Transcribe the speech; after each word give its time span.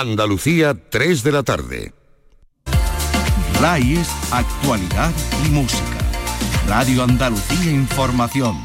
Andalucía, 0.00 0.74
3 0.88 1.22
de 1.22 1.32
la 1.32 1.42
tarde. 1.42 1.92
RAI 3.60 3.98
es 3.98 4.08
actualidad 4.32 5.12
y 5.46 5.50
música. 5.50 5.98
Radio 6.66 7.04
Andalucía 7.04 7.70
Información. 7.70 8.56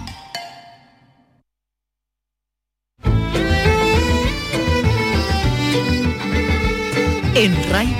En 7.35 7.71
RAI, 7.71 7.95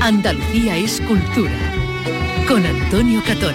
Andalucía 0.00 0.76
es 0.76 1.00
cultura. 1.00 1.58
Con 2.46 2.64
Antonio 2.64 3.22
Catón. 3.26 3.54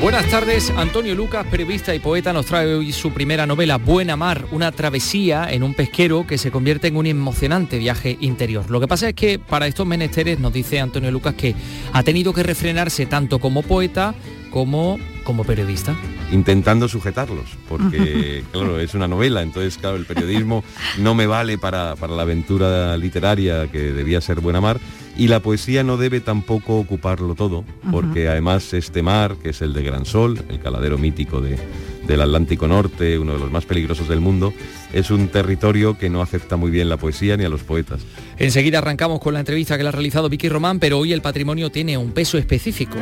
Buenas 0.00 0.28
tardes, 0.28 0.70
Antonio 0.76 1.14
Lucas, 1.14 1.46
periodista 1.50 1.94
y 1.94 1.98
poeta, 1.98 2.32
nos 2.32 2.46
trae 2.46 2.74
hoy 2.74 2.92
su 2.92 3.12
primera 3.12 3.46
novela, 3.46 3.78
Buena 3.78 4.14
Mar, 4.14 4.44
una 4.52 4.70
travesía 4.70 5.50
en 5.50 5.62
un 5.62 5.72
pesquero 5.72 6.26
que 6.26 6.36
se 6.36 6.50
convierte 6.50 6.88
en 6.88 6.96
un 6.96 7.06
emocionante 7.06 7.78
viaje 7.78 8.18
interior. 8.20 8.70
Lo 8.70 8.78
que 8.78 8.86
pasa 8.86 9.08
es 9.08 9.14
que 9.14 9.38
para 9.38 9.66
estos 9.66 9.86
menesteres 9.86 10.38
nos 10.38 10.52
dice 10.52 10.80
Antonio 10.80 11.10
Lucas 11.10 11.34
que 11.34 11.54
ha 11.94 12.02
tenido 12.02 12.34
que 12.34 12.42
refrenarse 12.42 13.06
tanto 13.06 13.38
como 13.38 13.62
poeta 13.62 14.14
como 14.50 14.98
como 15.24 15.44
periodista. 15.44 15.96
Intentando 16.30 16.88
sujetarlos, 16.88 17.46
porque 17.68 18.44
claro, 18.52 18.78
es 18.78 18.94
una 18.94 19.08
novela, 19.08 19.42
entonces 19.42 19.76
claro, 19.76 19.96
el 19.96 20.04
periodismo 20.04 20.62
no 20.98 21.14
me 21.14 21.26
vale 21.26 21.58
para, 21.58 21.96
para 21.96 22.14
la 22.14 22.22
aventura 22.22 22.96
literaria 22.96 23.66
que 23.66 23.92
debía 23.92 24.20
ser 24.20 24.40
Buena 24.40 24.60
Mar 24.60 24.78
y 25.16 25.28
la 25.28 25.40
poesía 25.40 25.82
no 25.82 25.96
debe 25.96 26.20
tampoco 26.20 26.78
ocuparlo 26.78 27.34
todo, 27.34 27.64
porque 27.90 28.28
además 28.28 28.72
este 28.74 29.02
mar, 29.02 29.36
que 29.42 29.50
es 29.50 29.62
el 29.62 29.72
de 29.72 29.82
Gran 29.82 30.04
Sol, 30.04 30.42
el 30.48 30.60
caladero 30.60 30.98
mítico 30.98 31.40
de, 31.40 31.58
del 32.06 32.20
Atlántico 32.20 32.68
Norte, 32.68 33.18
uno 33.18 33.32
de 33.32 33.38
los 33.38 33.50
más 33.50 33.64
peligrosos 33.64 34.08
del 34.08 34.20
mundo, 34.20 34.52
es 34.92 35.10
un 35.10 35.28
territorio 35.28 35.98
que 35.98 36.10
no 36.10 36.22
acepta 36.22 36.56
muy 36.56 36.70
bien 36.70 36.88
la 36.88 36.96
poesía 36.96 37.36
ni 37.36 37.44
a 37.44 37.48
los 37.48 37.62
poetas. 37.62 38.02
Enseguida 38.38 38.78
arrancamos 38.78 39.20
con 39.20 39.34
la 39.34 39.40
entrevista 39.40 39.76
que 39.76 39.82
le 39.82 39.88
ha 39.88 39.92
realizado 39.92 40.28
Vicky 40.28 40.48
Román, 40.48 40.78
pero 40.78 40.98
hoy 40.98 41.12
el 41.12 41.22
patrimonio 41.22 41.70
tiene 41.70 41.96
un 41.96 42.12
peso 42.12 42.38
específico. 42.38 42.98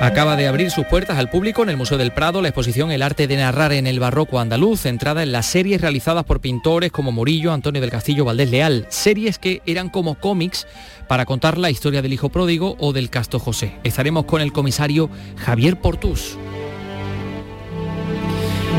Acaba 0.00 0.36
de 0.36 0.48
abrir 0.48 0.70
sus 0.70 0.84
puertas 0.86 1.18
al 1.18 1.30
público 1.30 1.62
en 1.62 1.70
el 1.70 1.76
Museo 1.76 1.96
del 1.96 2.12
Prado 2.12 2.42
la 2.42 2.48
exposición 2.48 2.90
El 2.90 3.00
arte 3.00 3.26
de 3.26 3.36
narrar 3.36 3.72
en 3.72 3.86
el 3.86 4.00
barroco 4.00 4.38
andaluz, 4.38 4.80
centrada 4.80 5.22
en 5.22 5.32
las 5.32 5.46
series 5.46 5.80
realizadas 5.80 6.24
por 6.24 6.40
pintores 6.40 6.90
como 6.90 7.12
Murillo, 7.12 7.52
Antonio 7.52 7.80
del 7.80 7.90
Castillo, 7.90 8.24
Valdés 8.24 8.50
Leal, 8.50 8.86
series 8.90 9.38
que 9.38 9.62
eran 9.66 9.88
como 9.88 10.16
cómics 10.16 10.66
para 11.08 11.24
contar 11.24 11.58
la 11.58 11.70
historia 11.70 12.02
del 12.02 12.12
hijo 12.12 12.28
pródigo 12.28 12.76
o 12.80 12.92
del 12.92 13.08
casto 13.08 13.38
José. 13.38 13.76
Estaremos 13.84 14.24
con 14.24 14.42
el 14.42 14.52
comisario 14.52 15.08
Javier 15.36 15.80
Portús. 15.80 16.36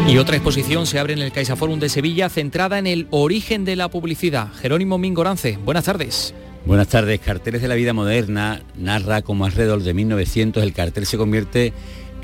Y 0.07 0.17
otra 0.17 0.35
exposición 0.35 0.85
se 0.85 0.99
abre 0.99 1.13
en 1.13 1.19
el 1.19 1.31
CaixaForum 1.31 1.79
de 1.79 1.89
Sevilla 1.89 2.29
centrada 2.29 2.77
en 2.77 2.85
el 2.85 3.07
origen 3.09 3.65
de 3.65 3.75
la 3.75 3.89
publicidad. 3.89 4.49
Jerónimo 4.61 4.97
Mingorance, 4.97 5.57
buenas 5.57 5.85
tardes. 5.85 6.35
Buenas 6.65 6.87
tardes. 6.87 7.19
Carteles 7.19 7.61
de 7.61 7.67
la 7.67 7.75
vida 7.75 7.93
moderna 7.93 8.63
narra 8.75 9.21
como 9.21 9.45
alrededor 9.45 9.83
de 9.83 9.93
1900 9.93 10.63
el 10.63 10.73
cartel 10.73 11.05
se 11.05 11.15
convierte 11.15 11.73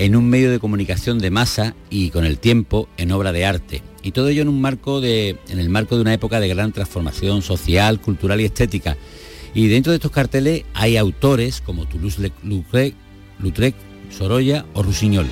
en 0.00 0.16
un 0.16 0.28
medio 0.28 0.50
de 0.50 0.58
comunicación 0.58 1.20
de 1.20 1.30
masa 1.30 1.76
y 1.90 2.10
con 2.10 2.24
el 2.24 2.40
tiempo 2.40 2.88
en 2.96 3.12
obra 3.12 3.30
de 3.30 3.46
arte. 3.46 3.82
Y 4.02 4.10
todo 4.10 4.28
ello 4.28 4.42
en 4.42 4.48
un 4.48 4.60
marco 4.60 5.00
de 5.00 5.36
en 5.48 5.60
el 5.60 5.68
marco 5.68 5.94
de 5.94 6.02
una 6.02 6.12
época 6.12 6.40
de 6.40 6.48
gran 6.48 6.72
transformación 6.72 7.42
social, 7.42 8.00
cultural 8.00 8.40
y 8.40 8.44
estética. 8.44 8.96
Y 9.54 9.68
dentro 9.68 9.92
de 9.92 9.98
estos 9.98 10.10
carteles 10.10 10.64
hay 10.74 10.96
autores 10.96 11.60
como 11.60 11.86
Toulouse-Lautrec, 11.86 12.94
Lautrec, 13.38 13.76
Sorolla 14.10 14.66
o 14.74 14.82
Rusiñol. 14.82 15.26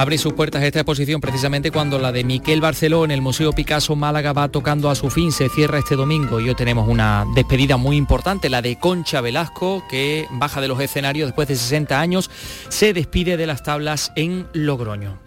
Abre 0.00 0.16
sus 0.16 0.32
puertas 0.32 0.62
esta 0.62 0.80
exposición 0.80 1.20
precisamente 1.20 1.70
cuando 1.70 1.98
la 1.98 2.10
de 2.10 2.24
Miquel 2.24 2.62
Barceló 2.62 3.04
en 3.04 3.10
el 3.10 3.20
Museo 3.20 3.52
Picasso 3.52 3.96
Málaga 3.96 4.32
va 4.32 4.48
tocando 4.48 4.88
a 4.88 4.94
su 4.94 5.10
fin, 5.10 5.30
se 5.30 5.50
cierra 5.50 5.78
este 5.78 5.94
domingo 5.94 6.40
y 6.40 6.48
hoy 6.48 6.54
tenemos 6.54 6.88
una 6.88 7.26
despedida 7.34 7.76
muy 7.76 7.98
importante, 7.98 8.48
la 8.48 8.62
de 8.62 8.78
Concha 8.78 9.20
Velasco, 9.20 9.84
que 9.90 10.26
baja 10.30 10.62
de 10.62 10.68
los 10.68 10.80
escenarios 10.80 11.28
después 11.28 11.48
de 11.48 11.56
60 11.56 12.00
años, 12.00 12.30
se 12.70 12.94
despide 12.94 13.36
de 13.36 13.46
las 13.46 13.62
tablas 13.62 14.10
en 14.16 14.46
Logroño. 14.54 15.18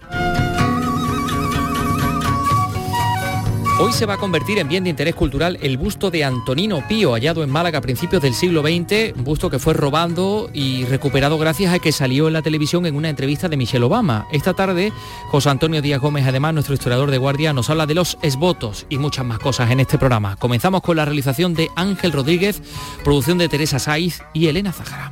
Hoy 3.80 3.92
se 3.92 4.06
va 4.06 4.14
a 4.14 4.18
convertir 4.18 4.60
en 4.60 4.68
bien 4.68 4.84
de 4.84 4.92
interés 4.92 5.16
cultural 5.16 5.58
el 5.62 5.78
busto 5.78 6.12
de 6.12 6.24
Antonino 6.24 6.88
Pío, 6.88 7.14
hallado 7.14 7.44
en 7.44 7.50
Málaga 7.50 7.80
a 7.80 7.82
principios 7.82 8.22
del 8.22 8.36
siglo 8.36 8.62
XX, 8.62 9.18
un 9.18 9.24
busto 9.24 9.50
que 9.50 9.58
fue 9.58 9.74
robando 9.74 10.50
y 10.54 10.86
recuperado 10.86 11.40
gracias 11.40 11.74
a 11.74 11.80
que 11.80 11.92
salió 11.92 12.28
en 12.28 12.34
la 12.34 12.44
televisión 12.44 12.86
en 12.86 12.96
una 12.96 13.10
entrevista 13.10 13.50
de 13.50 13.58
Michelle 13.58 13.84
Obama. 13.84 14.28
Esta 14.32 14.54
tarde, 14.54 14.94
José 15.30 15.50
Antonio 15.50 15.82
Díaz 15.82 16.00
Gómez, 16.00 16.26
además 16.28 16.54
nuestro 16.54 16.76
historiador 16.76 17.10
de 17.10 17.18
guardia, 17.18 17.52
nos 17.52 17.70
habla 17.72 17.88
de 17.88 17.96
los 17.96 18.18
esvotos 18.22 18.86
y 18.90 19.00
muchas 19.00 19.26
más 19.26 19.40
cosas 19.40 19.72
en 19.72 19.80
este 19.80 19.98
programa. 19.98 20.36
Comenzamos 20.36 20.82
con 20.82 20.96
la 20.96 21.06
realización 21.06 21.56
de 21.56 21.70
Ángel 21.76 22.12
Rodríguez, 22.12 22.62
producción 23.04 23.40
de 23.40 23.50
Teresa 23.50 23.80
Saiz 23.80 24.22
y 24.34 24.48
Elena 24.48 24.72
Zajara. 24.72 25.12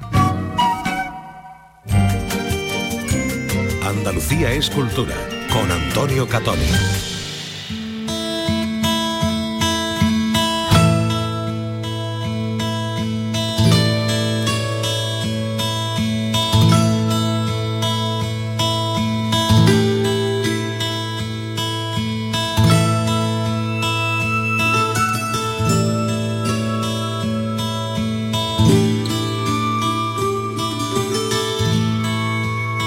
Andalucía 3.83 4.51
es 4.51 4.69
cultura, 4.69 5.15
con 5.51 5.69
Antonio 5.71 6.27
Catoni. 6.27 7.10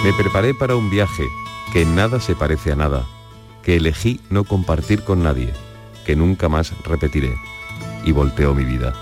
Me 0.05 0.13
preparé 0.13 0.53
para 0.53 0.77
un 0.77 0.91
viaje 0.91 1.27
que 1.73 1.81
en 1.81 1.95
nada 1.95 2.21
se 2.21 2.37
parece 2.37 2.71
a 2.71 2.77
nada, 2.77 3.07
que 3.63 3.77
elegí 3.77 4.21
no 4.29 4.45
compartir 4.45 5.03
con 5.03 5.23
nadie, 5.23 5.55
que 6.05 6.15
nunca 6.15 6.51
más 6.51 6.75
repetiré. 6.85 7.35
Y 8.05 8.13
volteó 8.13 8.55
mi 8.55 8.67
vida. 8.67 8.93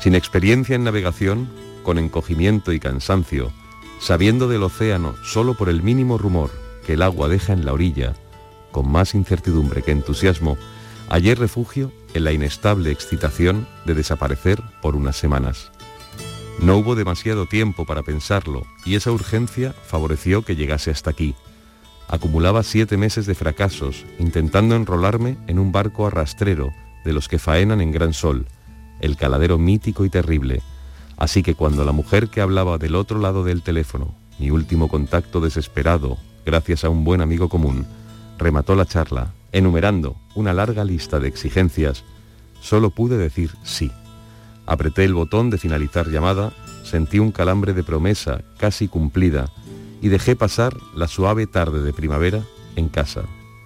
Sin 0.00 0.14
experiencia 0.14 0.76
en 0.76 0.84
navegación, 0.84 1.48
con 1.82 1.96
encogimiento 1.96 2.74
y 2.74 2.78
cansancio, 2.78 3.52
sabiendo 4.00 4.46
del 4.46 4.64
océano 4.64 5.14
solo 5.24 5.54
por 5.54 5.70
el 5.70 5.82
mínimo 5.82 6.18
rumor 6.18 6.50
que 6.86 6.92
el 6.92 7.00
agua 7.00 7.28
deja 7.28 7.54
en 7.54 7.64
la 7.64 7.72
orilla, 7.72 8.12
con 8.70 8.86
más 8.92 9.14
incertidumbre 9.14 9.80
que 9.80 9.92
entusiasmo, 9.92 10.58
hallé 11.08 11.36
refugio 11.36 11.90
en 12.12 12.22
la 12.22 12.32
inestable 12.32 12.90
excitación 12.90 13.66
de 13.86 13.94
desaparecer 13.94 14.62
por 14.82 14.94
unas 14.94 15.16
semanas. 15.16 15.72
No 16.60 16.76
hubo 16.76 16.94
demasiado 16.94 17.46
tiempo 17.46 17.84
para 17.84 18.02
pensarlo 18.02 18.66
y 18.84 18.94
esa 18.94 19.10
urgencia 19.10 19.74
favoreció 19.86 20.42
que 20.42 20.56
llegase 20.56 20.90
hasta 20.90 21.10
aquí. 21.10 21.34
Acumulaba 22.08 22.62
siete 22.62 22.96
meses 22.96 23.26
de 23.26 23.34
fracasos 23.34 24.04
intentando 24.18 24.76
enrolarme 24.76 25.36
en 25.46 25.58
un 25.58 25.72
barco 25.72 26.06
arrastrero 26.06 26.72
de 27.04 27.12
los 27.12 27.28
que 27.28 27.38
faenan 27.38 27.80
en 27.80 27.92
gran 27.92 28.12
sol, 28.12 28.46
el 29.00 29.16
caladero 29.16 29.58
mítico 29.58 30.04
y 30.04 30.10
terrible. 30.10 30.62
Así 31.16 31.42
que 31.42 31.54
cuando 31.54 31.84
la 31.84 31.92
mujer 31.92 32.28
que 32.28 32.40
hablaba 32.40 32.78
del 32.78 32.94
otro 32.94 33.18
lado 33.18 33.44
del 33.44 33.62
teléfono, 33.62 34.14
mi 34.38 34.50
último 34.50 34.88
contacto 34.88 35.40
desesperado, 35.40 36.18
gracias 36.44 36.84
a 36.84 36.88
un 36.88 37.04
buen 37.04 37.20
amigo 37.20 37.48
común, 37.48 37.86
remató 38.38 38.74
la 38.74 38.86
charla, 38.86 39.32
enumerando 39.52 40.16
una 40.34 40.52
larga 40.52 40.84
lista 40.84 41.20
de 41.20 41.28
exigencias, 41.28 42.04
solo 42.60 42.90
pude 42.90 43.16
decir 43.16 43.50
sí. 43.62 43.90
Apreté 44.66 45.04
el 45.04 45.14
botón 45.14 45.50
de 45.50 45.58
finalizar 45.58 46.08
llamada, 46.08 46.52
sentí 46.82 47.18
un 47.18 47.32
calambre 47.32 47.72
de 47.72 47.82
promesa 47.82 48.42
casi 48.58 48.88
cumplida 48.88 49.50
y 50.00 50.08
dejé 50.08 50.36
pasar 50.36 50.76
la 50.94 51.08
suave 51.08 51.46
tarde 51.46 51.82
de 51.82 51.92
primavera 51.92 52.42
en 52.76 52.88
casa, 52.88 53.22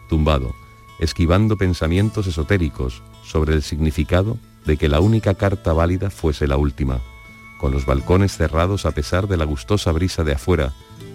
tumbado, 0.08 0.54
esquivando 0.98 1.56
pensamientos 1.56 2.26
esotéricos 2.26 3.02
sobre 3.24 3.54
el 3.54 3.62
significado 3.62 4.38
de 4.64 4.76
que 4.76 4.88
la 4.88 5.00
única 5.00 5.34
carta 5.34 5.72
válida 5.72 6.10
fuese 6.10 6.46
la 6.46 6.56
última, 6.56 7.00
con 7.58 7.72
los 7.72 7.86
balcones 7.86 8.36
cerrados 8.36 8.86
a 8.86 8.92
pesar 8.92 9.28
de 9.28 9.36
la 9.36 9.44
gustosa 9.44 9.92
brisa 9.92 10.24
de 10.24 10.32
afuera, 10.32 10.72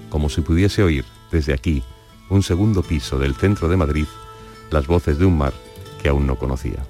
como 0.09 0.29
si 0.29 0.41
pudiese 0.41 0.83
oír 0.83 1.06
desde 1.31 1.53
aquí, 1.53 1.83
un 2.29 2.44
segundo 2.44 2.83
piso 2.83 3.19
del 3.19 3.36
centro 3.36 3.68
de 3.68 3.77
Madrid, 3.77 4.07
las 4.71 4.88
voces 4.88 5.18
de 5.18 5.25
un 5.25 5.38
mar 5.38 5.53
que 6.01 6.09
aún 6.09 6.27
no 6.27 6.36
conocía. 6.36 6.86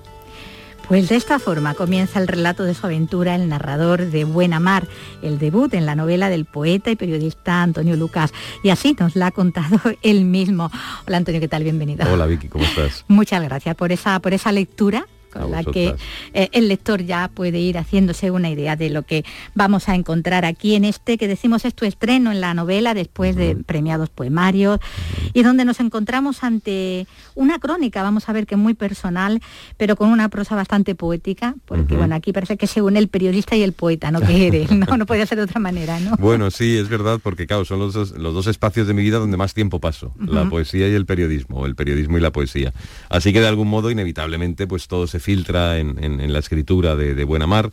Pues 0.88 1.08
de 1.08 1.16
esta 1.16 1.40
forma 1.40 1.74
comienza 1.76 2.20
el 2.20 2.28
relato 2.28 2.64
de 2.64 2.74
su 2.74 2.86
aventura 2.86 3.36
el 3.36 3.48
narrador 3.48 4.08
de 4.08 4.26
Buena 4.26 4.60
Mar, 4.60 4.88
el 5.22 5.40
debut 5.40 5.74
en 5.74 5.86
la 5.86 5.96
novela 5.96 6.30
del 6.30 6.46
poeta 6.46 6.92
y 6.92 6.96
periodista 6.96 7.64
Antonio 7.64 7.96
Lucas. 7.96 8.34
Y 8.64 8.70
así 8.70 8.96
nos 9.00 9.16
la 9.16 9.28
ha 9.28 9.32
contado 9.32 9.80
él 10.02 10.26
mismo. 10.26 10.70
Hola 11.08 11.18
Antonio, 11.18 11.40
¿qué 11.40 11.48
tal? 11.48 11.64
Bienvenido. 11.64 12.06
Hola 12.12 12.26
Vicky, 12.26 12.50
¿cómo 12.50 12.66
estás? 12.66 13.06
Muchas 13.08 13.42
gracias 13.44 13.76
por 13.76 13.92
esa, 13.92 14.20
por 14.20 14.34
esa 14.34 14.52
lectura 14.52 15.08
con 15.34 15.52
la 15.52 15.64
que 15.64 15.96
eh, 16.34 16.50
el 16.52 16.68
lector 16.68 17.04
ya 17.04 17.30
puede 17.34 17.60
ir 17.60 17.78
haciéndose 17.78 18.32
una 18.32 18.50
idea 18.50 18.76
de 18.76 18.90
lo 18.90 19.02
que 19.04 19.26
vamos 19.56 19.90
a 19.90 19.96
encontrar 19.96 20.46
aquí 20.46 20.76
en 20.76 20.86
este, 20.86 21.18
que 21.18 21.28
decimos 21.28 21.66
es 21.66 21.74
tu 21.74 21.86
estreno 21.86 22.32
en 22.32 22.40
la 22.42 22.54
novela 22.54 22.94
después 22.94 23.36
de 23.36 23.56
premiados 23.56 24.10
poemarios, 24.10 24.80
y 25.34 25.44
donde 25.44 25.66
nos 25.66 25.80
encontramos 25.80 26.44
ante 26.44 27.08
una 27.36 27.60
crónica, 27.60 28.04
vamos 28.04 28.30
a 28.30 28.34
ver 28.34 28.46
que 28.46 28.56
muy 28.56 28.74
personal, 28.74 29.42
pero 29.78 29.96
con 29.96 30.10
una 30.10 30.30
prosa 30.30 30.56
bastante 30.56 30.96
poética, 30.96 31.56
porque 31.66 31.96
bueno, 31.96 32.16
aquí 32.16 32.32
parece 32.32 32.58
que 32.58 32.68
se 32.68 32.82
une 32.82 33.00
el 33.00 33.08
periodista 33.08 33.56
y 33.56 33.64
el 33.64 33.74
poeta, 33.74 34.12
¿no? 34.12 34.22
Que 34.22 34.48
eres, 34.48 34.72
¿no? 34.72 34.98
No 34.98 35.06
puede 35.06 35.26
ser 35.26 35.38
de 35.38 35.46
otra 35.46 35.60
manera, 35.60 36.00
¿no? 36.00 36.16
Bueno, 36.18 36.52
sí, 36.52 36.78
es 36.78 36.90
verdad, 36.90 37.20
porque 37.22 37.48
claro, 37.48 37.66
son 37.66 37.80
los 37.80 37.94
dos, 37.94 38.48
espacios 38.48 38.88
de 38.88 38.94
mi 38.94 39.02
vida 39.02 39.18
donde 39.18 39.38
más 39.38 39.54
tiempo 39.54 39.80
paso, 39.80 40.14
la 40.20 40.50
poesía 40.50 40.88
y 40.88 40.94
el 40.94 41.06
periodismo, 41.06 41.66
el 41.66 41.76
periodismo 41.76 42.18
y 42.18 42.22
la 42.22 42.32
poesía. 42.32 42.74
Así 43.10 43.34
que 43.34 43.40
de 43.40 43.48
algún 43.48 43.70
modo, 43.70 43.90
inevitablemente, 43.90 44.68
pues 44.68 44.88
todo 44.88 45.08
se 45.08 45.20
filtra 45.24 45.80
en, 45.80 46.34
la 46.34 46.40
escritura 46.40 46.96
de, 46.96 47.16
de 47.16 47.24
Buena 47.24 47.48
Mar 47.48 47.72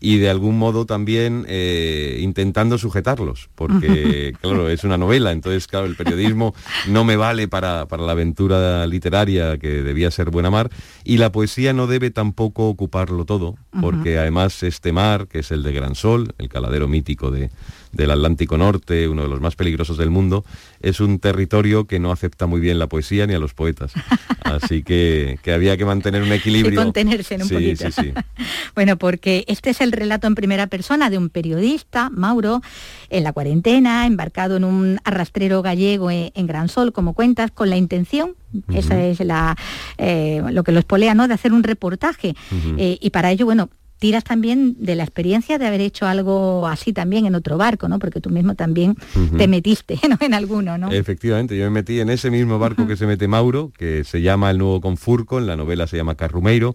y 0.00 0.16
de 0.16 0.30
algún 0.30 0.58
modo 0.58 0.86
también 0.86 1.44
eh, 1.46 2.18
intentando 2.20 2.78
sujetarlos, 2.78 3.50
porque 3.54 4.32
claro, 4.40 4.70
es 4.70 4.82
una 4.82 4.96
novela, 4.96 5.30
entonces 5.30 5.66
claro, 5.66 5.86
el 5.86 5.94
periodismo 5.94 6.54
no 6.88 7.04
me 7.04 7.16
vale 7.16 7.48
para, 7.48 7.86
la 7.90 8.12
aventura 8.12 8.86
literaria 8.86 9.58
que 9.58 9.82
debía 9.82 10.10
ser 10.10 10.30
Buena 10.30 10.50
Mar, 10.50 10.70
y 11.04 11.18
la 11.18 11.30
poesía 11.30 11.74
no 11.74 11.86
debe 11.86 12.10
tampoco 12.10 12.68
ocuparlo 12.68 13.26
todo, 13.26 13.56
porque 13.80 14.18
además 14.18 14.62
este 14.62 14.92
mar, 14.92 15.28
que 15.28 15.40
es 15.40 15.50
el 15.50 15.62
de 15.62 15.72
Gran 15.72 15.94
Sol, 15.94 16.32
el 16.38 16.48
caladero 16.48 16.88
mítico 16.88 17.30
de, 17.30 17.50
del 17.92 18.10
Atlántico 18.10 18.56
Norte, 18.56 19.08
uno 19.08 19.22
de 19.22 19.28
los 19.28 19.40
más 19.40 19.56
peligrosos 19.56 19.96
del 19.96 20.10
mundo, 20.10 20.44
es 20.80 21.00
un 21.00 21.18
territorio 21.18 21.86
que 21.86 21.98
no 21.98 22.12
acepta 22.12 22.46
muy 22.46 22.60
bien 22.60 22.78
la 22.78 22.88
poesía 22.88 23.26
ni 23.26 23.34
a 23.34 23.38
los 23.38 23.54
poetas. 23.54 23.92
Así 24.44 24.82
que, 24.82 25.38
había 25.52 25.76
que 25.76 25.84
mantener 25.84 26.22
un 26.22 26.32
equilibrio. 26.32 26.80
Y 26.80 26.84
contenerse 26.84 27.34
en 27.34 27.42
un 27.42 27.48
poquito. 27.48 27.86
bueno, 28.74 28.96
porque 28.96 29.44
este 29.48 29.70
es 29.70 29.80
el 29.80 29.92
relato 29.92 30.26
en 30.26 30.34
primera 30.34 30.66
persona 30.66 31.10
de 31.10 31.18
un 31.18 31.28
periodista, 31.28 32.10
Mauro, 32.10 32.62
en 33.08 33.24
la 33.24 33.32
cuarentena, 33.32 34.06
embarcado 34.06 34.56
en 34.56 34.64
un 34.64 34.98
arrastrero 35.04 35.62
gallego 35.62 36.10
en, 36.10 36.46
Gran 36.46 36.68
Sol, 36.68 36.92
como 36.92 37.14
cuentas, 37.14 37.50
con 37.50 37.70
la 37.70 37.76
intención 37.76 38.34
esa 38.74 39.00
es 39.00 39.20
la, 39.20 39.56
eh, 39.96 40.42
lo 40.50 40.64
que 40.64 40.72
lo 40.72 40.80
espolea, 40.80 41.14
¿no? 41.14 41.28
De 41.28 41.34
hacer 41.34 41.52
un 41.52 41.62
reportaje. 41.62 42.34
Eh, 42.76 42.98
y 43.00 43.10
para 43.10 43.30
ello, 43.30 43.46
bueno, 43.46 43.70
tiras 44.00 44.24
también 44.24 44.74
de 44.78 44.96
la 44.96 45.04
experiencia 45.04 45.58
de 45.58 45.66
haber 45.66 45.82
hecho 45.82 46.06
algo 46.06 46.66
así 46.66 46.92
también 46.92 47.26
en 47.26 47.34
otro 47.34 47.58
barco, 47.58 47.86
¿no? 47.86 47.98
Porque 47.98 48.20
tú 48.20 48.30
mismo 48.30 48.54
también 48.54 48.96
te 49.36 49.46
metiste 49.46 50.00
en 50.20 50.34
alguno, 50.34 50.78
¿no? 50.78 50.90
Efectivamente, 50.90 51.56
yo 51.56 51.64
me 51.64 51.70
metí 51.70 52.00
en 52.00 52.08
ese 52.08 52.30
mismo 52.30 52.58
barco 52.58 52.86
que 52.88 52.96
se 52.96 53.06
mete 53.06 53.28
Mauro, 53.28 53.70
que 53.76 54.02
se 54.04 54.22
llama 54.22 54.50
El 54.50 54.58
Nuevo 54.58 54.80
Confurco, 54.80 55.38
en 55.38 55.46
la 55.46 55.54
novela 55.54 55.86
se 55.86 55.98
llama 55.98 56.14
Carrumeiro, 56.14 56.74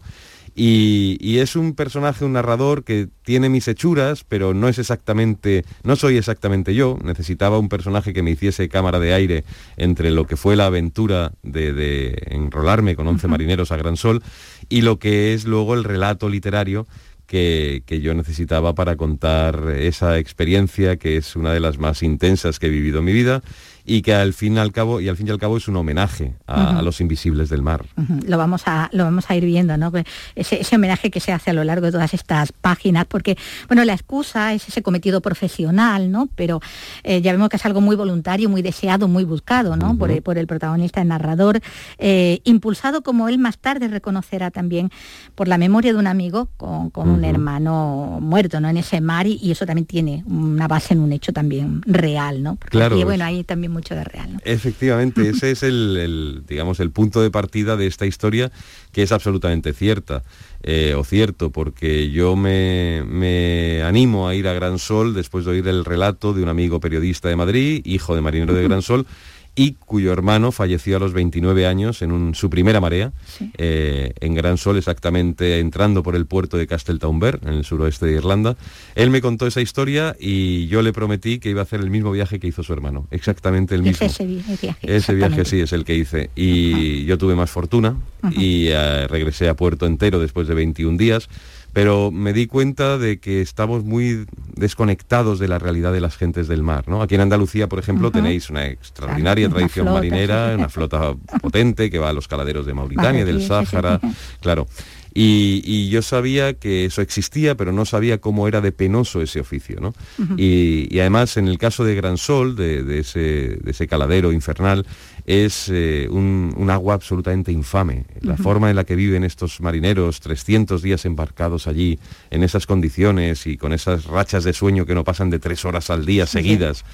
y, 0.58 1.40
es 1.40 1.58
un 1.58 1.74
personaje, 1.76 2.24
un 2.24 2.32
narrador 2.32 2.86
que 2.86 3.10
tiene 3.24 3.50
mis 3.50 3.68
hechuras, 3.68 4.24
pero 4.24 4.54
no 4.54 4.70
es 4.70 4.80
exactamente, 4.80 5.66
no 5.84 5.98
soy 5.98 6.16
exactamente 6.16 6.74
yo. 6.74 6.98
Necesitaba 7.04 7.60
un 7.60 7.68
personaje 7.68 8.14
que 8.14 8.24
me 8.24 8.32
hiciese 8.32 8.70
cámara 8.70 9.00
de 9.00 9.14
aire 9.14 9.44
entre 9.76 10.12
lo 10.12 10.26
que 10.26 10.38
fue 10.38 10.56
la 10.56 10.68
aventura 10.68 11.34
de, 11.44 12.24
enrolarme 12.28 12.96
con 12.96 13.06
11 13.06 13.28
marineros 13.28 13.74
a 13.74 13.78
Gran 13.78 13.98
Sol 13.98 14.24
y 14.70 14.82
lo 14.82 14.98
que 14.98 15.34
es 15.34 15.44
luego 15.44 15.74
el 15.74 15.84
relato 15.84 16.30
literario 16.30 16.88
que, 17.26 17.84
yo 17.88 18.14
necesitaba 18.14 18.76
para 18.76 18.96
contar 18.96 19.72
esa 19.78 20.18
experiencia 20.18 20.98
que 20.98 21.18
es 21.18 21.36
una 21.36 21.54
de 21.54 21.60
las 21.60 21.78
más 21.78 22.04
intensas 22.04 22.60
que 22.60 22.68
he 22.68 22.70
vivido 22.70 23.00
en 23.00 23.06
mi 23.06 23.14
vida 23.14 23.42
y 23.86 24.02
que 24.02 24.14
al 24.14 24.34
fin 24.34 24.58
al 24.58 24.72
cabo 24.72 25.00
y 25.00 25.08
al 25.08 25.16
fin 25.16 25.28
y 25.28 25.32
al 25.32 25.38
cabo 25.38 25.58
es 25.58 25.68
un 25.68 25.76
homenaje 25.76 26.34
a, 26.48 26.82
los 26.82 27.02
invisibles 27.02 27.50
del 27.50 27.62
mar. 27.62 27.86
Lo 28.26 28.38
vamos 28.38 28.64
a 28.66 28.90
lo 28.92 29.04
vamos 29.04 29.30
a 29.30 29.36
ir 29.36 29.46
viendo, 29.46 29.78
¿no? 29.78 29.92
Pues 29.92 30.06
ese, 30.36 30.76
homenaje 30.76 31.12
que 31.12 31.20
se 31.20 31.32
hace 31.32 31.52
a 31.52 31.54
lo 31.54 31.64
largo 31.64 31.86
de 31.86 31.92
todas 31.92 32.14
estas 32.14 32.52
páginas, 32.52 33.06
porque 33.06 33.38
bueno 33.68 33.86
la 33.86 33.94
excusa 33.94 34.54
es 34.54 34.68
ese 34.68 34.82
cometido 34.82 35.22
profesional, 35.22 36.12
¿no? 36.12 36.28
Pero 36.36 36.62
eh, 37.04 37.22
ya 37.22 37.32
vemos 37.32 37.50
que 37.50 37.58
es 37.58 37.66
algo 37.66 37.82
muy 37.82 37.96
voluntario, 37.96 38.50
muy 38.50 38.62
deseado, 38.62 39.08
muy 39.08 39.24
buscado, 39.24 39.76
¿no? 39.76 39.96
por, 39.98 40.10
el, 40.12 40.48
protagonista, 40.48 41.02
el 41.02 41.10
narrador, 41.10 41.60
eh, 41.98 42.42
impulsado 42.44 43.04
como 43.04 43.30
él 43.30 43.38
más 43.38 43.58
tarde 43.58 43.88
reconocerá 43.88 44.52
también 44.52 44.90
por 45.36 45.48
la 45.48 45.58
memoria 45.58 45.94
de 45.94 46.00
un 46.00 46.08
amigo 46.08 46.50
con, 46.58 46.92
un 46.96 47.24
hermano 47.24 48.20
muerto, 48.22 48.60
¿no? 48.60 48.70
En 48.70 48.78
ese 48.78 49.00
mar 49.02 49.28
y, 49.28 49.52
eso 49.52 49.66
también 49.66 49.86
tiene 49.86 50.24
una 50.26 50.68
base 50.68 50.94
en 50.96 51.00
un 51.00 51.12
hecho 51.14 51.32
también 51.32 51.82
real, 51.86 52.42
¿no? 52.42 52.58
claro. 52.58 52.98
Y 52.98 53.04
bueno 53.04 53.24
ahí 53.24 53.44
también 53.44 53.75
mucho 53.76 53.94
de 53.94 54.04
real. 54.04 54.42
Efectivamente, 54.44 55.30
ese 55.30 55.52
es 55.52 55.62
el, 55.62 56.44
digamos, 56.48 56.80
el 56.80 56.90
punto 56.90 57.22
de 57.22 57.30
partida 57.30 57.78
de 57.78 57.86
esta 57.86 58.08
historia 58.08 58.52
que 58.92 59.04
es 59.04 59.12
absolutamente 59.12 59.74
cierta. 59.74 60.24
Eh, 60.64 60.96
o 60.96 61.04
cierto, 61.04 61.52
porque 61.52 62.10
yo 62.10 62.36
me, 62.36 63.04
me, 63.06 63.84
animo 63.84 64.28
a 64.28 64.34
ir 64.34 64.48
a 64.48 64.54
Gran 64.54 64.80
Sol 64.80 65.14
después 65.14 65.46
de 65.46 65.52
oír 65.52 65.68
el 65.68 65.86
relato 65.86 66.34
de 66.34 66.42
un 66.42 66.50
amigo 66.50 66.80
periodista 66.80 67.30
de 67.30 67.36
Madrid, 67.36 67.82
hijo 67.86 68.16
de 68.16 68.22
marinero 68.22 68.56
de 68.56 68.64
Gran 68.64 68.82
Sol, 68.82 69.06
y 69.56 69.74
cuyo 69.74 70.12
hermano 70.12 70.52
falleció 70.52 70.98
a 70.98 71.00
los 71.00 71.14
29 71.14 71.66
años 71.66 72.02
en 72.02 72.36
su 72.36 72.50
primera 72.50 72.82
marea, 72.82 73.14
eh, 73.58 74.14
en 74.20 74.36
Gran 74.36 74.58
Sol, 74.58 74.78
exactamente 74.78 75.60
entrando 75.60 76.04
por 76.04 76.16
el 76.16 76.26
puerto 76.26 76.58
de 76.58 76.68
Castletownber, 76.68 77.40
en 77.44 77.54
el 77.54 77.64
suroeste 77.64 78.06
de 78.06 78.14
Irlanda. 78.14 78.58
Él 78.96 79.10
me 79.10 79.22
contó 79.22 79.48
esa 79.48 79.62
historia 79.62 80.16
y 80.20 80.68
yo 80.68 80.82
le 80.82 80.92
prometí 80.92 81.40
que 81.40 81.50
iba 81.50 81.62
a 81.62 81.64
hacer 81.64 81.80
el 81.80 81.90
mismo 81.90 82.12
viaje 82.12 82.40
que 82.40 82.48
hizo 82.48 82.64
su 82.64 82.74
hermano, 82.74 83.08
exactamente 83.12 83.76
el 83.76 83.84
mismo. 83.84 84.06
ese 84.06 84.26
viaje. 84.26 84.76
Ese 84.82 85.14
viaje 85.14 85.46
sí 85.46 85.62
es 85.62 85.72
el 85.72 85.86
que 85.86 85.96
hice. 85.96 86.30
Y 86.36 87.06
yo 87.06 87.18
tuve 87.18 87.36
más 87.36 87.50
fortuna 87.50 87.96
y 88.32 88.68
eh, 88.68 89.08
regresé 89.08 89.48
a 89.48 89.56
puerto 89.56 89.86
entero 89.86 90.20
después 90.20 90.48
de 90.48 90.54
21 90.54 90.98
días 90.98 91.30
pero 91.76 92.10
me 92.10 92.32
di 92.32 92.48
cuenta 92.48 92.98
de 92.98 93.20
que 93.20 93.42
estamos 93.42 93.84
muy 93.84 94.26
desconectados 94.56 95.40
de 95.40 95.50
la 95.50 95.60
realidad 95.60 95.92
de 95.92 96.00
las 96.00 96.16
gentes 96.16 96.48
del 96.48 96.64
mar. 96.64 96.88
¿no? 96.88 97.02
Aquí 97.02 97.16
en 97.16 97.22
Andalucía, 97.22 97.68
por 97.68 97.80
ejemplo, 97.80 98.12
tenéis 98.12 98.50
una 98.50 98.66
extraordinaria 98.68 99.50
tradición 99.50 99.92
marinera, 99.92 100.56
una 100.56 100.70
flota 100.70 101.16
potente 101.42 101.92
que 101.92 102.00
va 102.00 102.12
a 102.12 102.14
los 102.14 102.30
caladeros 102.30 102.66
de 102.66 102.74
Mauritania, 102.74 103.26
del 103.26 103.46
Sáhara, 103.46 104.00
claro. 104.40 104.68
Y, 105.14 105.90
yo 105.90 106.02
sabía 106.02 106.54
que 106.54 106.86
eso 106.86 107.02
existía, 107.02 107.56
pero 107.56 107.74
no 107.74 107.86
sabía 107.86 108.20
cómo 108.20 108.48
era 108.48 108.62
de 108.62 108.72
penoso 108.72 109.22
ese 109.22 109.42
oficio. 109.42 109.82
¿no? 109.82 109.94
y, 110.38 110.98
además, 111.00 111.36
en 111.36 111.50
el 111.50 111.58
caso 111.58 111.84
de 111.84 111.96
Gran 111.96 112.18
Sol, 112.18 112.56
de, 112.56 113.00
ese, 113.00 113.20
de 113.62 113.72
ese 113.72 113.86
caladero 113.88 114.32
infernal, 114.32 114.86
es 115.26 115.70
eh, 115.70 116.08
un, 116.10 116.70
agua 116.70 116.94
absolutamente 116.94 117.52
infame. 117.52 118.06
La 118.22 118.38
forma 118.38 118.70
en 118.70 118.76
la 118.76 118.84
que 118.84 118.96
viven 118.96 119.24
estos 119.24 119.60
marineros, 119.60 120.20
300 120.20 120.82
días 120.82 121.06
embarcados 121.06 121.68
allí, 121.68 122.00
en 122.30 122.44
esas 122.44 122.68
condiciones 122.68 123.48
y 123.48 123.58
con 123.58 123.74
esas 123.74 124.06
rachas 124.06 124.44
de 124.44 124.54
sueño 124.54 124.86
que 124.86 124.96
no 124.96 125.04
pasan 125.04 125.30
de 125.30 125.40
tres 125.40 125.66
horas 125.66 125.90
al 125.90 126.06
día 126.06 126.26
seguidas. 126.28 126.86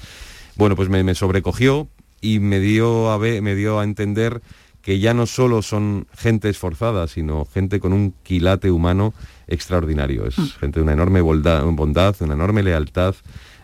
Bueno, 0.56 0.76
pues 0.76 0.88
me, 0.88 1.14
sobrecogió 1.14 1.88
y 2.20 2.38
me 2.38 2.60
dio, 2.60 3.10
a 3.10 3.18
ver, 3.18 3.42
me 3.42 3.54
dio 3.54 3.80
a 3.80 3.84
entender 3.84 4.40
que 4.80 4.98
ya 4.98 5.14
no 5.14 5.26
solo 5.26 5.62
son 5.62 6.06
gente 6.16 6.48
esforzada, 6.48 7.06
sino 7.08 7.44
gente 7.44 7.80
con 7.80 7.92
un 7.92 8.14
quilate 8.22 8.70
humano 8.70 9.14
extraordinario. 9.46 10.26
Es 10.26 10.38
mm. 10.38 10.46
gente 10.58 10.80
de 10.80 10.84
una 10.84 10.92
enorme 10.92 11.20
bondad, 11.20 11.64
bondad 11.66 12.16
una 12.20 12.34
enorme 12.34 12.62
lealtad 12.62 13.14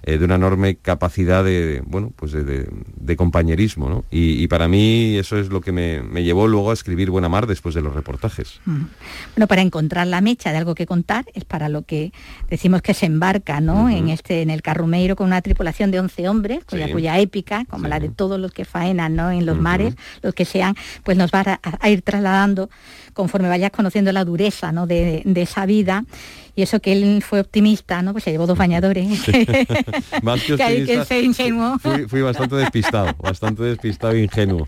eh, 0.08 0.16
de 0.16 0.24
una 0.24 0.36
enorme 0.36 0.76
capacidad 0.76 1.44
de, 1.44 1.82
bueno, 1.84 2.14
pues 2.16 2.32
de, 2.32 3.16
compañerismo. 3.16 3.90
¿no? 3.90 4.06
Y, 4.10 4.46
para 4.46 4.66
mí 4.66 5.18
eso 5.18 5.36
es 5.36 5.50
lo 5.50 5.60
que 5.60 5.70
me, 5.70 6.00
llevó 6.22 6.46
luego 6.46 6.70
a 6.70 6.72
escribir 6.72 7.10
Buena 7.10 7.28
Mar 7.28 7.46
después 7.46 7.74
de 7.74 7.82
los 7.82 7.92
reportajes. 7.92 8.58
Bueno, 8.64 9.46
para 9.46 9.60
encontrar 9.60 10.06
la 10.06 10.22
mecha 10.22 10.50
de 10.50 10.56
algo 10.56 10.74
que 10.74 10.86
contar 10.86 11.26
es 11.34 11.44
para 11.44 11.68
lo 11.68 11.82
que 11.82 12.12
decimos 12.48 12.80
que 12.80 12.94
se 12.94 13.04
embarca 13.04 13.60
¿no? 13.60 13.90
en, 13.90 14.08
este, 14.08 14.40
en 14.40 14.48
el 14.48 14.62
Carrumeiro 14.62 15.14
con 15.14 15.26
una 15.26 15.42
tripulación 15.42 15.90
de 15.90 16.00
11 16.00 16.28
hombres, 16.30 16.64
cuya, 16.64 17.18
épica, 17.18 17.66
como 17.66 17.86
la 17.86 18.00
de 18.00 18.08
todos 18.08 18.40
los 18.40 18.52
que 18.52 18.64
faenan 18.64 19.14
¿no? 19.14 19.30
en 19.30 19.44
los 19.44 19.58
mares, 19.58 19.94
los 20.22 20.32
que 20.32 20.46
sean, 20.46 20.74
pues 21.04 21.18
nos 21.18 21.30
va 21.30 21.60
a, 21.62 21.90
ir 21.90 22.00
trasladando 22.00 22.70
conforme 23.12 23.48
vayas 23.48 23.72
conociendo 23.72 24.10
la 24.12 24.24
dureza 24.24 24.72
¿no? 24.72 24.86
de, 24.86 25.20
de 25.26 25.42
esa 25.42 25.66
vida 25.66 26.06
y 26.58 26.62
eso 26.62 26.80
que 26.80 26.90
él 26.90 27.22
fue 27.22 27.38
optimista, 27.38 28.02
¿no? 28.02 28.10
Pues 28.10 28.24
se 28.24 28.32
llevó 28.32 28.48
dos 28.48 28.58
bañadores. 28.58 29.06
Más 30.22 30.42
que 30.42 30.54
optimista. 30.54 31.16
ingenuo. 31.16 31.78
Fui, 31.78 32.20
bastante 32.20 32.56
despistado, 32.56 33.14
bastante 33.22 33.62
despistado 33.62 34.14
e 34.14 34.24
ingenuo. 34.24 34.66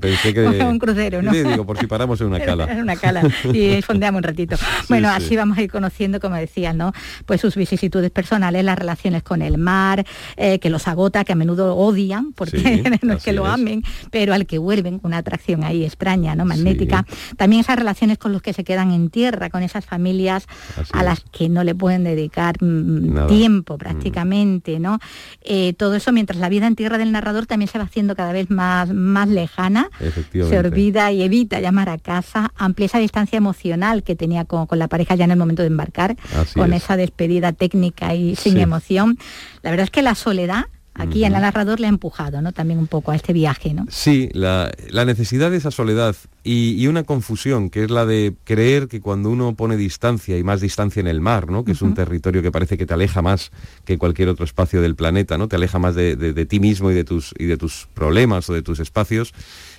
Pensé 0.00 0.34
que... 0.34 0.40
un 0.64 0.78
crucero, 0.78 1.22
¿no? 1.22 1.32
Sí, 1.32 1.42
digo, 1.42 1.66
por 1.66 1.78
si 1.78 1.86
paramos 1.86 2.20
en 2.20 2.28
una 2.28 2.40
cala. 2.40 2.64
En 2.64 2.80
una 2.80 2.96
cala 2.96 3.22
y 3.52 3.82
fondeamos 3.86 4.18
un 4.18 4.22
ratito. 4.22 4.56
bueno, 4.88 5.08
así 5.08 5.36
vamos 5.36 5.58
a 5.58 5.62
ir 5.62 5.70
conociendo, 5.70 6.20
como 6.20 6.36
decías, 6.36 6.74
¿no? 6.74 6.92
Pues 7.26 7.40
sus 7.40 7.56
vicisitudes 7.56 8.10
personales, 8.10 8.64
las 8.64 8.78
relaciones 8.78 9.22
con 9.22 9.42
el 9.42 9.58
mar, 9.58 10.04
eh, 10.36 10.58
que 10.58 10.70
los 10.70 10.88
agota, 10.88 11.24
que 11.24 11.32
a 11.32 11.36
menudo 11.36 11.76
odian, 11.76 12.32
porque 12.32 12.82
no 13.02 13.14
es 13.14 13.22
que 13.22 13.32
lo 13.32 13.46
amen, 13.46 13.82
pero 14.10 14.34
al 14.34 14.46
que 14.46 14.58
vuelven, 14.58 15.00
una 15.02 15.18
atracción 15.18 15.64
ahí 15.64 15.84
extraña, 15.84 16.34
¿no? 16.34 16.44
Magnética. 16.44 17.04
También 17.36 17.60
esas 17.60 17.76
relaciones 17.76 18.18
con 18.18 18.32
los 18.32 18.42
que 18.42 18.52
se 18.52 18.64
quedan 18.64 18.92
en 18.92 19.10
tierra, 19.10 19.50
con 19.50 19.62
esas 19.62 19.84
familias 19.84 20.46
a 20.92 21.02
las 21.02 21.20
que 21.20 21.48
no 21.48 21.64
le 21.64 21.74
pueden 21.74 22.04
dedicar 22.04 22.62
mm, 22.62 23.28
tiempo 23.28 23.74
mm. 23.74 23.78
prácticamente, 23.78 24.78
¿no? 24.78 24.98
Eh, 25.42 25.74
todo 25.74 25.94
eso 25.94 26.12
mientras 26.12 26.38
la 26.38 26.48
vida 26.48 26.66
en 26.66 26.76
tierra 26.76 26.98
del 26.98 27.12
narrador 27.12 27.46
también 27.46 27.68
se 27.68 27.78
va 27.78 27.84
haciendo 27.84 28.14
cada 28.14 28.32
vez 28.32 28.50
más, 28.50 28.92
más 28.92 29.28
lejana 29.28 29.49
lejana, 29.50 29.90
se 30.32 30.58
olvida 30.58 31.10
y 31.12 31.22
evita 31.22 31.60
llamar 31.60 31.88
a 31.88 31.98
casa, 31.98 32.52
amplía 32.56 32.86
esa 32.86 32.98
distancia 32.98 33.36
emocional 33.36 34.02
que 34.02 34.16
tenía 34.16 34.44
con, 34.44 34.66
la 34.78 34.88
pareja 34.88 35.14
ya 35.14 35.24
en 35.24 35.32
el 35.32 35.36
momento 35.36 35.62
de 35.62 35.68
embarcar, 35.68 36.16
con 36.54 36.72
esa 36.72 36.96
despedida 36.96 37.52
técnica 37.52 38.14
y 38.14 38.36
sin 38.36 38.58
emoción. 38.58 39.18
La 39.62 39.70
verdad 39.70 39.84
es 39.84 39.90
que 39.90 40.02
la 40.02 40.14
soledad 40.14 40.66
Aquí 40.94 41.24
en 41.24 41.34
el 41.34 41.40
narrador 41.40 41.80
le 41.80 41.86
ha 41.86 41.88
empujado, 41.88 42.42
¿no? 42.42 42.52
También 42.52 42.78
un 42.78 42.86
poco 42.86 43.12
a 43.12 43.16
este 43.16 43.32
viaje, 43.32 43.72
¿no? 43.72 43.86
Sí, 43.88 44.28
la, 44.32 44.70
necesidad 45.06 45.50
de 45.50 45.56
esa 45.56 45.70
soledad 45.70 46.16
y, 46.42 46.86
una 46.88 47.04
confusión, 47.04 47.70
que 47.70 47.84
es 47.84 47.90
la 47.90 48.04
de 48.04 48.34
creer 48.44 48.88
que 48.88 49.00
cuando 49.00 49.30
uno 49.30 49.54
pone 49.54 49.76
distancia 49.76 50.36
y 50.36 50.42
más 50.42 50.60
distancia 50.60 51.00
en 51.00 51.06
el 51.06 51.20
mar, 51.20 51.50
¿no? 51.50 51.64
Que 51.64 51.72
es 51.72 51.82
un 51.82 51.94
territorio 51.94 52.42
que 52.42 52.50
parece 52.50 52.76
que 52.76 52.86
te 52.86 52.94
aleja 52.94 53.22
más 53.22 53.50
que 53.84 53.98
cualquier 53.98 54.28
otro 54.28 54.44
espacio 54.44 54.82
del 54.82 54.96
planeta, 54.96 55.38
¿no? 55.38 55.48
Te 55.48 55.56
aleja 55.56 55.78
más 55.78 55.94
de, 55.94 56.46
ti 56.46 56.60
mismo 56.60 56.90
y 56.90 56.94
de, 56.94 57.04
tus, 57.04 57.34
y 57.38 57.46
de 57.46 57.56
tus 57.56 57.88
problemas 57.94 58.50
o 58.50 58.54
de 58.54 58.62
tus 58.62 58.80
espacios. 58.80 59.32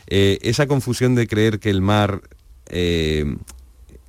Eh, 0.07 0.39
esa 0.41 0.65
confusión 0.67 1.15
de 1.15 1.27
creer 1.27 1.59
que 1.59 1.69
el 1.69 1.81
mar 1.81 2.21
eh, 2.67 3.35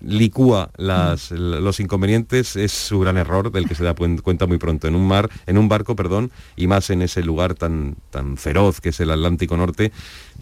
licúa 0.04 0.70
los 0.78 1.80
inconvenientes 1.80 2.56
es 2.56 2.72
su 2.72 3.00
gran 3.00 3.16
error 3.16 3.52
del 3.52 3.68
que 3.68 3.74
se 3.74 3.84
da 3.84 3.94
cuenta 3.94 4.46
muy 4.46 4.58
pronto. 4.58 4.88
En 4.88 4.94
un 4.94 5.06
mar 5.06 5.30
en 5.46 5.58
un 5.58 5.68
barco 5.68 5.96
perdón 5.96 6.30
y 6.56 6.66
más 6.66 6.90
en 6.90 7.02
ese 7.02 7.22
lugar 7.22 7.54
tan 7.54 7.96
tan 8.10 8.36
feroz 8.36 8.80
que 8.80 8.90
es 8.90 9.00
el 9.00 9.10
Atlántico 9.10 9.56
Norte 9.56 9.92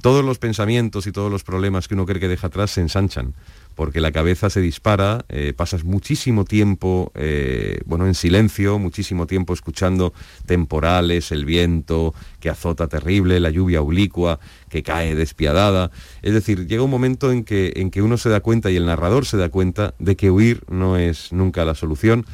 todos 0.01 0.25
los 0.25 0.39
pensamientos 0.39 1.07
y 1.07 1.13
todos 1.13 1.31
los 1.31 1.45
problemas 1.45 1.89
que 1.89 1.95
uno 1.95 2.07
cree 2.07 2.21
que 2.21 2.29
deja 2.29 2.47
atrás 2.47 2.71
se 2.71 2.81
ensanchan 2.81 3.35
porque 3.81 4.03
la 4.03 4.13
cabeza 4.13 4.51
se 4.51 4.61
dispara, 4.61 5.25
eh, 5.31 5.55
pasas 5.57 5.85
muchísimo 5.85 6.45
tiempo 6.45 7.13
eh, 7.15 7.81
bueno, 7.87 8.07
en 8.07 8.15
silencio, 8.15 8.79
muchísimo 8.79 9.27
tiempo 9.27 9.55
escuchando 9.55 10.13
temporales, 10.45 11.33
el 11.33 11.47
viento 11.47 12.13
que 12.41 12.51
azota 12.51 12.89
terrible, 12.89 13.41
la 13.41 13.49
lluvia 13.49 13.81
oblicua 13.81 14.39
que 14.69 14.83
cae 14.83 15.15
despiadada. 15.15 15.91
Es 16.21 16.35
decir, 16.35 16.67
llega 16.67 16.83
un 16.83 16.91
momento 16.91 17.33
en 17.33 17.43
que, 17.43 17.73
en 17.77 17.91
que 17.91 18.03
uno 18.03 18.19
se 18.19 18.29
da 18.29 18.41
cuenta 18.41 18.71
y 18.71 18.77
el 18.77 18.85
narrador 18.85 19.25
se 19.25 19.39
da 19.39 19.49
cuenta 19.49 19.95
de 19.99 20.15
que 20.15 20.31
huir 20.31 20.63
no 20.69 20.99
es 20.99 21.33
nunca 21.33 21.65
la 21.65 21.75
solución 21.75 22.27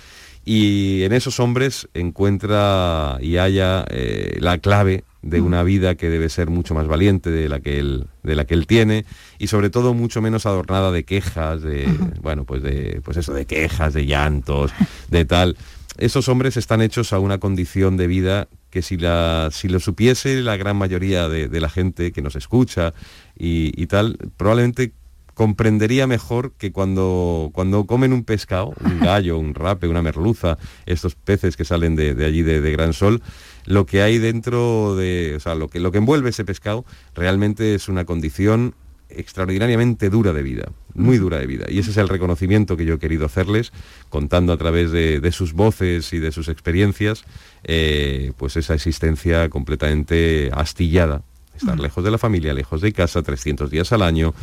y 0.44 1.02
en 1.02 1.12
esos 1.12 1.38
hombres 1.38 1.88
encuentra 1.94 3.18
y 3.20 3.36
halla 3.36 3.84
eh, 3.90 4.36
la 4.40 4.58
clave 4.58 5.04
de 5.26 5.40
una 5.40 5.62
vida 5.62 5.97
que 5.97 6.09
debe 6.09 6.28
ser 6.28 6.49
mucho 6.49 6.75
más 6.75 6.87
valiente 6.87 7.30
de 7.30 7.49
la 7.49 7.61
que 7.61 7.78
él, 7.78 8.06
de 8.23 8.37
la 8.37 8.45
que 8.45 8.54
él 8.54 8.66
tiene 8.66 9.04
y 9.38 9.49
sobre 9.49 9.71
todo 9.71 9.92
mucho 9.92 10.23
menos 10.23 10.47
adornada 10.47 10.92
de 10.92 11.04
quejas, 11.04 11.62
de, 11.62 11.87
bueno, 12.23 12.45
pues 12.45 12.62
de, 12.62 13.00
pues 13.04 13.16
eso, 13.16 13.35
de 13.35 13.45
quejas, 13.45 13.92
de 13.92 14.06
llantos, 14.06 14.73
de 15.09 15.25
tal. 15.25 15.56
Esos 15.99 16.28
hombres 16.28 16.56
están 16.56 16.83
hechos 16.83 17.12
a 17.12 17.18
una 17.18 17.38
condición 17.38 17.97
de 17.97 18.06
vida 18.06 18.49
que 18.71 18.83
si, 18.83 18.99
la, 18.99 19.49
si 19.50 19.68
lo 19.68 19.80
supiese 19.80 20.42
la 20.42 20.56
gran 20.56 20.76
mayoría 20.76 21.28
de, 21.28 21.61
la 21.61 21.68
gente 21.68 22.12
que 22.12 22.23
nos 22.23 22.37
escucha 22.37 22.92
y, 23.37 23.73
y 23.80 23.87
tal, 23.87 24.18
probablemente 24.37 24.92
comprendería 25.36 26.06
mejor 26.06 26.52
que 26.52 26.72
cuando, 26.72 27.50
cuando 27.52 27.84
comen 27.84 28.14
un 28.14 28.24
pescado, 28.24 28.72
un 28.82 29.00
gallo, 29.02 29.38
un 29.38 29.54
rape, 29.54 29.86
una 29.86 30.00
merluza, 30.00 30.56
estos 30.86 31.14
peces 31.14 31.58
que 31.58 31.66
salen 31.66 31.94
de, 31.94 32.24
allí 32.24 32.42
de, 32.42 32.72
Gran 32.72 32.94
Sol, 32.94 33.20
lo 33.66 33.84
que 33.84 34.00
hay 34.00 34.16
dentro 34.16 34.96
de, 34.96 35.34
o 35.36 35.40
sea, 35.40 35.54
lo 35.54 35.68
que, 35.68 35.78
lo 35.78 35.92
que 35.92 35.98
envuelve 35.98 36.30
ese 36.30 36.46
pescado 36.46 36.86
realmente 37.14 37.74
es 37.74 37.90
una 37.90 38.06
condición 38.06 38.74
extraordinariamente 39.10 40.08
dura 40.08 40.32
de 40.32 40.42
vida, 40.42 40.72
muy 40.94 41.18
dura 41.18 41.38
de 41.38 41.46
vida. 41.46 41.66
Y 41.68 41.80
ese 41.80 41.90
es 41.90 41.98
el 41.98 42.08
reconocimiento 42.08 42.78
que 42.78 42.86
yo 42.86 42.94
he 42.94 42.98
querido 42.98 43.26
hacerles, 43.26 43.74
contando 44.08 44.54
a 44.54 44.56
través 44.56 44.90
de, 44.90 45.32
sus 45.32 45.52
voces 45.52 46.14
y 46.14 46.18
de 46.18 46.32
sus 46.32 46.48
experiencias, 46.48 47.24
eh, 47.64 48.32
pues 48.38 48.56
esa 48.56 48.72
existencia 48.72 49.50
completamente 49.50 50.50
astillada. 50.54 51.20
Estar 51.54 51.78
lejos 51.78 52.04
de 52.04 52.10
la 52.10 52.18
familia, 52.18 52.52
lejos 52.52 52.82
de 52.82 52.92
casa, 52.92 53.22
300 53.22 53.70
días 53.70 53.90
al 53.92 54.02
año, 54.02 54.34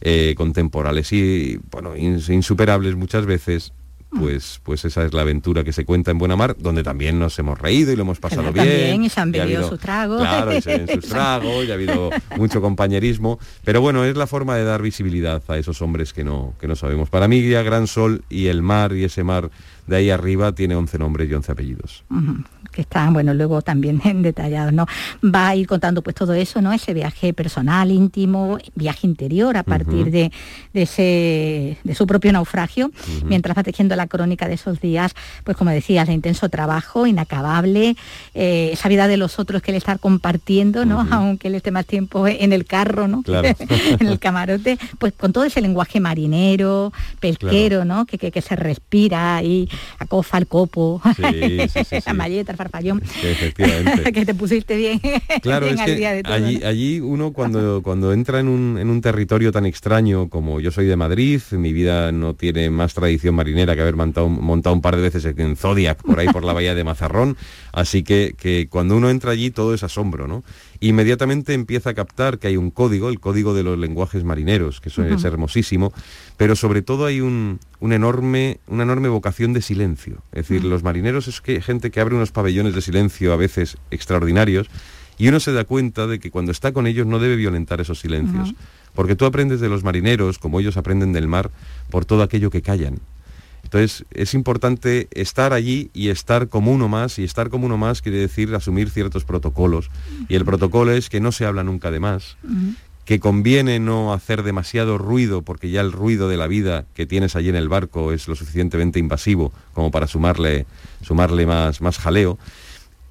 eh, 0.00 0.34
con 0.36 0.52
temporales 0.52 1.12
y 1.12 1.58
bueno, 1.70 1.96
insuperables 1.96 2.96
muchas 2.96 3.26
veces, 3.26 3.72
pues, 4.10 4.60
pues 4.62 4.84
esa 4.86 5.04
es 5.04 5.12
la 5.12 5.20
aventura 5.20 5.64
que 5.64 5.72
se 5.72 5.84
cuenta 5.84 6.10
en 6.10 6.18
Buena 6.18 6.34
Mar, 6.34 6.56
donde 6.58 6.82
también 6.82 7.18
nos 7.18 7.38
hemos 7.38 7.58
reído 7.58 7.92
y 7.92 7.96
lo 7.96 8.02
hemos 8.02 8.18
pasado 8.18 8.52
bien. 8.52 9.04
y 9.04 9.08
se 9.08 9.20
han 9.20 9.32
bebido 9.32 9.68
sus 9.68 9.78
tragos. 9.78 10.20
Claro, 10.20 10.52
sus 10.60 11.08
tragos, 11.08 11.66
y 11.66 11.70
ha 11.70 11.74
habido 11.74 12.10
mucho 12.36 12.62
compañerismo. 12.62 13.38
Pero 13.64 13.80
bueno, 13.80 14.04
es 14.04 14.16
la 14.16 14.26
forma 14.26 14.56
de 14.56 14.64
dar 14.64 14.80
visibilidad 14.80 15.42
a 15.48 15.58
esos 15.58 15.82
hombres 15.82 16.12
que 16.14 16.24
no, 16.24 16.54
que 16.58 16.66
no 16.66 16.74
sabemos. 16.74 17.10
Para 17.10 17.28
mí, 17.28 17.42
Gran 17.42 17.86
Sol 17.86 18.24
y 18.30 18.46
el 18.46 18.62
mar 18.62 18.94
y 18.94 19.04
ese 19.04 19.24
mar 19.24 19.50
de 19.88 19.96
ahí 19.96 20.10
arriba 20.10 20.52
tiene 20.52 20.76
11 20.76 20.98
nombres 20.98 21.30
y 21.30 21.34
11 21.34 21.52
apellidos 21.52 22.04
que 22.78 22.82
están, 22.82 23.12
bueno, 23.12 23.34
luego 23.34 23.62
también 23.62 24.00
detallados, 24.22 24.72
¿no? 24.72 24.86
Va 25.24 25.48
a 25.48 25.56
ir 25.56 25.66
contando 25.66 26.02
pues 26.02 26.14
todo 26.14 26.34
eso, 26.34 26.62
¿no? 26.62 26.72
Ese 26.72 26.94
viaje 26.94 27.32
personal, 27.32 27.90
íntimo, 27.90 28.58
viaje 28.74 29.06
interior 29.06 29.56
a 29.56 29.62
partir 29.62 30.12
de, 30.12 30.30
ese, 30.74 31.78
de 31.82 31.94
su 31.94 32.06
propio 32.06 32.32
naufragio, 32.32 32.90
mientras 33.24 33.56
va 33.56 33.62
tejiendo 33.62 33.96
la 33.96 34.06
crónica 34.06 34.46
de 34.48 34.54
esos 34.54 34.80
días, 34.80 35.14
pues 35.42 35.56
como 35.56 35.70
decías, 35.70 36.06
de 36.06 36.14
intenso 36.14 36.48
trabajo, 36.48 37.06
inacabable, 37.06 37.96
eh, 38.34 38.70
esa 38.72 38.88
vida 38.88 39.08
de 39.08 39.16
los 39.16 39.38
otros 39.38 39.62
que 39.62 39.72
él 39.72 39.76
está 39.76 39.98
compartiendo, 39.98 40.84
¿no? 40.84 41.06
Aunque 41.10 41.48
él 41.48 41.56
esté 41.56 41.70
más 41.70 41.86
tiempo 41.86 42.28
en 42.28 42.52
el 42.52 42.64
carro, 42.64 43.08
¿no? 43.08 43.24
en 43.98 44.06
el 44.06 44.18
camarote, 44.18 44.78
pues 44.98 45.12
con 45.14 45.32
todo 45.32 45.44
ese 45.44 45.60
lenguaje 45.60 46.00
marinero, 46.00 46.92
pesquero, 47.20 47.84
¿no? 47.84 48.06
Que, 48.06 48.18
que, 48.18 48.38
se 48.40 48.54
respira 48.54 49.42
y 49.42 49.68
acofa 49.98 50.38
el 50.38 50.46
copo, 50.46 51.00
la 52.06 52.14
malleta, 52.14 52.54
farfallón. 52.54 53.00
que 54.12 54.26
te 54.26 54.34
pusiste 54.34 54.76
bien. 54.76 55.00
Claro, 55.42 55.66
es 55.66 55.80
que 55.80 56.22
allí, 56.24 56.62
allí 56.64 57.00
uno 57.00 57.32
cuando, 57.32 57.82
cuando 57.82 58.12
entra 58.12 58.40
en 58.40 58.48
un, 58.48 58.78
en 58.78 58.90
un 58.90 59.00
territorio 59.00 59.52
tan 59.52 59.66
extraño 59.66 60.28
como 60.28 60.60
yo 60.60 60.70
soy 60.70 60.86
de 60.86 60.96
Madrid, 60.96 61.40
mi 61.52 61.72
vida 61.72 62.12
no 62.12 62.34
tiene 62.34 62.70
más 62.70 62.94
tradición 62.94 63.34
marinera 63.34 63.74
que 63.74 63.82
haber 63.82 63.96
montado, 63.96 64.28
montado 64.28 64.74
un 64.74 64.82
par 64.82 64.96
de 64.96 65.02
veces 65.02 65.24
en 65.24 65.56
Zodiac 65.56 66.02
por 66.02 66.18
ahí 66.18 66.28
por 66.28 66.44
la 66.44 66.52
bahía 66.52 66.74
de 66.74 66.84
Mazarrón, 66.84 67.36
así 67.72 68.02
que, 68.02 68.34
que 68.36 68.68
cuando 68.68 68.96
uno 68.96 69.10
entra 69.10 69.32
allí 69.32 69.50
todo 69.50 69.74
es 69.74 69.82
asombro, 69.82 70.28
¿no? 70.28 70.44
Inmediatamente 70.80 71.54
empieza 71.54 71.90
a 71.90 71.94
captar 71.94 72.38
que 72.38 72.48
hay 72.48 72.56
un 72.56 72.70
código, 72.70 73.08
el 73.08 73.20
código 73.20 73.54
de 73.54 73.62
los 73.62 73.78
lenguajes 73.78 74.24
marineros, 74.24 74.80
que 74.80 74.88
eso 74.88 75.04
es 75.04 75.24
hermosísimo, 75.24 75.92
pero 76.36 76.54
sobre 76.56 76.82
todo 76.82 77.06
hay 77.06 77.20
un, 77.20 77.58
enorme, 77.80 78.60
una 78.68 78.84
enorme 78.84 79.08
vocación 79.08 79.52
de 79.52 79.62
silencio. 79.62 80.22
Es 80.32 80.48
decir, 80.48 80.64
los 80.64 80.82
marineros 80.82 81.28
es 81.28 81.40
que, 81.40 81.60
gente 81.60 81.90
que 81.90 82.00
abre 82.00 82.14
unos 82.14 82.30
pabellones 82.30 82.74
de 82.74 82.82
silencio 82.82 83.32
a 83.32 83.36
veces 83.36 83.76
extraordinarios, 83.90 84.68
y 85.18 85.28
uno 85.28 85.40
se 85.40 85.52
da 85.52 85.64
cuenta 85.64 86.06
de 86.06 86.20
que 86.20 86.30
cuando 86.30 86.52
está 86.52 86.72
con 86.72 86.86
ellos 86.86 87.06
no 87.06 87.18
debe 87.18 87.34
violentar 87.34 87.80
esos 87.80 87.98
silencios, 87.98 88.54
porque 88.94 89.16
tú 89.16 89.24
aprendes 89.24 89.60
de 89.60 89.68
los 89.68 89.82
marineros, 89.82 90.38
como 90.38 90.60
ellos 90.60 90.76
aprenden 90.76 91.12
del 91.12 91.26
mar, 91.26 91.50
por 91.90 92.04
todo 92.04 92.22
aquello 92.22 92.50
que 92.50 92.62
callan. 92.62 93.00
Entonces 93.68 94.06
es 94.12 94.32
importante 94.32 95.08
estar 95.10 95.52
allí 95.52 95.90
y 95.92 96.08
estar 96.08 96.48
como 96.48 96.72
uno 96.72 96.88
más, 96.88 97.18
y 97.18 97.24
estar 97.24 97.50
como 97.50 97.66
uno 97.66 97.76
más 97.76 98.00
quiere 98.00 98.16
decir 98.16 98.54
asumir 98.54 98.88
ciertos 98.88 99.26
protocolos. 99.26 99.90
Y 100.26 100.36
el 100.36 100.46
protocolo 100.46 100.92
es 100.92 101.10
que 101.10 101.20
no 101.20 101.32
se 101.32 101.44
habla 101.44 101.64
nunca 101.64 101.90
de 101.90 102.00
más, 102.00 102.38
que 103.04 103.20
conviene 103.20 103.78
no 103.78 104.14
hacer 104.14 104.42
demasiado 104.42 104.96
ruido, 104.96 105.42
porque 105.42 105.68
ya 105.68 105.82
el 105.82 105.92
ruido 105.92 106.30
de 106.30 106.38
la 106.38 106.46
vida 106.46 106.86
que 106.94 107.04
tienes 107.04 107.36
allí 107.36 107.50
en 107.50 107.56
el 107.56 107.68
barco 107.68 108.14
es 108.14 108.26
lo 108.26 108.36
suficientemente 108.36 108.98
invasivo 108.98 109.52
como 109.74 109.90
para 109.90 110.06
sumarle, 110.06 110.64
sumarle 111.02 111.44
más, 111.44 111.82
más 111.82 111.98
jaleo. 111.98 112.38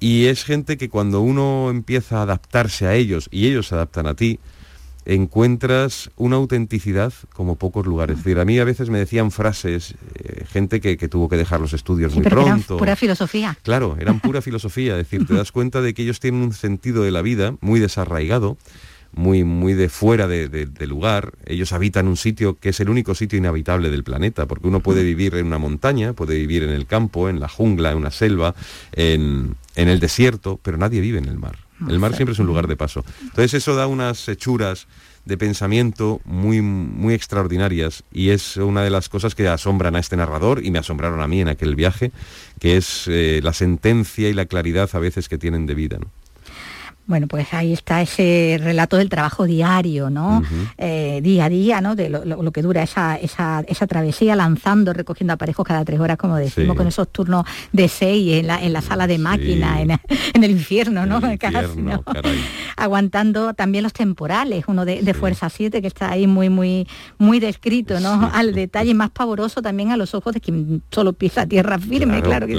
Y 0.00 0.24
es 0.24 0.42
gente 0.42 0.76
que 0.76 0.88
cuando 0.88 1.20
uno 1.20 1.70
empieza 1.70 2.18
a 2.18 2.22
adaptarse 2.22 2.88
a 2.88 2.96
ellos 2.96 3.28
y 3.30 3.46
ellos 3.46 3.68
se 3.68 3.76
adaptan 3.76 4.08
a 4.08 4.14
ti, 4.14 4.40
encuentras 5.08 6.10
una 6.16 6.36
autenticidad 6.36 7.14
como 7.32 7.56
pocos 7.56 7.86
lugares. 7.86 8.18
Es 8.18 8.24
decir, 8.24 8.38
a 8.38 8.44
mí 8.44 8.58
a 8.58 8.64
veces 8.64 8.90
me 8.90 8.98
decían 8.98 9.30
frases, 9.30 9.94
eh, 10.14 10.44
gente 10.46 10.80
que, 10.80 10.96
tuvo 11.08 11.30
que 11.30 11.36
dejar 11.36 11.60
los 11.60 11.72
estudios 11.72 12.14
muy 12.14 12.24
pronto. 12.24 12.76
pura 12.76 12.94
filosofía. 12.94 13.56
Claro, 13.62 13.96
eran 13.98 14.20
pura 14.20 14.42
filosofía. 14.42 14.92
Es 14.92 15.08
decir, 15.08 15.26
te 15.26 15.34
das 15.34 15.50
cuenta 15.50 15.80
de 15.80 15.94
que 15.94 16.02
ellos 16.02 16.20
tienen 16.20 16.42
un 16.42 16.52
sentido 16.52 17.02
de 17.02 17.10
la 17.10 17.22
vida 17.22 17.54
muy 17.62 17.80
desarraigado, 17.80 18.58
muy, 19.12 19.44
muy 19.44 19.72
de 19.72 19.88
fuera 19.88 20.28
de, 20.28 20.68
lugar. 20.86 21.32
Ellos 21.46 21.72
habitan 21.72 22.06
un 22.06 22.18
sitio 22.18 22.58
que 22.58 22.68
es 22.68 22.80
el 22.80 22.90
único 22.90 23.14
sitio 23.14 23.38
inhabitable 23.38 23.88
del 23.88 24.04
planeta, 24.04 24.44
porque 24.44 24.68
uno 24.68 24.80
puede 24.80 25.02
vivir 25.02 25.34
en 25.36 25.46
una 25.46 25.56
montaña, 25.56 26.12
puede 26.12 26.34
vivir 26.34 26.64
en 26.64 26.70
el 26.70 26.84
campo, 26.84 27.30
en 27.30 27.40
la 27.40 27.48
jungla, 27.48 27.92
en 27.92 27.96
una 27.96 28.10
selva, 28.10 28.54
en, 28.92 29.56
en 29.74 29.88
el 29.88 30.00
desierto, 30.00 30.60
pero 30.62 30.76
nadie 30.76 31.00
vive 31.00 31.16
en 31.16 31.24
el 31.24 31.38
mar. 31.38 31.67
El 31.86 31.98
mar 31.98 32.14
siempre 32.14 32.32
es 32.32 32.38
un 32.38 32.46
lugar 32.46 32.66
de 32.66 32.76
paso. 32.76 33.04
Entonces 33.22 33.54
eso 33.54 33.76
da 33.76 33.86
unas 33.86 34.28
hechuras 34.28 34.86
de 35.24 35.36
pensamiento 35.36 36.20
muy, 36.24 36.62
muy 36.62 37.14
extraordinarias 37.14 38.02
y 38.12 38.30
es 38.30 38.56
una 38.56 38.82
de 38.82 38.90
las 38.90 39.08
cosas 39.08 39.34
que 39.34 39.46
asombran 39.46 39.94
a 39.94 39.98
este 39.98 40.16
narrador 40.16 40.64
y 40.64 40.70
me 40.70 40.78
asombraron 40.78 41.20
a 41.20 41.28
mí 41.28 41.40
en 41.40 41.48
aquel 41.48 41.76
viaje, 41.76 42.12
que 42.58 42.76
es 42.76 43.04
eh, 43.08 43.40
la 43.42 43.52
sentencia 43.52 44.28
y 44.28 44.32
la 44.32 44.46
claridad 44.46 44.88
a 44.92 44.98
veces 44.98 45.28
que 45.28 45.38
tienen 45.38 45.66
de 45.66 45.74
vida. 45.74 45.98
Bueno, 47.08 47.26
pues 47.26 47.54
ahí 47.54 47.72
está 47.72 48.02
ese 48.02 48.60
relato 48.62 48.98
del 48.98 49.08
trabajo 49.08 49.46
diario, 49.46 50.10
¿no? 50.10 50.42
Eh, 50.76 51.20
día 51.22 51.46
a 51.46 51.48
día, 51.48 51.80
¿no? 51.80 51.96
De 51.96 52.10
lo, 52.10 52.52
que 52.52 52.60
dura 52.60 52.82
esa, 52.82 53.16
esa, 53.16 53.86
travesía, 53.86 54.36
lanzando, 54.36 54.92
recogiendo 54.92 55.32
aparejos 55.32 55.66
cada 55.66 55.86
tres 55.86 56.00
horas, 56.00 56.18
como 56.18 56.36
decimos, 56.36 56.76
con 56.76 56.86
esos 56.86 57.08
turnos 57.08 57.46
de 57.72 57.88
seis 57.88 58.34
en 58.34 58.46
la, 58.46 58.62
en 58.62 58.74
la 58.74 58.82
sala 58.82 59.06
de 59.06 59.16
máquina, 59.16 59.80
en, 59.80 60.44
el 60.44 60.50
infierno, 60.50 61.06
¿no? 61.06 61.18
Aguantando 62.76 63.54
también 63.54 63.84
los 63.84 63.94
temporales, 63.94 64.64
uno 64.68 64.84
de, 64.84 65.14
Fuerza 65.14 65.48
7, 65.48 65.80
que 65.80 65.88
está 65.88 66.10
ahí 66.12 66.26
muy, 66.26 66.50
muy, 66.50 66.86
muy 67.16 67.40
descrito, 67.40 68.00
¿no? 68.00 68.30
Al 68.34 68.52
detalle 68.52 68.92
más 68.92 69.08
pavoroso 69.08 69.62
también 69.62 69.92
a 69.92 69.96
los 69.96 70.14
ojos 70.14 70.34
de 70.34 70.42
quien 70.42 70.82
solo 70.90 71.14
pisa 71.14 71.46
tierra 71.46 71.78
firme, 71.78 72.20
claro, 72.20 72.46
que, 72.46 72.54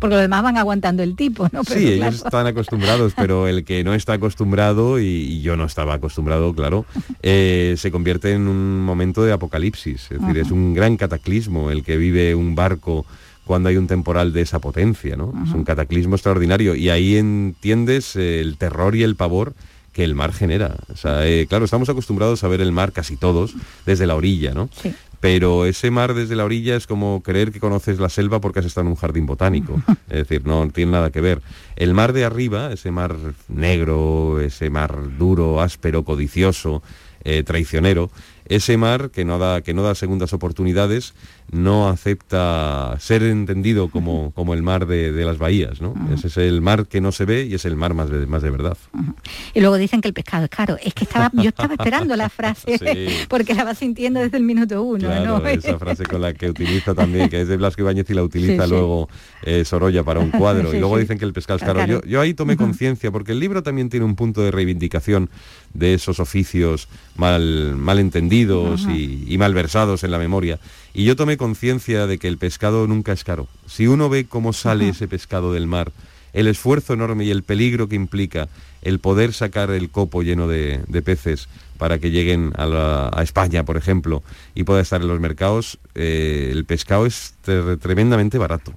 porque 0.00 0.14
los 0.16 0.22
demás 0.22 0.42
van 0.42 0.58
aguantando 0.58 1.04
el 1.04 1.14
tipo, 1.14 1.48
¿no? 1.52 1.62
sí, 1.62 1.92
ellos 1.92 2.16
están 2.16 2.48
acostumbrados, 2.48 3.12
pero 3.16 3.46
el 3.46 3.64
que 3.64 3.75
no 3.84 3.94
está 3.94 4.14
acostumbrado, 4.14 5.00
y, 5.00 5.40
yo 5.40 5.56
no 5.56 5.64
estaba 5.64 5.94
acostumbrado, 5.94 6.54
claro, 6.54 6.84
eh, 7.22 7.74
se 7.76 7.90
convierte 7.90 8.32
en 8.32 8.48
un 8.48 8.80
momento 8.84 9.24
de 9.24 9.32
apocalipsis. 9.32 10.10
Es 10.10 10.20
decir, 10.20 10.38
es 10.38 10.50
un 10.50 10.74
gran 10.74 10.96
cataclismo 10.96 11.70
el 11.70 11.82
que 11.82 11.96
vive 11.96 12.34
un 12.34 12.54
barco 12.54 13.06
cuando 13.44 13.68
hay 13.68 13.76
un 13.76 13.86
temporal 13.86 14.32
de 14.32 14.42
esa 14.42 14.58
potencia, 14.58 15.16
¿no? 15.16 15.32
Es 15.46 15.52
un 15.52 15.62
cataclismo 15.62 16.16
extraordinario 16.16 16.74
y 16.74 16.90
ahí 16.90 17.16
entiendes 17.16 18.16
el 18.16 18.56
terror 18.58 18.96
y 18.96 19.04
el 19.04 19.14
pavor 19.14 19.54
que 19.92 20.02
el 20.02 20.14
mar 20.14 20.32
genera. 20.32 20.76
O 20.92 20.96
sea, 20.96 21.26
eh, 21.26 21.46
claro, 21.48 21.64
estamos 21.64 21.88
acostumbrados 21.88 22.44
a 22.44 22.48
ver 22.48 22.60
el 22.60 22.72
mar 22.72 22.92
casi 22.92 23.16
todos 23.16 23.54
desde 23.86 24.06
la 24.06 24.16
orilla, 24.16 24.52
¿no? 24.52 24.68
Pero 25.26 25.66
ese 25.66 25.90
mar 25.90 26.14
desde 26.14 26.36
la 26.36 26.44
orilla 26.44 26.76
es 26.76 26.86
como 26.86 27.20
creer 27.20 27.50
que 27.50 27.58
conoces 27.58 27.98
la 27.98 28.08
selva 28.08 28.40
porque 28.40 28.60
has 28.60 28.64
estado 28.64 28.86
en 28.86 28.92
un 28.92 28.96
jardín 28.96 29.26
botánico. 29.26 29.82
Es 30.08 30.18
decir, 30.18 30.46
no 30.46 30.68
tiene 30.68 30.92
nada 30.92 31.10
que 31.10 31.20
ver. 31.20 31.42
El 31.74 31.94
mar 31.94 32.12
de 32.12 32.24
arriba, 32.24 32.72
ese 32.72 32.92
mar 32.92 33.16
negro, 33.48 34.40
ese 34.40 34.70
mar 34.70 34.96
duro, 35.18 35.60
áspero, 35.60 36.04
codicioso, 36.04 36.80
eh, 37.24 37.42
traicionero, 37.42 38.08
ese 38.48 38.76
mar 38.76 39.10
que 39.10 39.24
no 39.24 39.38
da, 39.38 39.60
que 39.60 39.74
no 39.74 39.82
da 39.82 39.94
segundas 39.94 40.32
oportunidades, 40.32 41.14
no 41.50 41.88
acepta 41.88 42.96
ser 42.98 43.22
entendido 43.22 43.88
como, 43.88 44.32
como 44.32 44.54
el 44.54 44.62
mar 44.62 44.86
de, 44.86 45.12
las 45.24 45.38
bahías, 45.38 45.80
¿no? 45.80 45.94
Ese 46.12 46.28
es 46.28 46.36
el 46.36 46.60
mar 46.60 46.86
que 46.86 47.00
no 47.00 47.12
se 47.12 47.24
ve 47.24 47.44
y 47.44 47.54
es 47.54 47.64
el 47.64 47.76
mar 47.76 47.94
más 47.94 48.10
de, 48.10 48.26
más 48.26 48.42
de 48.42 48.50
verdad. 48.50 48.76
Y 49.54 49.60
luego 49.60 49.76
dicen 49.76 50.00
que 50.00 50.08
el 50.08 50.14
pescado 50.14 50.44
es 50.44 50.50
caro. 50.50 50.76
Es 50.82 50.94
que 50.94 51.04
estaba, 51.04 51.30
yo 51.34 51.48
estaba 51.48 51.74
esperando 51.74 52.16
la 52.16 52.28
frase, 52.36 53.26
porque 53.28 53.54
la 53.54 53.64
va 53.64 53.74
sintiendo 53.74 54.20
desde 54.20 54.36
el 54.36 54.44
minuto 54.44 54.82
uno, 54.82 55.08
¿no? 55.24 55.46
esa 55.46 55.78
frase 55.78 56.04
con 56.04 56.20
la 56.20 56.34
que 56.34 56.50
utiliza 56.50 56.94
también, 56.94 57.28
que 57.28 57.40
es 57.40 57.48
de 57.48 57.56
Blasco 57.56 57.82
Ibáñez 57.82 58.08
y 58.10 58.14
la 58.14 58.22
utiliza 58.22 58.66
luego 58.66 59.08
eh, 59.42 59.64
Sorolla 59.64 60.02
para 60.04 60.20
un 60.20 60.30
cuadro. 60.30 60.72
y 60.74 60.78
luego 60.78 60.98
dicen 60.98 61.18
que 61.18 61.24
el 61.24 61.32
pescado 61.32 61.58
es 61.58 61.64
caro. 61.64 61.84
Yo, 61.86 62.02
yo 62.02 62.20
ahí 62.20 62.34
tomé 62.34 62.56
conciencia, 62.56 63.10
porque 63.10 63.32
el 63.32 63.40
libro 63.40 63.62
también 63.62 63.88
tiene 63.88 64.04
un 64.04 64.16
punto 64.16 64.42
de 64.42 64.50
reivindicación 64.50 65.30
de 65.78 65.94
esos 65.94 66.20
oficios 66.20 66.88
mal, 67.16 67.76
mal 67.76 67.98
entendidos 67.98 68.86
y, 68.88 69.24
y 69.26 69.38
mal 69.38 69.54
versados 69.54 70.04
en 70.04 70.10
la 70.10 70.18
memoria. 70.18 70.58
Y 70.94 71.04
yo 71.04 71.16
tomé 71.16 71.36
conciencia 71.36 72.06
de 72.06 72.18
que 72.18 72.28
el 72.28 72.38
pescado 72.38 72.86
nunca 72.86 73.12
es 73.12 73.24
caro. 73.24 73.48
Si 73.66 73.86
uno 73.86 74.08
ve 74.08 74.24
cómo 74.24 74.52
sale 74.52 74.88
ese 74.88 75.08
pescado 75.08 75.52
del 75.52 75.66
mar, 75.66 75.92
el 76.32 76.48
esfuerzo 76.48 76.92
enorme 76.92 77.24
y 77.24 77.30
el 77.30 77.42
peligro 77.42 77.88
que 77.88 77.96
implica 77.96 78.48
el 78.82 78.98
poder 78.98 79.32
sacar 79.32 79.70
el 79.70 79.90
copo 79.90 80.22
lleno 80.22 80.46
de, 80.48 80.80
peces 81.04 81.48
para 81.78 81.98
que 81.98 82.10
lleguen 82.10 82.52
a, 82.56 83.20
España, 83.22 83.64
por 83.64 83.76
ejemplo, 83.76 84.22
y 84.54 84.64
pueda 84.64 84.80
estar 84.80 85.00
en 85.00 85.08
los 85.08 85.18
mercados, 85.18 85.78
eh, 85.94 86.50
el 86.52 86.64
pescado 86.64 87.06
es 87.06 87.34
tremendamente 87.80 88.38
barato 88.38 88.74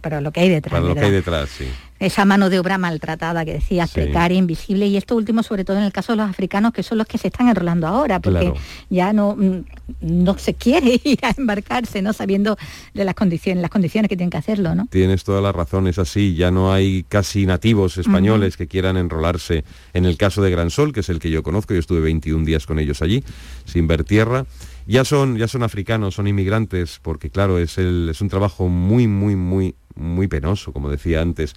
para 0.00 0.20
lo, 0.20 0.32
que 0.32 0.40
hay 0.40 0.48
detrás. 0.48 0.72
Para 0.72 0.86
lo 0.86 0.94
que 0.94 1.00
hay 1.00 1.10
detrás, 1.10 1.48
sí. 1.48 1.66
Esa 2.02 2.24
mano 2.24 2.50
de 2.50 2.58
obra 2.58 2.78
maltratada 2.78 3.44
que 3.44 3.54
decías, 3.54 3.92
precaria, 3.92 4.36
invisible, 4.36 4.86
y 4.86 4.96
esto 4.96 5.14
último 5.14 5.42
sobre 5.42 5.64
todo 5.64 5.78
en 5.78 5.84
el 5.84 5.92
caso 5.92 6.12
de 6.12 6.16
los 6.16 6.28
africanos, 6.28 6.72
que 6.72 6.82
son 6.82 6.98
los 6.98 7.06
que 7.06 7.16
se 7.16 7.28
están 7.28 7.48
enrolando 7.48 7.86
ahora, 7.86 8.18
porque 8.18 8.52
ya 8.90 9.12
no, 9.12 9.36
mm, 9.36 9.64
no 10.00 10.36
se 10.36 10.54
quiere 10.54 11.00
ir 11.04 11.18
a 11.22 11.32
embarcarse, 11.36 12.02
¿no? 12.02 12.12
Sabiendo 12.12 12.56
de 12.92 13.04
las 13.04 13.14
condiciones, 13.14 13.62
las 13.62 13.70
condiciones 13.70 14.08
que 14.08 14.16
tienen 14.16 14.30
que 14.30 14.38
hacerlo, 14.38 14.74
¿no? 14.74 14.86
Tienes 14.90 15.22
toda 15.22 15.40
la 15.40 15.52
razón, 15.52 15.86
es 15.86 15.98
así, 15.98 16.34
ya 16.34 16.50
no 16.50 16.72
hay 16.72 17.04
casi 17.08 17.46
nativos 17.46 17.98
españoles 17.98 18.56
que 18.56 18.66
quieran 18.66 18.96
enrolarse 18.96 19.64
en 19.92 20.04
el 20.04 20.16
caso 20.16 20.42
de 20.42 20.50
Gran 20.50 20.70
Sol, 20.70 20.92
que 20.92 21.00
es 21.00 21.08
el 21.08 21.20
que 21.20 21.30
yo 21.30 21.42
conozco, 21.42 21.72
yo 21.72 21.80
estuve 21.80 22.00
21 22.00 22.44
días 22.44 22.66
con 22.66 22.78
ellos 22.78 23.00
allí, 23.00 23.22
sin 23.64 23.86
ver 23.86 24.02
tierra 24.02 24.44
ya 24.86 25.04
son, 25.04 25.36
ya 25.36 25.48
son 25.48 25.62
africanos, 25.62 26.14
son 26.14 26.26
inmigrantes, 26.26 26.98
porque 27.02 27.30
claro, 27.30 27.58
es, 27.58 27.78
el, 27.78 28.08
es 28.10 28.20
un 28.20 28.28
trabajo 28.28 28.68
muy, 28.68 29.06
muy, 29.06 29.36
muy, 29.36 29.74
muy 29.94 30.28
penoso, 30.28 30.72
como 30.72 30.88
decía 30.90 31.20
antes. 31.20 31.54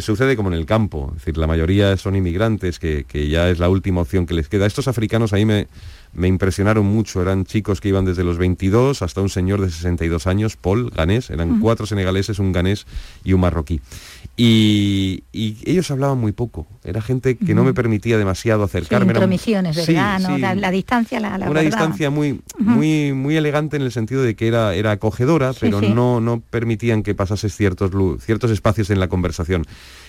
sucede 0.00 0.36
como 0.36 0.48
en 0.48 0.54
el 0.54 0.66
campo, 0.66 1.08
es 1.10 1.20
decir, 1.20 1.36
la 1.38 1.46
mayoría 1.46 1.96
son 1.96 2.16
inmigrantes, 2.16 2.78
que, 2.78 3.04
que, 3.04 3.28
ya 3.28 3.50
es 3.50 3.58
la 3.58 3.68
última 3.68 4.00
opción 4.00 4.26
que 4.26 4.34
les 4.34 4.48
queda. 4.48 4.66
Estos 4.66 4.88
africanos 4.88 5.32
ahí 5.32 5.44
me, 5.44 5.68
me 6.12 6.28
impresionaron 6.28 6.86
mucho. 6.86 7.22
Eran 7.22 7.44
chicos 7.44 7.80
que 7.80 7.88
iban 7.88 8.04
desde 8.04 8.24
los 8.24 8.38
22 8.38 9.02
hasta 9.02 9.20
un 9.20 9.28
señor 9.28 9.60
de 9.60 9.70
62 9.70 10.26
años, 10.26 10.56
Paul, 10.56 10.90
ganés. 10.90 11.30
Eran 11.30 11.60
cuatro 11.60 11.86
senegaleses, 11.86 12.38
un 12.38 12.52
ganés 12.52 12.86
y 13.24 13.32
un 13.32 13.40
marroquí. 13.40 13.80
Y, 14.36 15.24
ellos 15.32 15.90
hablaban 15.90 16.18
muy 16.18 16.32
poco. 16.32 16.66
Era 16.82 17.02
gente 17.02 17.36
que 17.36 17.54
no 17.54 17.62
me 17.62 17.74
permitía 17.74 18.16
demasiado 18.18 18.64
acercarme. 18.64 19.12
Sí, 19.12 19.54
¿verdad? 19.92 20.56
la, 20.56 20.70
distancia 20.70 21.20
la, 21.20 21.36
Una 21.48 21.60
distancia 21.60 22.10
muy, 22.10 22.40
muy, 22.58 23.12
muy 23.12 23.36
elegante 23.36 23.76
en 23.76 23.82
el 23.82 23.92
sentido 23.92 24.22
de 24.22 24.34
que 24.34 24.48
era, 24.48 24.74
era 24.74 24.92
acogedora, 24.92 25.52
pero 25.58 25.80
no, 25.80 26.20
no 26.20 26.40
permitían 26.40 27.02
que 27.02 27.14
pasases 27.14 27.54
ciertos, 27.54 27.90
ciertos 28.22 28.50
espacios 28.50 28.90
en 28.90 28.98
la 28.98 29.08
conversación. 29.08 29.66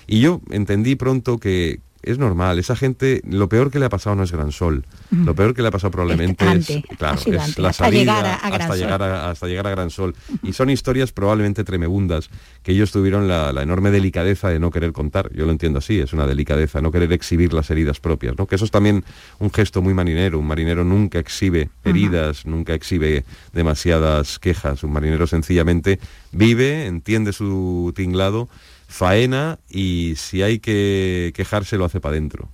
Y 0.08 0.22
yo 0.22 0.42
entendí 0.50 0.96
pronto 0.96 1.38
que, 1.38 1.80
es 2.04 2.18
normal, 2.18 2.60
esa 2.60 2.76
gente, 2.76 3.22
lo 3.28 3.50
peor 3.50 3.72
que 3.72 3.80
le 3.80 3.86
ha 3.86 3.90
pasado 3.90 4.16
no 4.16 4.24
es 4.24 4.32
Gran 4.32 4.52
Sol, 4.52 4.86
lo 5.12 5.36
peor 5.36 5.54
que 5.54 5.62
le 5.62 5.68
ha 5.68 5.72
pasado 5.72 5.92
probablemente 5.92 6.46
es, 6.52 6.84
claro, 6.98 7.20
es 7.26 7.58
la 7.58 7.74
salida 7.74 8.36
hasta, 8.36 8.76
llegar 8.76 9.04
a, 9.04 9.30
hasta 9.30 9.48
llegar 9.48 9.68
a 9.68 9.72
Gran 9.72 9.90
Sol. 9.90 10.16
Y 10.44 10.54
son 10.54 10.70
historias 10.70 11.12
probablemente 11.12 11.64
tremebundas, 11.64 12.30
que 12.64 12.72
ellos 12.72 12.92
tuvieron 12.92 13.28
la, 13.28 13.50
enorme 13.62 13.92
delicadeza 13.92 14.50
de 14.50 14.60
no 14.60 14.72
querer 14.72 14.92
contar, 14.92 15.32
yo 15.34 15.46
lo 15.46 15.52
entiendo 15.52 15.80
así, 15.80 16.00
es 16.00 16.14
una 16.14 16.26
delicadeza, 16.26 16.82
no 16.82 16.92
querer 16.92 17.12
exhibir 17.14 17.54
las 17.54 17.70
heridas 17.70 18.00
propias, 18.00 18.38
¿no? 18.38 18.48
que 18.48 18.56
eso 18.56 18.66
es 18.66 18.72
también 18.72 19.04
un 19.40 19.52
gesto 19.52 19.82
muy 19.82 19.94
marinero, 19.94 20.40
un 20.40 20.48
marinero 20.48 20.84
nunca 20.84 21.20
exhibe 21.20 21.70
heridas, 21.84 22.46
nunca 22.46 22.74
exhibe 22.74 23.26
demasiadas 23.54 24.40
quejas, 24.40 24.84
un 24.84 24.92
marinero 24.94 25.28
sencillamente 25.28 26.00
vive, 26.32 26.88
entiende 26.88 27.34
su 27.34 27.94
tinglado, 27.96 28.50
faena 28.92 29.60
y 29.70 30.16
si 30.18 30.44
hay 30.44 30.60
que 30.60 31.32
quejarse 31.34 31.78
lo 31.78 31.86
hace 31.86 32.02
para 32.02 32.14
adentro. 32.14 32.50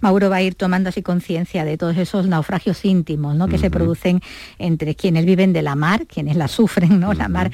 Mauro 0.00 0.30
va 0.30 0.36
a 0.36 0.42
ir 0.42 0.54
tomando 0.54 0.88
así 0.88 1.02
conciencia 1.02 1.64
de 1.64 1.76
todos 1.76 1.96
esos 1.96 2.28
naufragios 2.28 2.84
íntimos 2.84 3.34
¿no? 3.34 3.48
que 3.48 3.58
se 3.58 3.68
producen 3.68 4.20
entre 4.58 4.94
quienes 4.94 5.24
viven 5.24 5.52
de 5.52 5.62
la 5.62 5.74
mar, 5.74 6.06
quienes 6.06 6.36
la 6.36 6.46
sufren, 6.46 7.00
¿no? 7.00 7.12
La 7.14 7.28
mar, 7.28 7.50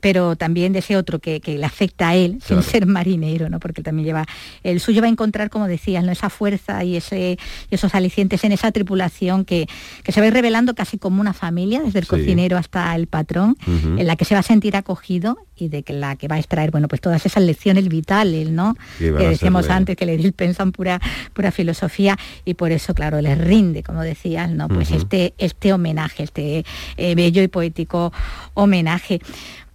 pero 0.00 0.36
también 0.36 0.74
de 0.74 0.80
ese 0.80 0.96
otro 0.96 1.20
que, 1.20 1.40
le 1.44 1.64
afecta 1.64 2.10
a 2.10 2.14
él 2.14 2.38
sin 2.44 2.62
ser 2.62 2.86
marinero, 2.86 3.48
¿no? 3.48 3.60
Porque 3.60 3.82
también 3.82 4.06
lleva. 4.06 4.26
El 4.62 4.80
suyo 4.80 5.00
va 5.00 5.06
a 5.06 5.10
encontrar, 5.10 5.48
como 5.48 5.68
decías, 5.68 6.04
¿no? 6.04 6.12
esa 6.12 6.28
fuerza 6.28 6.84
y 6.84 6.96
ese, 6.96 7.38
esos 7.70 7.94
alicientes 7.94 8.44
en 8.44 8.52
esa 8.52 8.70
tripulación 8.70 9.44
que, 9.44 9.66
se 10.06 10.20
va 10.20 10.24
a 10.24 10.28
ir 10.28 10.34
revelando 10.34 10.74
casi 10.74 10.98
como 10.98 11.20
una 11.20 11.32
familia, 11.32 11.80
desde 11.80 12.00
el 12.00 12.06
cocinero 12.06 12.58
hasta 12.58 12.94
el 12.94 13.06
patrón, 13.06 13.56
en 13.66 14.06
la 14.06 14.16
que 14.16 14.26
se 14.26 14.34
va 14.34 14.40
a 14.40 14.44
sentir 14.44 14.76
acogido 14.76 15.38
y 15.62 15.68
de 15.68 15.82
que 15.82 15.92
la 15.92 16.16
que 16.16 16.28
va 16.28 16.36
a 16.36 16.38
extraer, 16.38 16.70
bueno, 16.70 16.88
pues 16.88 17.00
todas 17.00 17.24
esas 17.24 17.42
lecciones 17.42 17.88
vitales, 17.88 18.50
¿no? 18.50 18.76
Que 18.98 19.10
decíamos 19.12 19.70
antes, 19.70 19.96
que 19.96 20.06
le 20.06 20.32
pensan 20.32 20.72
pura 20.72 21.00
pura 21.32 21.50
filosofía 21.50 22.18
y 22.44 22.54
por 22.54 22.72
eso, 22.72 22.94
claro, 22.94 23.20
les 23.20 23.38
rinde, 23.38 23.82
como 23.82 24.02
decías, 24.02 24.50
¿no? 24.50 24.68
Pues 24.68 24.90
este, 24.90 25.34
este 25.38 25.72
homenaje, 25.72 26.24
este 26.24 26.64
eh, 26.96 27.14
bello 27.14 27.42
y 27.42 27.48
poético 27.48 28.12
homenaje. 28.54 29.20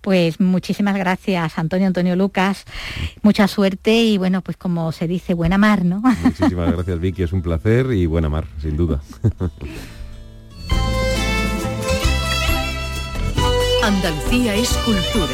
Pues 0.01 0.39
muchísimas 0.39 0.95
gracias, 0.95 1.57
Antonio, 1.57 1.87
Antonio 1.87 2.15
Lucas. 2.15 2.65
Mucha 3.23 3.47
suerte 3.47 4.03
y 4.03 4.17
bueno, 4.17 4.41
pues 4.41 4.55
como 4.55 4.91
se 4.91 5.07
dice, 5.07 5.33
buena 5.33 5.57
mar, 5.57 5.83
¿no? 5.83 6.01
Muchísimas 6.23 6.71
gracias, 6.75 6.99
Vicky. 6.99 7.23
Es 7.23 7.33
un 7.33 7.41
placer 7.41 7.91
y 7.91 8.05
buena 8.05 8.29
mar, 8.29 8.45
sin 8.61 8.77
duda. 8.77 9.01
Andalucía 13.83 14.55
es 14.55 14.69
cultura, 14.85 15.33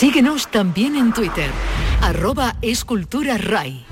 Síguenos 0.00 0.50
también 0.50 0.96
en 0.96 1.12
Twitter, 1.12 1.50
arroba 2.00 2.56
escultura 2.62 3.36
RAI. 3.36 3.84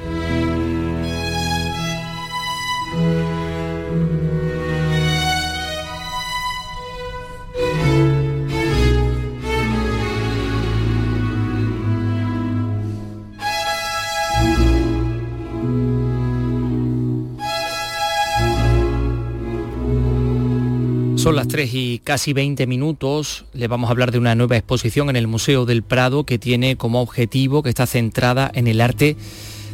Son 21.28 21.36
las 21.36 21.48
3 21.48 21.74
y 21.74 21.98
casi 21.98 22.32
20 22.32 22.66
minutos. 22.66 23.44
Le 23.52 23.68
vamos 23.68 23.88
a 23.88 23.90
hablar 23.90 24.12
de 24.12 24.18
una 24.18 24.34
nueva 24.34 24.56
exposición 24.56 25.10
en 25.10 25.16
el 25.16 25.26
Museo 25.26 25.66
del 25.66 25.82
Prado 25.82 26.24
que 26.24 26.38
tiene 26.38 26.76
como 26.76 27.02
objetivo 27.02 27.62
que 27.62 27.68
está 27.68 27.84
centrada 27.84 28.50
en 28.54 28.66
el 28.66 28.80
arte 28.80 29.14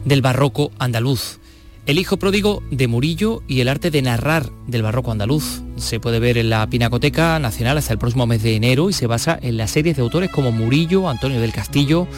del 0.05 0.21
barroco 0.21 0.73
andaluz. 0.81 1.39
El 1.87 2.01
hijo 2.01 2.17
pródigo 2.17 2.61
de 2.73 2.89
Murillo 2.89 3.45
y 3.47 3.61
el 3.61 3.69
arte 3.69 3.93
de 3.93 4.03
narrar 4.03 4.51
del 4.67 4.83
barroco 4.83 5.13
andaluz. 5.13 5.63
Se 5.77 6.01
puede 6.01 6.19
ver 6.19 6.39
en 6.39 6.51
la 6.51 6.67
Pinacoteca 6.67 7.39
Nacional 7.39 7.79
hasta 7.79 7.93
el 7.93 8.01
próximo 8.01 8.27
mes 8.27 8.43
de 8.43 8.57
enero 8.57 8.91
y 8.91 8.93
se 8.93 9.07
basa 9.07 9.39
en 9.41 9.57
las 9.57 9.71
series 9.71 9.95
de 9.95 10.03
autores 10.03 10.31
como 10.31 10.51
Murillo, 10.51 11.09
Antonio 11.09 11.41
del 11.41 11.53
Castillo 11.53 12.09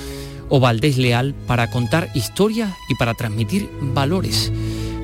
o 0.49 0.61
Valdés 0.61 0.97
Leal 0.97 1.35
para 1.47 1.69
contar 1.71 2.09
historias 2.15 2.73
y 2.89 2.95
para 2.95 3.13
transmitir 3.13 3.69
valores. 3.83 4.51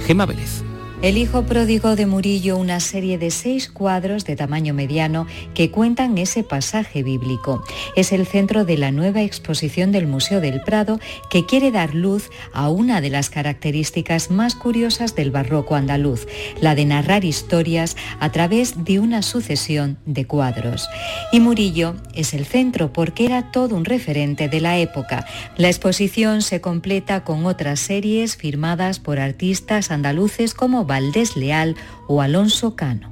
Gema 0.07 0.25
Vélez. 0.25 0.65
El 1.03 1.19
hijo 1.19 1.43
pródigo 1.47 1.97
de 1.97 2.07
Murillo, 2.07 2.57
una 2.57 2.79
serie 2.79 3.19
de 3.19 3.33
seis 3.33 3.69
cuadros 3.69 4.25
de 4.25 4.37
tamaño 4.37 4.73
mediano 4.73 5.27
que 5.53 5.69
cuentan 5.69 6.17
ese 6.17 6.45
pasaje 6.45 7.03
bíblico. 7.03 7.65
Es 7.97 8.13
el 8.13 8.25
centro 8.25 8.65
de 8.65 8.77
la 8.77 8.93
nueva 8.93 9.23
exposición 9.23 9.91
del 9.91 10.07
Museo 10.07 10.41
del 10.41 10.61
Prado 10.61 11.01
que 11.29 11.45
quiere 11.45 11.73
dar 11.73 11.97
luz 11.97 12.31
a 12.53 12.71
una 12.71 13.01
de 13.01 13.11
las 13.11 13.31
características 13.31 14.31
más 14.31 14.55
curiosas 14.55 15.17
del 15.17 15.33
barroco 15.33 15.75
andaluz, 15.75 16.29
la 16.61 16.77
de 16.77 16.85
narrar 16.85 17.25
historias 17.25 17.97
a 18.21 18.31
través 18.31 18.85
de 18.85 19.01
una 19.01 19.23
sucesión 19.23 19.99
de 20.07 20.29
cuadros. 20.29 20.89
Y 21.33 21.41
Murillo 21.41 21.97
es 22.15 22.33
el 22.33 22.47
centro 22.47 22.93
porque 22.93 23.27
era 23.27 23.51
todo 23.51 23.75
un 23.75 23.87
referente 23.87 24.49
de 24.49 24.61
la 24.61 24.79
época. 24.79 25.27
La 25.57 25.67
exposición 25.67 26.43
se 26.43 26.61
completa 26.61 27.25
con 27.25 27.45
otras 27.45 27.81
series 27.81 28.37
firmadas 28.37 29.01
por 29.01 29.19
artistas 29.19 29.91
andaluces 29.91 30.55
como 30.55 30.92
Valdés 30.93 31.39
Leal 31.39 31.75
o 32.07 32.21
Alonso 32.21 32.77
Cano. 32.77 33.11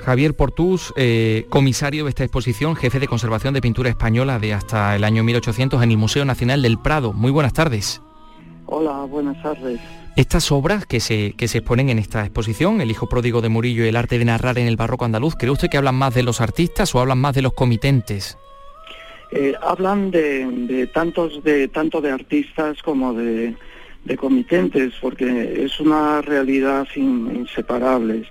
Javier 0.00 0.34
Portús, 0.34 0.92
eh, 0.96 1.46
comisario 1.48 2.02
de 2.02 2.10
esta 2.10 2.24
exposición, 2.24 2.74
jefe 2.74 2.98
de 2.98 3.06
conservación 3.06 3.54
de 3.54 3.60
pintura 3.60 3.88
española 3.88 4.40
de 4.40 4.52
hasta 4.52 4.96
el 4.96 5.04
año 5.04 5.22
1800 5.22 5.80
en 5.80 5.92
el 5.92 5.96
Museo 5.96 6.24
Nacional 6.24 6.60
del 6.60 6.76
Prado. 6.76 7.12
Muy 7.12 7.30
buenas 7.30 7.52
tardes. 7.52 8.02
Hola, 8.66 9.04
buenas 9.04 9.40
tardes. 9.40 9.78
Estas 10.16 10.50
obras 10.50 10.86
que 10.86 10.98
se, 10.98 11.34
que 11.36 11.46
se 11.46 11.58
exponen 11.58 11.88
en 11.88 12.00
esta 12.00 12.22
exposición, 12.24 12.80
El 12.80 12.90
hijo 12.90 13.08
pródigo 13.08 13.42
de 13.42 13.48
Murillo 13.48 13.84
y 13.84 13.88
el 13.88 13.96
arte 13.96 14.18
de 14.18 14.24
narrar 14.24 14.58
en 14.58 14.66
el 14.66 14.74
barroco 14.74 15.04
andaluz, 15.04 15.36
¿cree 15.36 15.52
usted 15.52 15.68
que 15.68 15.76
hablan 15.76 15.94
más 15.94 16.14
de 16.14 16.24
los 16.24 16.40
artistas 16.40 16.92
o 16.96 17.00
hablan 17.00 17.18
más 17.18 17.36
de 17.36 17.42
los 17.42 17.52
comitentes? 17.52 18.36
Eh, 19.30 19.54
hablan 19.62 20.10
de, 20.10 20.90
tantos 20.92 21.44
de 21.44 21.68
tanto 21.68 22.00
de 22.00 22.10
artistas 22.10 22.82
como 22.82 23.14
de, 23.14 23.54
de 24.08 24.16
comitentes, 24.16 24.94
porque 25.00 25.64
es 25.64 25.78
una 25.78 26.20
realidad 26.22 26.88
inseparable. 26.96 28.24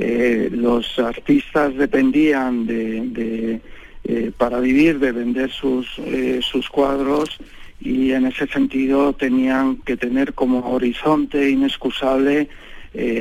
Eh, 0.00 0.48
los 0.52 0.96
artistas 1.00 1.74
dependían 1.74 2.66
de, 2.66 3.60
eh, 4.04 4.30
para 4.38 4.60
vivir 4.60 5.00
de 5.00 5.10
vender 5.10 5.50
sus, 5.50 5.88
eh, 5.98 6.38
sus 6.40 6.68
cuadros 6.68 7.36
y 7.80 8.12
en 8.12 8.26
ese 8.26 8.46
sentido 8.46 9.12
tenían 9.12 9.78
que 9.78 9.96
tener 9.96 10.34
como 10.34 10.70
horizonte 10.70 11.50
inexcusable 11.50 12.48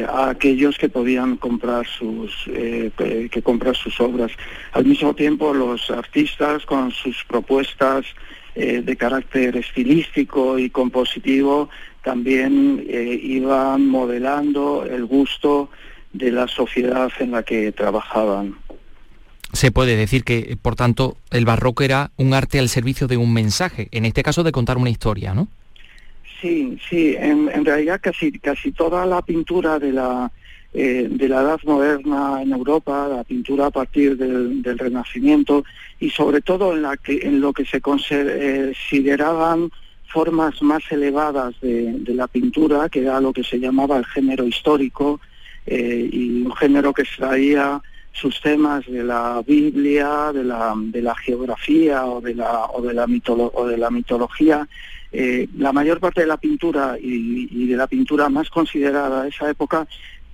a 0.07 0.29
aquellos 0.29 0.77
que 0.77 0.89
podían 0.89 1.36
comprar 1.36 1.86
sus 1.86 2.31
que 2.45 3.41
comprar 3.43 3.75
sus 3.75 3.99
obras. 3.99 4.31
Al 4.71 4.86
mismo 4.86 5.13
tiempo 5.13 5.53
los 5.53 5.91
artistas 5.91 6.65
con 6.65 6.91
sus 6.91 7.23
propuestas 7.25 8.05
de 8.55 8.95
carácter 8.95 9.57
estilístico 9.57 10.57
y 10.57 10.71
compositivo 10.71 11.69
también 12.08 12.86
eh, 12.88 13.20
iban 13.22 13.86
modelando 13.86 14.86
el 14.86 15.06
gusto 15.06 15.70
de 16.13 16.32
la 16.32 16.48
sociedad 16.48 17.12
en 17.20 17.32
la 17.32 17.43
que 17.43 17.74
trabajaban. 17.74 18.56
Se 19.52 19.72
puede 19.74 19.98
decir 19.98 20.24
que, 20.24 20.58
por 20.62 20.76
tanto, 20.76 21.17
el 21.32 21.43
barroco 21.43 21.84
era 21.84 22.12
un 22.15 22.34
arte 22.34 22.60
al 22.60 22.70
servicio 22.70 23.08
de 23.08 23.17
un 23.17 23.34
mensaje, 23.34 23.89
en 23.91 24.06
este 24.06 24.24
caso 24.24 24.43
de 24.43 24.54
contar 24.54 24.78
una 24.78 24.89
historia, 24.89 25.34
¿no? 25.34 25.50
Sí, 26.39 26.78
sí, 26.89 27.13
en, 27.20 27.50
en 27.54 27.65
realidad 27.65 28.00
casi, 28.02 28.32
casi 28.39 28.72
toda 28.72 29.06
la 29.06 29.22
pintura 29.22 29.78
de 29.78 29.91
la, 29.91 30.32
eh, 30.74 31.10
de 31.12 31.28
la 31.28 31.41
edad 31.41 31.60
moderna 31.65 32.41
en 32.41 32.54
Europa, 32.54 33.10
la 33.10 33.26
pintura 33.26 33.65
a 33.65 33.72
partir 33.72 34.15
del, 34.15 34.63
Renacimiento 34.63 35.65
y 36.00 36.10
sobre 36.10 36.39
todo 36.39 36.74
en, 36.74 36.84
la 36.84 36.96
que, 36.96 37.20
en 37.24 37.41
lo 37.41 37.52
que 37.52 37.65
se 37.65 37.82
consideraban 37.82 39.72
formas 40.08 40.62
más 40.62 40.84
elevadas 40.89 41.56
de, 41.62 42.02
la 42.08 42.28
pintura, 42.28 42.89
que 42.89 43.02
era 43.02 43.22
lo 43.22 43.34
que 43.34 43.43
se 43.43 43.60
llamaba 43.60 43.98
el 43.98 44.06
género 44.06 44.46
histórico, 44.46 45.20
eh, 45.65 46.10
y 46.12 46.41
un 46.43 46.56
género 46.56 46.93
que 46.93 47.04
extraía 47.04 47.82
sus 48.13 48.41
temas 48.41 48.86
de 48.88 49.04
la 49.04 49.43
Biblia, 49.46 50.32
de 50.34 50.43
la, 50.43 50.74
de 50.76 51.02
la 51.02 51.15
geografía 51.15 52.06
o 52.06 52.20
de 52.22 52.34
la, 52.34 52.65
o 52.65 52.82
de 52.82 52.93
la, 52.93 53.06
o 53.06 53.67
de 53.67 53.78
la 53.78 53.89
mitología. 53.91 54.67
Eh, 55.12 55.48
la 55.58 55.72
mayor 55.72 56.00
parte 56.00 56.22
de 56.22 56.28
la 56.28 56.38
pintura 56.38 56.98
y, 57.00 57.48
y, 57.52 57.67
de 57.67 57.78
la 57.78 57.88
pintura 57.88 58.28
más 58.28 58.50
considerada 58.50 59.24
de 59.24 59.30
esa 59.30 59.50
época 59.50 59.88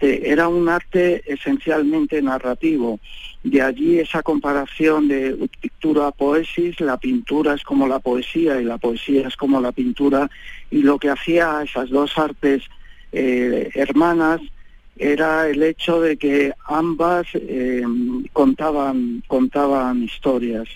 era 0.03 0.47
un 0.47 0.67
arte 0.69 1.23
esencialmente 1.25 2.21
narrativo. 2.21 2.99
De 3.43 3.61
allí 3.61 3.99
esa 3.99 4.21
comparación 4.21 5.07
de 5.07 5.49
pintura 5.61 6.07
a 6.07 6.11
poesis, 6.11 6.79
la 6.79 6.97
pintura 6.97 7.53
es 7.53 7.63
como 7.63 7.87
la 7.87 7.99
poesía 7.99 8.59
y 8.59 8.65
la 8.65 8.77
poesía 8.77 9.27
es 9.27 9.35
como 9.35 9.61
la 9.61 9.71
pintura, 9.71 10.29
y 10.71 10.81
lo 10.81 10.99
que 10.99 11.09
hacía 11.09 11.61
esas 11.63 11.89
dos 11.89 12.17
artes 12.17 12.63
eh, 13.11 13.69
hermanas 13.75 14.41
era 14.97 15.49
el 15.49 15.63
hecho 15.63 16.01
de 16.01 16.17
que 16.17 16.53
ambas 16.67 17.27
eh, 17.33 17.83
contaban, 18.31 19.23
contaban 19.27 20.03
historias. 20.03 20.67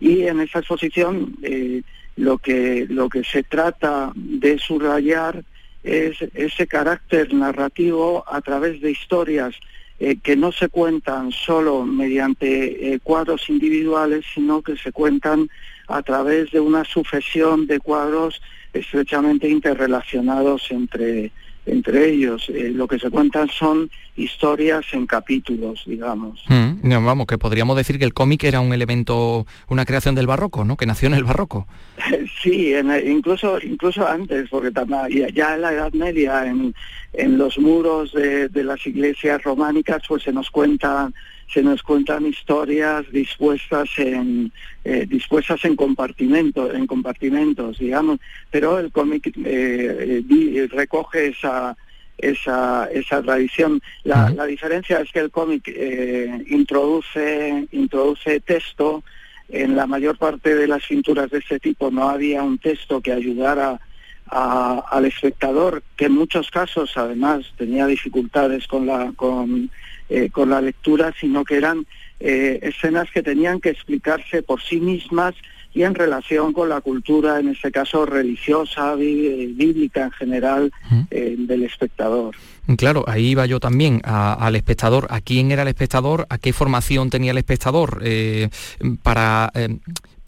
Y 0.00 0.22
en 0.22 0.40
esa 0.40 0.60
exposición 0.60 1.36
eh, 1.42 1.82
lo, 2.16 2.38
que, 2.38 2.86
lo 2.88 3.08
que 3.08 3.24
se 3.24 3.42
trata 3.42 4.12
de 4.14 4.58
subrayar 4.58 5.44
es 5.82 6.16
ese 6.34 6.66
carácter 6.66 7.32
narrativo 7.32 8.24
a 8.26 8.40
través 8.40 8.80
de 8.80 8.90
historias 8.90 9.54
eh, 10.00 10.16
que 10.22 10.36
no 10.36 10.52
se 10.52 10.68
cuentan 10.68 11.32
solo 11.32 11.84
mediante 11.84 12.92
eh, 12.94 13.00
cuadros 13.00 13.48
individuales, 13.48 14.24
sino 14.32 14.62
que 14.62 14.76
se 14.76 14.92
cuentan 14.92 15.48
a 15.88 16.02
través 16.02 16.50
de 16.52 16.60
una 16.60 16.84
sucesión 16.84 17.66
de 17.66 17.80
cuadros 17.80 18.40
estrechamente 18.72 19.48
interrelacionados 19.48 20.70
entre, 20.70 21.32
entre 21.68 22.10
ellos. 22.10 22.48
Eh, 22.48 22.70
lo 22.74 22.88
que 22.88 22.98
se 22.98 23.10
cuentan 23.10 23.48
son 23.48 23.90
historias 24.16 24.84
en 24.92 25.06
capítulos, 25.06 25.82
digamos. 25.86 26.44
Mm, 26.48 27.04
vamos, 27.04 27.26
que 27.26 27.38
podríamos 27.38 27.76
decir 27.76 27.98
que 27.98 28.04
el 28.04 28.14
cómic 28.14 28.44
era 28.44 28.60
un 28.60 28.72
elemento, 28.72 29.46
una 29.68 29.84
creación 29.84 30.14
del 30.14 30.26
barroco, 30.26 30.64
¿no? 30.64 30.76
Que 30.76 30.86
nació 30.86 31.08
en 31.08 31.14
el 31.14 31.24
barroco. 31.24 31.66
sí, 32.42 32.72
incluso 33.06 33.58
incluso 33.62 34.06
antes, 34.06 34.48
porque 34.50 34.72
ya 35.34 35.54
en 35.54 35.60
la 35.60 35.72
Edad 35.72 35.92
Media, 35.92 36.46
en, 36.46 36.74
en 37.12 37.38
los 37.38 37.58
muros 37.58 38.12
de, 38.12 38.48
de, 38.48 38.64
las 38.64 38.86
iglesias 38.86 39.42
románicas, 39.42 40.02
pues 40.08 40.22
se 40.22 40.32
nos 40.32 40.50
cuentan 40.50 41.14
se 41.52 41.62
nos 41.62 41.82
cuentan 41.82 42.26
historias 42.26 43.10
dispuestas 43.10 43.88
en 43.98 44.52
eh, 44.84 45.06
dispuestas 45.08 45.64
en 45.64 45.76
compartimentos 45.76 46.74
en 46.74 46.86
compartimentos 46.86 47.78
digamos 47.78 48.18
pero 48.50 48.78
el 48.78 48.92
cómic 48.92 49.32
eh, 49.44 50.22
eh, 50.30 50.68
recoge 50.70 51.28
esa 51.28 51.76
esa, 52.18 52.88
esa 52.92 53.22
tradición. 53.22 53.80
La, 54.02 54.30
la 54.30 54.44
diferencia 54.44 55.00
es 55.00 55.12
que 55.12 55.20
el 55.20 55.30
cómic 55.30 55.68
introduce, 56.48 57.68
introduce 57.70 58.40
texto. 58.40 59.04
En 59.48 59.76
la 59.76 59.86
mayor 59.86 60.18
parte 60.18 60.54
de 60.56 60.66
las 60.66 60.84
pinturas 60.84 61.30
de 61.30 61.38
este 61.38 61.60
tipo 61.60 61.92
no 61.92 62.08
había 62.08 62.42
un 62.42 62.58
texto 62.58 63.00
que 63.00 63.12
ayudara 63.12 63.80
al 64.30 65.04
espectador, 65.06 65.82
que 65.96 66.06
en 66.06 66.12
muchos 66.12 66.50
casos 66.50 66.92
además 66.96 67.50
tenía 67.56 67.86
dificultades 67.86 68.66
con 68.66 68.86
la, 68.86 69.12
con, 69.16 69.70
eh, 70.08 70.30
con 70.30 70.50
la 70.50 70.60
lectura, 70.60 71.12
sino 71.18 71.44
que 71.44 71.56
eran 71.56 71.86
eh, 72.20 72.58
escenas 72.62 73.10
que 73.10 73.22
tenían 73.22 73.60
que 73.60 73.70
explicarse 73.70 74.42
por 74.42 74.62
sí 74.62 74.80
mismas 74.80 75.34
y 75.74 75.82
en 75.82 75.94
relación 75.94 76.52
con 76.52 76.70
la 76.70 76.80
cultura, 76.80 77.38
en 77.38 77.48
este 77.48 77.70
caso 77.70 78.06
religiosa, 78.06 78.94
bíblica 78.94 80.04
en 80.04 80.10
general, 80.12 80.72
eh, 81.10 81.36
del 81.38 81.62
espectador. 81.62 82.34
Claro, 82.78 83.04
ahí 83.06 83.28
iba 83.28 83.46
yo 83.46 83.60
también 83.60 84.00
al 84.04 84.56
espectador, 84.56 85.06
a 85.10 85.20
quién 85.20 85.52
era 85.52 85.62
el 85.62 85.68
espectador, 85.68 86.26
a 86.30 86.38
qué 86.38 86.52
formación 86.52 87.10
tenía 87.10 87.32
el 87.32 87.38
espectador, 87.38 88.02
para 89.02 89.52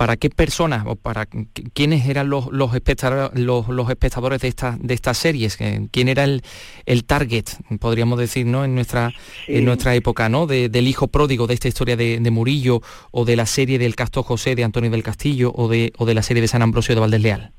para 0.00 0.16
qué 0.16 0.30
personas 0.30 0.84
o 0.86 0.96
para 0.96 1.26
quiénes 1.74 2.08
eran 2.08 2.30
los, 2.30 2.50
los, 2.50 2.74
espectadores, 2.74 3.38
los, 3.38 3.90
espectadores 3.90 4.40
de, 4.40 4.48
esta, 4.48 4.78
de 4.80 4.94
estas 4.94 5.18
series, 5.18 5.58
quién 5.90 6.08
era 6.08 6.24
el, 6.24 6.40
el 6.86 7.04
target, 7.04 7.44
podríamos 7.78 8.18
decir, 8.18 8.46
¿no? 8.46 8.64
en, 8.64 8.74
nuestra, 8.74 9.12
en 9.46 9.66
nuestra 9.66 9.94
época, 9.94 10.30
¿no? 10.30 10.46
del 10.46 10.88
hijo 10.88 11.08
pródigo 11.08 11.46
de 11.46 11.52
esta 11.52 11.68
historia 11.68 11.96
de, 11.96 12.30
Murillo 12.30 12.80
o 13.10 13.26
de 13.26 13.36
la 13.36 13.44
serie 13.44 13.78
del 13.78 13.94
Casto 13.94 14.22
José 14.22 14.54
de 14.54 14.64
Antonio 14.64 14.90
del 14.90 15.02
Castillo 15.02 15.52
o 15.54 15.68
de, 15.68 15.92
o 15.98 16.06
de 16.06 16.14
la 16.14 16.22
serie 16.22 16.40
de 16.40 16.48
San 16.48 16.62
Ambrosio 16.62 16.94
de 16.94 17.00
Valdés 17.02 17.20
Leal. 17.20 17.52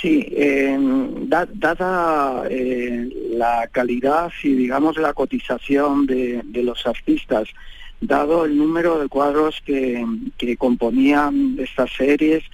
Sí, 0.00 0.24
em, 0.36 1.28
dada 1.28 2.44
eh, 2.48 3.08
la 3.32 3.68
calidad 3.72 4.30
y 4.44 4.54
digamos 4.54 4.98
la 4.98 5.12
cotización 5.14 6.06
de, 6.06 6.42
de 6.44 6.62
los 6.62 6.86
artistas, 6.86 7.48
dado 8.00 8.44
el 8.44 8.56
número 8.56 8.98
de 8.98 9.08
cuadros 9.08 9.62
que, 9.64 10.04
componían 10.58 11.56
estas 11.58 11.90
series, 11.92 12.44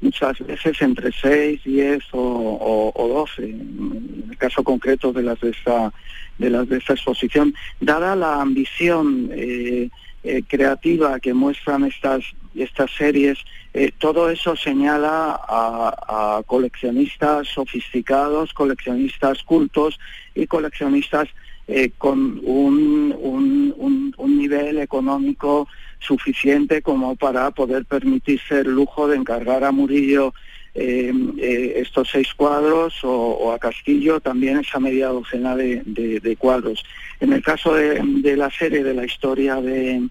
muchas 0.00 0.38
veces 0.40 0.80
entre 0.82 1.12
6, 1.12 1.60
10 1.64 2.02
o, 2.12 2.92
o, 2.94 3.08
12, 3.08 3.42
en 3.44 4.26
el 4.30 4.36
caso 4.38 4.64
concreto 4.64 5.12
de 5.12 5.22
las 5.22 5.40
de 5.40 5.50
esta, 5.50 5.92
de 6.38 6.50
las 6.50 6.68
de 6.68 6.78
esta 6.78 6.94
exposición. 6.94 7.54
Dada 7.80 8.16
la 8.16 8.40
ambición 8.40 9.30
eh, 9.32 9.90
eh, 10.24 10.42
creativa 10.46 11.18
que 11.18 11.34
muestran 11.34 11.84
estas, 11.84 12.24
estas 12.54 12.90
series, 12.92 13.38
eh, 13.74 13.90
todo 13.98 14.28
eso 14.28 14.54
señala 14.54 15.40
a, 15.48 16.42
coleccionistas 16.46 17.48
sofisticados, 17.48 18.52
coleccionistas 18.52 19.42
cultos 19.42 19.98
y 20.34 20.46
coleccionistas 20.46 21.28
eh, 21.68 21.90
con 21.98 22.40
un, 22.44 23.14
un, 23.18 24.14
un, 24.16 24.38
nivel 24.38 24.78
económico 24.78 25.68
suficiente 26.00 26.82
como 26.82 27.14
para 27.14 27.50
poder 27.52 27.84
permitirse 27.84 28.60
el 28.60 28.72
lujo 28.72 29.06
de 29.08 29.16
encargar 29.16 29.64
a 29.64 29.72
Murillo 29.72 30.34
estos 30.74 32.08
seis 32.10 32.32
cuadros 32.34 32.94
o, 33.02 33.52
a 33.52 33.58
Castillo 33.58 34.20
también 34.20 34.58
esa 34.58 34.80
media 34.80 35.08
docena 35.08 35.54
de 35.54 36.36
cuadros. 36.38 36.82
En 37.22 37.32
el 37.32 37.40
caso 37.40 37.74
de, 37.74 38.36
la 38.36 38.50
serie 38.50 38.82
de 38.82 38.94
la 38.94 39.04
historia 39.04 39.60
de, 39.60 40.08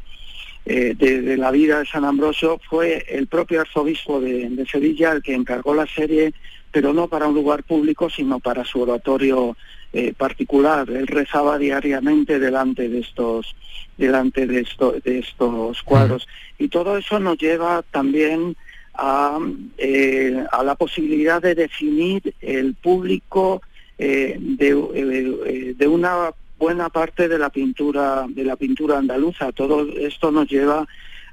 eh, 0.66 0.96
de, 0.98 1.36
la 1.36 1.52
vida 1.52 1.80
de 1.80 1.86
San 1.86 2.06
Ambrosio, 2.06 2.58
fue 2.70 3.06
el 3.10 3.28
propio 3.28 3.60
arzobispo 3.60 4.22
de, 4.22 4.66
Sevilla 4.72 5.12
el 5.12 5.22
que 5.22 5.34
encargó 5.34 5.76
la 5.76 5.88
serie, 5.88 6.34
pero 6.72 6.94
no 6.94 7.10
para 7.10 7.28
un 7.28 7.36
lugar 7.36 7.64
público, 7.64 8.10
sino 8.10 8.40
para 8.40 8.64
su 8.64 8.82
oratorio 8.82 9.58
eh, 9.94 10.14
particular. 10.14 10.90
Él 10.90 11.08
rezaba 11.08 11.58
diariamente 11.58 12.40
delante 12.40 12.90
de 12.90 13.00
estos, 13.00 13.56
delante 13.98 14.48
de, 14.48 14.66
de 15.04 15.20
estos 15.20 15.82
cuadros. 15.84 16.28
Y 16.58 16.68
todo 16.68 16.98
eso 16.98 17.20
nos 17.20 17.38
lleva 17.38 17.84
también 17.92 18.56
a, 18.94 19.40
eh, 19.78 20.44
a 20.52 20.64
la 20.64 20.76
posibilidad 20.76 21.42
de 21.42 21.56
definir 21.56 22.34
el 22.42 22.74
público 22.76 23.62
de, 23.98 25.76
de, 25.78 25.88
una 25.88 26.32
buena 26.58 26.90
parte 26.90 27.28
de 27.28 27.38
la 27.38 27.50
pintura 27.50 28.26
de 28.28 28.44
la 28.44 28.56
pintura 28.56 28.98
andaluza. 29.00 29.52
Todo 29.52 29.88
esto 29.98 30.32
nos 30.32 30.48
lleva 30.48 30.88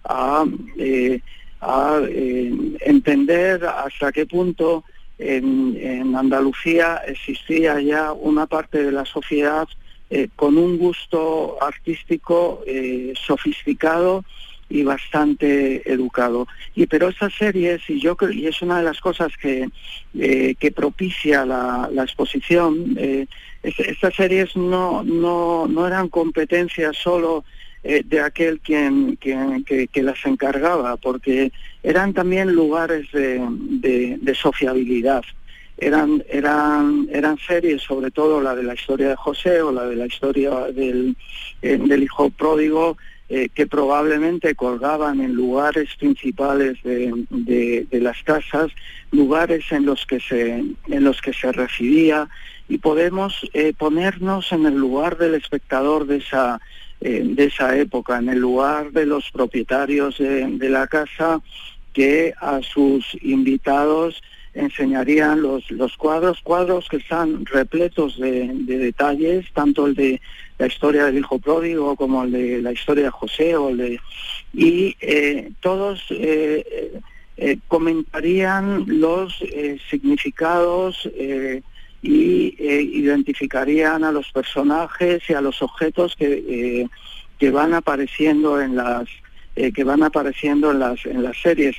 a, 0.04 0.44
eh, 0.78 1.20
eh, 1.60 2.52
entender 2.80 3.64
hasta 3.64 4.10
qué 4.12 4.26
punto 4.26 4.84
en, 5.18 6.14
Andalucía 6.14 7.02
existía 7.06 7.80
ya 7.80 8.12
una 8.12 8.46
parte 8.46 8.82
de 8.82 8.92
la 8.92 9.04
sociedad 9.04 9.68
eh, 10.10 10.28
con 10.34 10.56
un 10.56 10.78
gusto 10.78 11.58
artístico 11.62 12.62
sofisticado 13.26 14.24
y 14.70 14.82
bastante 14.82 15.90
educado. 15.90 16.46
Y 16.74 16.86
pero 16.86 17.08
esas 17.08 17.32
series, 17.34 17.80
y 17.88 18.00
yo 18.00 18.16
y 18.30 18.46
es 18.46 18.60
una 18.62 18.78
de 18.78 18.84
las 18.84 19.00
cosas 19.00 19.32
que, 19.40 19.68
que 20.12 20.72
propicia 20.72 21.44
la, 21.44 21.88
la 21.92 22.02
exposición, 22.02 22.96
estas 23.62 24.14
series 24.14 24.56
no, 24.56 25.02
no, 25.04 25.66
no 25.66 25.86
eran 25.86 26.08
competencias 26.08 26.96
solo 26.96 27.44
eh, 27.84 28.02
de 28.04 28.20
aquel 28.20 28.60
quien, 28.60 29.16
que, 29.16 30.02
las 30.02 30.24
encargaba, 30.26 30.96
porque 30.96 31.52
eran 31.82 32.12
también 32.12 32.52
lugares 32.52 33.06
de, 33.12 34.16
de, 34.20 34.34
sociabilidad. 34.34 35.22
Eran, 35.76 36.24
eran, 36.28 37.08
eran 37.12 37.38
series, 37.38 37.82
sobre 37.82 38.10
todo 38.10 38.40
la 38.40 38.56
de 38.56 38.64
la 38.64 38.74
historia 38.74 39.10
de 39.10 39.16
José 39.16 39.62
o 39.62 39.70
la 39.70 39.86
de 39.86 39.96
la 39.96 40.06
historia 40.06 40.50
del, 40.72 41.16
eh, 41.62 41.78
del 41.78 42.02
hijo 42.02 42.30
pródigo, 42.30 42.96
eh, 43.30 43.50
que 43.54 43.66
probablemente 43.66 44.54
colgaban 44.54 45.20
en 45.20 45.34
lugares 45.34 45.90
principales 45.98 46.82
de, 46.82 47.26
de, 47.28 48.00
las 48.00 48.22
casas, 48.22 48.70
lugares 49.10 49.70
en 49.70 49.84
los 49.84 50.06
que 50.06 50.18
se, 50.18 50.64
en 50.86 51.04
los 51.04 51.20
que 51.20 51.34
se 51.34 51.52
residía, 51.52 52.26
y 52.70 52.78
podemos 52.78 53.46
eh, 53.52 53.74
ponernos 53.76 54.50
en 54.52 54.64
el 54.64 54.76
lugar 54.76 55.18
del 55.18 55.34
espectador 55.34 56.06
de 56.06 56.16
esa, 56.16 56.58
eh, 57.00 57.22
de 57.24 57.44
esa 57.44 57.76
época, 57.76 58.18
en 58.18 58.28
el 58.28 58.38
lugar 58.38 58.90
de 58.92 59.06
los 59.06 59.30
propietarios 59.30 60.18
de, 60.18 60.68
la 60.68 60.86
casa 60.86 61.40
que 61.92 62.32
a 62.40 62.60
sus 62.62 63.16
invitados 63.22 64.22
enseñarían 64.54 65.40
los, 65.40 65.70
los 65.70 65.96
cuadros, 65.96 66.40
cuadros 66.42 66.88
que 66.88 66.96
están 66.96 67.46
repletos 67.46 68.18
de, 68.18 68.50
detalles, 68.66 69.46
tanto 69.52 69.86
el 69.86 69.94
de 69.94 70.20
la 70.58 70.66
historia 70.66 71.04
del 71.04 71.18
hijo 71.18 71.38
pródigo 71.38 71.94
como 71.94 72.24
el 72.24 72.32
de 72.32 72.62
la 72.62 72.72
historia 72.72 73.04
de 73.04 73.10
José 73.10 73.56
o 73.56 73.74
de, 73.76 74.00
y 74.52 74.96
eh, 75.00 75.52
todos 75.60 76.02
comentarían 77.68 78.84
los 78.88 79.40
significados 79.88 81.08
y 82.02 82.54
eh, 82.58 82.82
identificarían 82.82 84.04
a 84.04 84.12
los 84.12 84.30
personajes 84.30 85.22
y 85.28 85.34
a 85.34 85.40
los 85.40 85.62
objetos 85.62 86.14
que, 86.16 86.44
eh, 86.48 86.88
que 87.38 87.50
van 87.50 87.74
apareciendo 87.74 88.60
en 88.60 88.76
las 88.76 89.08
eh, 89.56 89.72
que 89.72 89.82
van 89.82 90.04
apareciendo 90.04 90.70
en 90.70 90.78
las 90.78 91.04
en 91.06 91.22
las 91.22 91.36
series. 91.40 91.76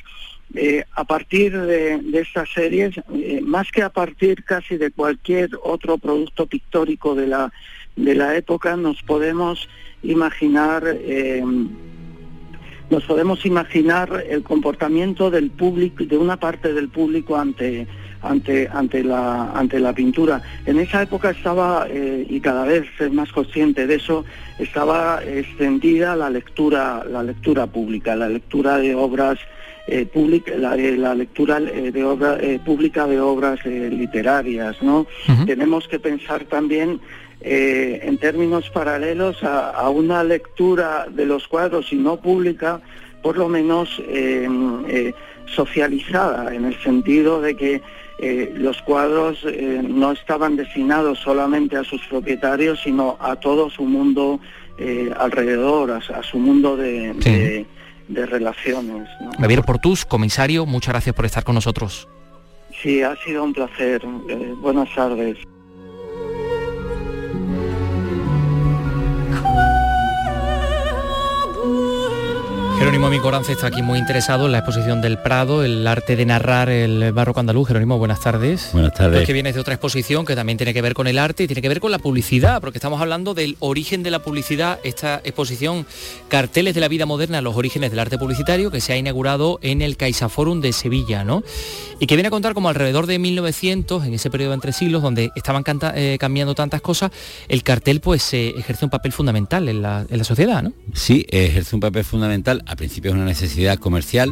A 0.96 1.04
partir 1.04 1.56
de, 1.56 2.02
estas 2.14 2.50
series 2.50 2.96
más 3.44 3.72
que 3.72 3.84
a 3.84 3.92
partir 3.92 4.44
casi 4.44 4.78
de 4.78 4.90
cualquier 4.90 5.52
otro 5.64 6.00
producto 6.00 6.48
pictórico 6.48 7.14
de 7.14 7.28
la 7.28 7.54
de 7.96 8.16
la 8.16 8.36
época 8.36 8.76
nos 8.76 9.00
podemos 9.04 9.70
imaginar 10.02 10.84
nos 12.90 13.04
podemos 13.04 13.46
imaginar 13.46 14.24
el 14.28 14.42
comportamiento 14.42 15.30
del 15.30 15.52
público 15.52 16.04
de 16.04 16.18
una 16.18 16.38
parte 16.38 16.74
del 16.74 16.90
público 16.90 17.38
ante 17.38 17.86
ante, 18.22 18.68
ante, 18.72 19.04
la, 19.04 19.52
ante 19.52 19.80
la 19.80 19.94
pintura. 19.94 20.42
En 20.66 20.80
esa 20.80 21.02
época 21.02 21.32
estaba, 21.32 21.88
eh, 21.90 22.26
y 22.30 22.40
cada 22.40 22.66
vez 22.66 22.86
es 23.00 23.12
más 23.12 23.32
consciente 23.32 23.88
de 23.88 23.96
eso, 23.96 24.26
estaba 24.58 25.22
extendida 25.24 26.16
la 26.16 26.30
lectura, 26.30 27.04
la 27.10 27.24
lectura 27.24 27.68
pública, 27.68 28.16
la 28.16 28.30
lectura 28.30 28.78
de 28.78 28.96
obras 28.96 29.40
eh, 29.88 30.08
la, 30.58 30.76
eh, 30.76 30.98
la, 30.98 31.16
lectura 31.16 31.60
de 31.60 32.04
obra 32.04 32.38
pública 32.64 33.08
de 33.08 33.20
obras 33.20 33.66
literarias, 33.66 34.82
¿no? 34.84 35.08
Tenemos 35.48 35.88
que 35.88 35.98
pensar 35.98 36.44
también 36.44 37.00
en 37.42 38.18
términos 38.20 38.70
paralelos 38.70 39.44
a, 39.44 39.72
a, 39.72 39.90
una 39.90 40.24
lectura 40.24 41.08
de 41.10 41.26
los 41.26 41.48
cuadros 41.48 41.92
y 41.92 41.96
no 41.96 42.18
pública, 42.18 42.82
por 43.24 43.38
lo 43.38 43.50
menos 43.50 44.00
socializada, 45.48 46.54
en 46.54 46.66
el 46.66 46.80
sentido 46.82 47.42
de 47.42 47.56
que 47.56 47.82
eh, 48.22 48.52
los 48.54 48.82
cuadros 48.82 49.46
eh, 49.46 49.82
no 49.82 50.12
estaban 50.12 50.58
destinados 50.58 51.20
solamente 51.20 51.78
a 51.78 51.86
sus 51.86 52.06
propietarios, 52.08 52.82
sino 52.84 53.18
a 53.22 53.38
todo 53.38 53.70
su 53.70 53.86
mundo 53.86 54.42
eh, 54.78 55.10
alrededor, 55.18 55.92
a, 55.92 56.24
su 56.24 56.38
mundo 56.38 56.76
de, 56.76 57.66
relaciones. 58.10 59.08
¿no? 59.22 59.32
Javier 59.40 59.64
Portús, 59.64 60.04
comisario, 60.04 60.66
muchas 60.66 60.94
gracias 60.94 61.16
por 61.16 61.26
estar 61.26 61.46
con 61.46 61.56
nosotros. 61.56 62.10
Sí, 62.82 63.02
ha 63.02 63.16
sido 63.24 63.44
un 63.44 63.54
placer. 63.54 64.02
buenas 64.62 64.94
tardes. 64.94 65.38
Jerónimo 72.90 73.12
Micorance 73.12 73.52
está 73.52 73.68
aquí 73.68 73.84
muy 73.84 74.00
interesado 74.00 74.48
en 74.48 74.52
la 74.52 74.58
exposición 74.58 75.00
del 75.00 75.20
Prado, 75.20 75.64
el 75.64 75.86
arte 75.86 76.16
de 76.16 76.26
narrar 76.26 76.70
el 76.70 77.12
barroco 77.12 77.40
andaluz. 77.40 77.68
Jerónimo, 77.68 78.00
buenas 78.00 78.20
tardes. 78.20 78.72
Buenas 78.74 78.96
tardes. 78.96 79.28
que 79.28 79.32
vienes 79.32 79.54
de 79.54 79.62
otra 79.62 79.76
exposición 79.76 80.26
que 80.26 80.36
también 80.36 80.58
tiene 80.58 80.74
que 80.74 80.82
ver 80.82 80.96
con 80.96 81.06
el 81.06 81.20
arte 81.20 81.44
y 81.44 81.48
tiene 81.48 81.62
que 81.62 81.70
ver 81.70 81.82
con 81.82 81.92
la 81.92 82.00
publicidad, 82.00 82.60
porque 82.60 82.80
estamos 82.80 83.00
hablando 83.00 83.36
del 83.36 83.58
origen 83.60 84.02
de 84.02 84.10
la 84.10 84.24
publicidad, 84.24 84.80
esta 84.84 85.22
exposición 85.24 85.86
Carteles 86.30 86.74
de 86.74 86.82
la 86.82 86.88
vida 86.88 87.06
moderna, 87.06 87.42
los 87.42 87.56
orígenes 87.56 87.92
del 87.92 88.00
arte 88.00 88.18
publicitario, 88.18 88.72
que 88.72 88.82
se 88.82 88.92
ha 88.92 88.98
inaugurado 88.98 89.60
en 89.62 89.84
el 89.84 89.96
CaixaForum 89.96 90.60
de 90.60 90.74
Sevilla, 90.74 91.24
¿no? 91.24 91.44
Y 92.00 92.08
que 92.08 92.16
viene 92.16 92.30
a 92.30 92.32
contar 92.32 92.56
como 92.56 92.70
alrededor 92.70 93.06
de 93.06 93.20
1900, 93.20 94.04
en 94.04 94.16
ese 94.16 94.32
periodo 94.32 94.56
entre 94.56 94.74
siglos, 94.74 95.04
donde 95.04 95.30
estaban 95.36 95.64
eh, 95.94 96.18
cambiando 96.20 96.56
tantas 96.56 96.82
cosas, 96.82 97.12
el 97.50 97.62
cartel 97.62 98.00
pues 98.00 98.34
eh, 98.34 98.56
ejerce 98.58 98.84
un 98.84 98.90
papel 98.90 99.12
fundamental 99.12 99.70
en 99.70 99.84
la, 99.84 100.08
en 100.10 100.18
la 100.18 100.24
sociedad, 100.24 100.64
¿no? 100.64 100.74
Sí, 100.96 101.28
ejerce 101.30 101.76
un 101.76 101.82
papel 101.82 102.04
fundamental 102.04 102.64
al 102.66 102.79
principio 102.80 103.12
es 103.12 103.16
una 103.16 103.26
necesidad 103.26 103.78
comercial, 103.78 104.32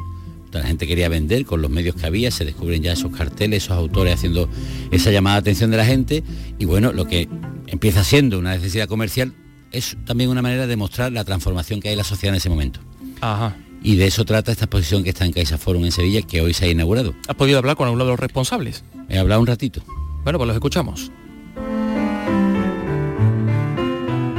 la 0.51 0.63
gente 0.63 0.87
quería 0.87 1.09
vender 1.09 1.45
con 1.45 1.61
los 1.61 1.69
medios 1.69 1.95
que 1.95 2.05
había, 2.05 2.31
se 2.31 2.45
descubren 2.45 2.81
ya 2.81 2.93
esos 2.93 3.15
carteles, 3.15 3.65
esos 3.65 3.77
autores 3.77 4.15
haciendo 4.15 4.49
esa 4.91 5.11
llamada 5.11 5.35
de 5.35 5.39
atención 5.41 5.69
de 5.69 5.77
la 5.77 5.85
gente 5.85 6.23
y 6.57 6.65
bueno, 6.65 6.93
lo 6.93 7.05
que 7.05 7.27
empieza 7.67 8.03
siendo 8.03 8.39
una 8.39 8.51
necesidad 8.51 8.87
comercial 8.87 9.33
es 9.71 9.97
también 10.05 10.29
una 10.29 10.41
manera 10.41 10.65
de 10.65 10.75
mostrar 10.77 11.11
la 11.11 11.25
transformación 11.25 11.81
que 11.81 11.89
hay 11.89 11.93
en 11.93 11.97
la 11.97 12.03
sociedad 12.03 12.33
en 12.33 12.37
ese 12.37 12.49
momento. 12.49 12.79
Y 13.83 13.97
de 13.97 14.07
eso 14.07 14.25
trata 14.25 14.51
esta 14.51 14.65
exposición 14.65 15.03
que 15.03 15.09
está 15.09 15.25
en 15.25 15.33
Caixa 15.33 15.57
Forum 15.57 15.85
en 15.85 15.91
Sevilla, 15.91 16.21
que 16.21 16.41
hoy 16.41 16.53
se 16.53 16.65
ha 16.65 16.69
inaugurado. 16.69 17.13
¿Has 17.27 17.35
podido 17.35 17.57
hablar 17.57 17.75
con 17.75 17.85
alguno 17.85 18.05
de 18.05 18.11
los 18.11 18.19
responsables? 18.19 18.83
He 19.09 19.19
hablado 19.19 19.41
un 19.41 19.47
ratito. 19.47 19.83
Bueno, 20.23 20.39
pues 20.39 20.47
los 20.47 20.55
escuchamos. 20.55 21.11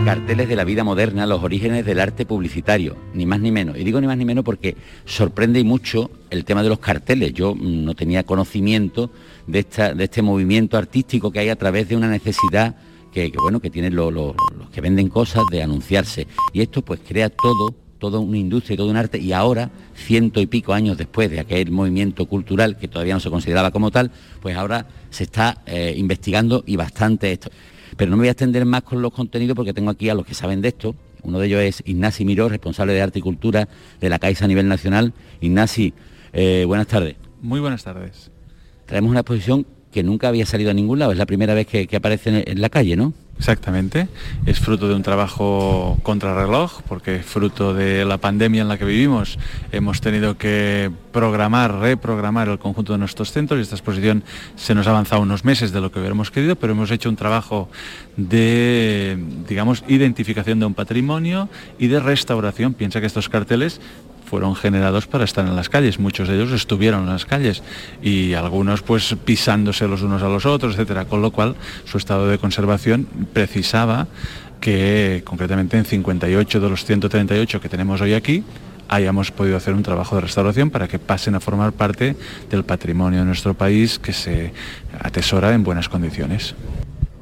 Carteles 0.05 0.49
de 0.49 0.57
la 0.57 0.65
vida 0.65 0.85
moderna, 0.85 1.27
los 1.27 1.43
orígenes 1.43 1.85
del 1.85 2.01
arte 2.01 2.27
publicitario, 2.27 2.97
ni 3.15 3.27
más 3.27 3.41
ni 3.41 3.51
menos. 3.51 3.77
Y 3.77 3.85
digo 3.85 4.01
ni 4.01 4.07
más 4.07 4.17
ni 4.17 4.25
menos 4.25 4.45
porque 4.45 4.77
sorprende 5.05 5.63
mucho 5.65 6.11
el 6.31 6.45
tema 6.45 6.63
de 6.63 6.69
los 6.69 6.79
carteles. 6.79 7.33
Yo 7.33 7.55
mm, 7.55 7.85
no 7.85 7.95
tenía 7.95 8.25
conocimiento 8.25 9.11
de, 9.47 9.61
esta, 9.61 9.95
de 9.95 10.05
este 10.05 10.23
movimiento 10.23 10.77
artístico 10.77 11.31
que 11.31 11.41
hay 11.41 11.49
a 11.49 11.57
través 11.57 11.89
de 11.89 11.97
una 11.97 12.09
necesidad 12.09 12.77
que, 13.13 13.33
bueno, 13.41 13.61
que 13.61 13.71
tienen 13.71 13.97
los, 13.97 14.13
los 14.13 14.35
que 14.73 14.81
venden 14.81 15.09
cosas 15.09 15.43
de 15.51 15.63
anunciarse. 15.63 16.27
Y 16.53 16.61
esto 16.61 16.83
pues 16.83 17.01
crea 17.07 17.31
todo 17.31 17.75
toda 17.99 18.21
una 18.21 18.39
industria 18.39 18.75
y 18.75 18.77
todo 18.77 18.91
un 18.91 18.97
arte 18.97 19.19
y 19.19 19.33
ahora, 19.33 19.71
ciento 19.95 20.41
y 20.41 20.47
pico 20.47 20.73
años 20.73 20.97
después 20.97 21.31
de 21.31 21.41
aquel 21.41 21.71
movimiento 21.71 22.27
cultural 22.27 22.77
que 22.77 22.89
todavía 22.89 23.15
no 23.15 23.21
se 23.21 23.29
consideraba 23.31 23.73
como 23.73 23.91
tal, 23.91 24.11
pues 24.41 24.57
ahora 24.57 24.87
se 25.11 25.25
está 25.25 25.63
eh, 25.67 25.95
investigando 25.97 26.63
y 26.67 26.77
bastante 26.77 27.33
esto. 27.33 27.51
Pero 27.97 28.11
no 28.11 28.17
me 28.17 28.23
voy 28.23 28.29
a 28.29 28.33
extender 28.33 28.65
más 28.65 28.83
con 28.83 29.03
los 29.03 29.13
contenidos 29.13 29.57
porque 29.57 29.73
tengo 29.73 29.91
aquí 29.91 30.09
a 30.09 30.15
los 30.15 30.27
que 30.27 30.35
saben 30.35 30.61
de 30.61 30.69
esto. 30.69 30.95
Uno 31.23 31.39
de 31.39 31.47
ellos 31.47 31.61
es 31.61 31.83
Ignasi 31.85 32.25
Miró, 32.25 32.49
responsable 32.49 32.93
de 32.93 33.03
Arte 33.03 33.19
y 33.19 33.23
Cultura 33.23 33.69
de 34.01 34.09
la 34.09 34.19
Caixa 34.19 34.45
a 34.45 34.49
nivel 34.49 34.69
nacional. 34.69 35.13
Ignasi, 35.41 35.93
eh, 36.33 36.65
buenas 36.67 36.87
tardes. 36.87 37.17
Muy 37.41 37.61
buenas 37.61 37.85
tardes. 37.85 38.31
Traemos 38.87 39.11
una 39.11 39.21
exposición 39.21 39.67
que 39.99 40.05
nunca 40.05 40.29
había 40.29 40.47
salido 40.47 40.71
a 40.71 40.75
ningún 40.75 41.01
lado, 41.01 41.11
es 41.11 41.19
la 41.19 41.27
primera 41.27 41.55
vez 41.55 41.67
que, 41.67 41.89
aparece 41.97 42.45
en 42.47 42.61
la 42.61 42.69
calle, 42.69 42.95
¿no? 42.95 43.13
Exactamente, 43.37 44.07
es 44.47 44.61
fruto 44.61 44.87
de 44.87 44.95
un 44.95 45.03
trabajo 45.03 45.99
contrarreloj, 46.05 46.83
porque 46.89 47.19
fruto 47.19 47.75
de 47.75 48.05
la 48.05 48.19
pandemia 48.19 48.63
en 48.63 48.69
la 48.69 48.79
que 48.79 48.85
vivimos 48.85 49.41
hemos 49.73 50.01
tenido 50.01 50.39
que 50.39 50.93
programar, 51.13 51.81
reprogramar 51.81 52.49
el 52.49 52.61
conjunto 52.61 52.93
de 52.93 52.99
nuestros 53.01 53.33
centros 53.33 53.59
y 53.59 53.63
esta 53.63 53.75
exposición 53.75 54.23
se 54.55 54.73
nos 54.77 54.87
ha 54.87 54.91
avanzado 54.91 55.23
unos 55.23 55.45
meses 55.45 55.73
de 55.73 55.81
lo 55.81 55.91
que 55.91 55.99
hubiéramos 55.99 56.31
querido, 56.31 56.55
pero 56.55 56.75
hemos 56.75 56.93
hecho 56.93 57.09
un 57.09 57.17
trabajo 57.17 57.69
de, 58.17 59.19
digamos, 59.49 59.83
identificación 59.89 60.61
de 60.61 60.67
un 60.67 60.75
patrimonio 60.75 61.49
y 61.77 61.89
de 61.89 61.99
restauración. 61.99 62.75
Piensa 62.75 63.01
que 63.01 63.07
estos 63.07 63.29
carteles 63.29 63.81
fueron 64.29 64.55
generados 64.55 65.07
para 65.07 65.25
estar 65.25 65.47
en 65.47 65.57
las 65.57 65.69
calles. 65.69 65.99
Muchos 65.99 66.29
de 66.29 66.35
ellos 66.35 66.53
estuvieron 66.53 67.05
en 67.05 67.09
las 67.09 67.25
calles 67.25 67.63
y 68.03 68.35
algunos 68.35 68.83
pues 68.83 69.17
pisándose 69.25 69.89
los 69.89 70.03
unos 70.03 70.23
a 70.23 70.29
los 70.29 70.47
otros, 70.47 70.75
etcétera. 70.75 71.07
Con 71.07 71.23
lo 71.23 71.31
cual 71.31 71.57
su 71.85 71.99
estado 71.99 72.29
de 72.29 72.39
conservación 72.39 73.09
precisaba 73.33 74.07
que 74.61 75.23
concretamente 75.25 75.79
en 75.79 75.85
58 75.85 76.61
de 76.61 76.69
los 76.69 76.85
138 76.85 77.61
que 77.61 77.69
tenemos 77.69 78.01
hoy 78.01 78.15
aquí 78.15 78.45
hayamos 78.89 79.31
podido 79.31 79.57
hacer 79.57 79.75
un 79.75 79.83
trabajo 79.83 80.17
de 80.17 80.23
restauración 80.23 80.71
para 80.71 80.89
que 80.89 80.99
pasen 80.99 81.35
a 81.35 81.41
formar 81.41 81.73
parte 81.73 82.17
del 82.51 82.65
patrimonio 82.65 83.21
de 83.21 83.27
nuestro 83.27 83.55
país 83.55 83.99
que 83.99 84.13
se 84.13 84.53
atesora 85.01 85.55
en 85.55 85.63
buenas 85.63 85.89
condiciones. 85.89 86.55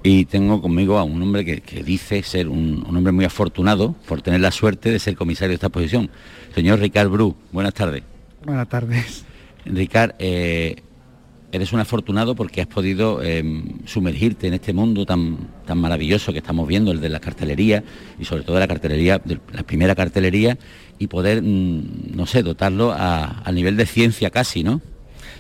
Y 0.08 0.24
tengo 0.24 0.62
conmigo 0.62 0.98
a 0.98 1.02
un 1.02 1.20
hombre 1.20 1.44
que, 1.44 1.82
dice 1.82 2.22
ser 2.22 2.48
un, 2.48 2.86
un, 2.88 2.96
hombre 2.96 3.12
muy 3.12 3.24
afortunado 3.24 3.96
por 4.06 4.22
tener 4.22 4.40
la 4.40 4.52
suerte 4.52 4.92
de 4.92 5.00
ser 5.00 5.16
comisario 5.16 5.48
de 5.48 5.54
esta 5.54 5.68
posición. 5.68 6.10
Señor 6.54 6.78
Ricard 6.78 7.08
Bru, 7.08 7.34
buenas 7.50 7.74
tardes. 7.74 8.04
Buenas 8.44 8.68
tardes. 8.68 9.24
Ricard, 9.64 10.12
eh, 10.20 10.76
eres 11.50 11.72
un 11.72 11.80
afortunado 11.80 12.36
porque 12.36 12.60
has 12.60 12.68
podido 12.68 13.20
em, 13.20 13.84
sumergirte 13.84 14.46
en 14.46 14.54
este 14.54 14.72
mundo 14.72 15.04
tan, 15.04 15.38
tan 15.66 15.78
maravilloso 15.78 16.32
que 16.32 16.38
estamos 16.38 16.68
viendo, 16.68 16.92
el 16.92 17.00
de 17.00 17.08
la 17.08 17.18
cartelería 17.18 17.82
y 18.16 18.24
sobre 18.24 18.44
todo 18.44 18.60
la 18.60 18.68
cartelería, 18.68 19.20
la 19.52 19.64
primera 19.64 19.96
cartelería 19.96 20.56
y 21.00 21.08
poder, 21.08 21.42
mm, 21.42 22.14
no 22.14 22.26
sé, 22.26 22.44
dotarlo 22.44 22.92
a, 22.92 23.42
a 23.44 23.50
nivel 23.50 23.76
de 23.76 23.86
ciencia 23.86 24.30
casi, 24.30 24.62
¿no? 24.62 24.80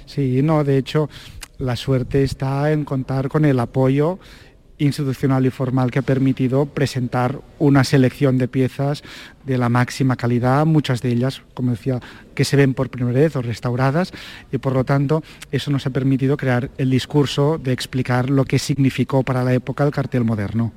Sí, 0.06 0.40
no, 0.42 0.64
de 0.64 0.78
hecho, 0.78 1.08
la 1.58 1.76
suerte 1.76 2.22
está 2.22 2.72
en 2.72 2.84
contar 2.84 3.28
con 3.28 3.44
el 3.44 3.58
apoyo 3.60 4.18
institucional 4.78 5.46
y 5.46 5.50
formal 5.50 5.90
que 5.90 5.98
ha 5.98 6.02
permitido 6.02 6.66
presentar 6.66 7.40
una 7.58 7.84
selección 7.84 8.38
de 8.38 8.48
piezas 8.48 9.02
de 9.44 9.58
la 9.58 9.68
máxima 9.68 10.16
calidad, 10.16 10.66
muchas 10.66 11.02
de 11.02 11.10
ellas, 11.10 11.42
como 11.54 11.70
decía, 11.70 12.00
que 12.34 12.44
se 12.44 12.56
ven 12.56 12.74
por 12.74 12.90
primera 12.90 13.18
vez 13.18 13.36
o 13.36 13.42
restauradas, 13.42 14.12
y 14.52 14.58
por 14.58 14.74
lo 14.74 14.84
tanto 14.84 15.22
eso 15.52 15.70
nos 15.70 15.86
ha 15.86 15.90
permitido 15.90 16.36
crear 16.36 16.70
el 16.78 16.90
discurso 16.90 17.58
de 17.58 17.72
explicar 17.72 18.30
lo 18.30 18.44
que 18.44 18.58
significó 18.58 19.22
para 19.22 19.44
la 19.44 19.54
época 19.54 19.84
el 19.84 19.92
cartel 19.92 20.24
moderno. 20.24 20.72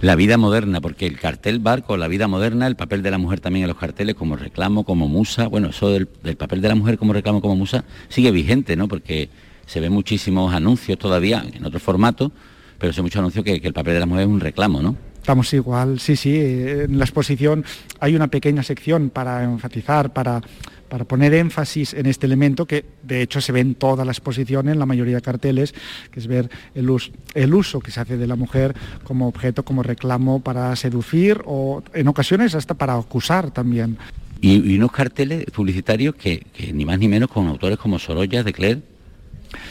La 0.00 0.14
vida 0.14 0.38
moderna, 0.38 0.80
porque 0.80 1.06
el 1.06 1.18
cartel 1.18 1.58
barco, 1.58 1.96
la 1.96 2.06
vida 2.06 2.28
moderna, 2.28 2.68
el 2.68 2.76
papel 2.76 3.02
de 3.02 3.10
la 3.10 3.18
mujer 3.18 3.40
también 3.40 3.64
en 3.64 3.68
los 3.68 3.78
carteles 3.78 4.14
como 4.14 4.36
reclamo, 4.36 4.84
como 4.84 5.08
musa, 5.08 5.48
bueno, 5.48 5.70
eso 5.70 5.90
del, 5.90 6.06
papel 6.06 6.60
de 6.60 6.68
la 6.68 6.76
mujer 6.76 6.98
como 6.98 7.12
reclamo, 7.12 7.40
como 7.40 7.56
musa, 7.56 7.84
sigue 8.08 8.30
vigente, 8.30 8.76
¿no? 8.76 8.86
Porque 8.86 9.28
se 9.66 9.80
ven 9.80 9.92
muchísimos 9.92 10.54
anuncios 10.54 11.00
todavía 11.00 11.44
en 11.52 11.64
otro 11.64 11.80
formato, 11.80 12.30
pero 12.78 12.92
sé 12.92 13.02
mucho 13.02 13.18
anuncio 13.18 13.42
que, 13.42 13.54
el 13.56 13.72
papel 13.72 13.94
de 13.94 14.00
la 14.00 14.06
mujer 14.06 14.22
es 14.22 14.28
un 14.28 14.40
reclamo, 14.40 14.80
¿no? 14.80 14.96
Estamos 15.16 15.52
igual, 15.52 16.00
sí, 16.00 16.16
sí. 16.16 16.36
En 16.38 16.98
la 16.98 17.04
exposición 17.04 17.64
hay 18.00 18.16
una 18.16 18.28
pequeña 18.28 18.62
sección 18.62 19.10
para 19.10 19.44
enfatizar, 19.44 20.12
para, 20.12 20.40
para 20.88 21.04
poner 21.04 21.34
énfasis 21.34 21.92
en 21.92 22.06
este 22.06 22.26
elemento 22.26 22.66
que 22.66 22.84
de 23.02 23.20
hecho 23.20 23.40
se 23.40 23.52
ve 23.52 23.60
en 23.60 23.74
toda 23.74 24.04
la 24.04 24.12
exposición, 24.12 24.68
en 24.68 24.78
la 24.78 24.86
mayoría 24.86 25.16
de 25.16 25.22
carteles, 25.22 25.74
que 26.10 26.20
es 26.20 26.26
ver 26.26 26.48
el, 26.74 26.88
el 27.34 27.54
uso 27.54 27.80
que 27.80 27.90
se 27.90 28.00
hace 28.00 28.16
de 28.16 28.26
la 28.26 28.36
mujer 28.36 28.74
como 29.04 29.28
objeto, 29.28 29.64
como 29.64 29.82
reclamo 29.82 30.40
para 30.40 30.74
seducir 30.76 31.42
o 31.44 31.82
en 31.92 32.08
ocasiones 32.08 32.54
hasta 32.54 32.74
para 32.74 32.94
acusar 32.94 33.50
también. 33.50 33.98
Y, 34.40 34.76
unos 34.76 34.92
carteles 34.92 35.44
publicitarios 35.46 36.14
que, 36.14 36.46
que, 36.52 36.72
ni 36.72 36.84
más 36.84 36.98
ni 36.98 37.08
menos 37.08 37.28
con 37.28 37.48
autores 37.48 37.76
como 37.76 37.98
Sorolla, 37.98 38.44
de 38.44 38.52
Claire, 38.52 38.80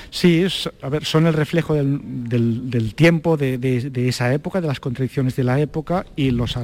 Sí, 0.09 0.45
a 0.81 0.89
ver, 0.89 1.05
son 1.05 1.27
el 1.27 1.33
reflejo 1.33 1.73
del, 1.73 2.93
tiempo 2.95 3.37
de, 3.37 3.91
esa 4.07 4.33
época, 4.33 4.61
de 4.61 4.67
las 4.67 4.79
contradicciones 4.79 5.35
de 5.35 5.43
la 5.43 5.59
época 5.59 6.05
y 6.15 6.31
los, 6.31 6.57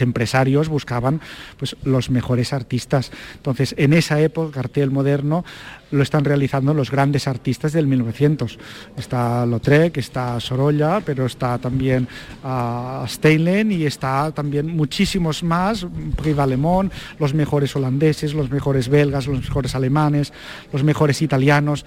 empresarios 0.00 0.68
buscaban 0.68 1.20
pues, 1.58 1.76
los 1.84 2.10
mejores 2.10 2.52
artistas. 2.52 3.10
Entonces, 3.36 3.74
en 3.78 3.92
esa 3.92 4.20
época, 4.20 4.48
el 4.48 4.54
cartel 4.54 4.90
moderno 4.90 5.44
lo 5.90 6.02
están 6.02 6.24
realizando 6.24 6.72
los 6.72 6.90
grandes 6.90 7.26
artistas 7.26 7.72
del 7.72 7.86
1900. 7.86 8.58
Está 8.96 9.44
Lautrec, 9.46 9.96
está 9.96 10.38
Sorolla, 10.38 11.00
pero 11.04 11.26
está 11.26 11.58
también 11.58 12.06
uh, 12.44 13.06
Steinlen 13.06 13.72
y 13.72 13.84
está 13.84 14.30
también 14.32 14.68
muchísimos 14.68 15.42
más, 15.42 15.86
Priva 16.16 16.44
Alemón, 16.44 16.92
los 17.18 17.34
mejores 17.34 17.74
holandeses, 17.74 18.34
los 18.34 18.50
mejores 18.50 18.88
belgas, 18.88 19.26
los 19.26 19.40
mejores 19.40 19.74
alemanes, 19.74 20.32
los 20.72 20.84
mejores 20.84 21.22
italianos 21.22 21.84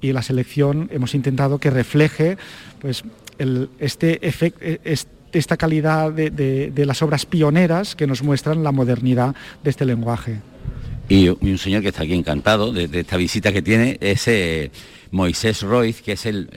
y 0.00 0.12
la 0.12 0.22
selección 0.22 0.88
hemos 0.92 1.14
intentado 1.14 1.58
que 1.58 1.70
refleje 1.70 2.38
pues, 2.80 3.04
este 3.78 4.20
esta 5.32 5.56
calidad 5.56 6.12
de, 6.12 6.84
las 6.86 7.02
obras 7.02 7.26
pioneras 7.26 7.94
que 7.94 8.06
nos 8.06 8.22
muestran 8.22 8.62
la 8.62 8.72
modernidad 8.72 9.34
de 9.62 9.70
este 9.70 9.84
lenguaje. 9.84 10.40
Y, 11.08 11.28
un 11.28 11.58
señor 11.58 11.82
que 11.82 11.88
está 11.88 12.02
aquí 12.02 12.14
encantado 12.14 12.72
de, 12.72 12.88
esta 13.00 13.16
visita 13.16 13.52
que 13.52 13.62
tiene 13.62 13.98
es 14.00 14.28
eh, 14.28 14.70
Moisés 15.10 15.62
Royce, 15.62 16.02
que 16.02 16.12
es 16.12 16.26
el, 16.26 16.48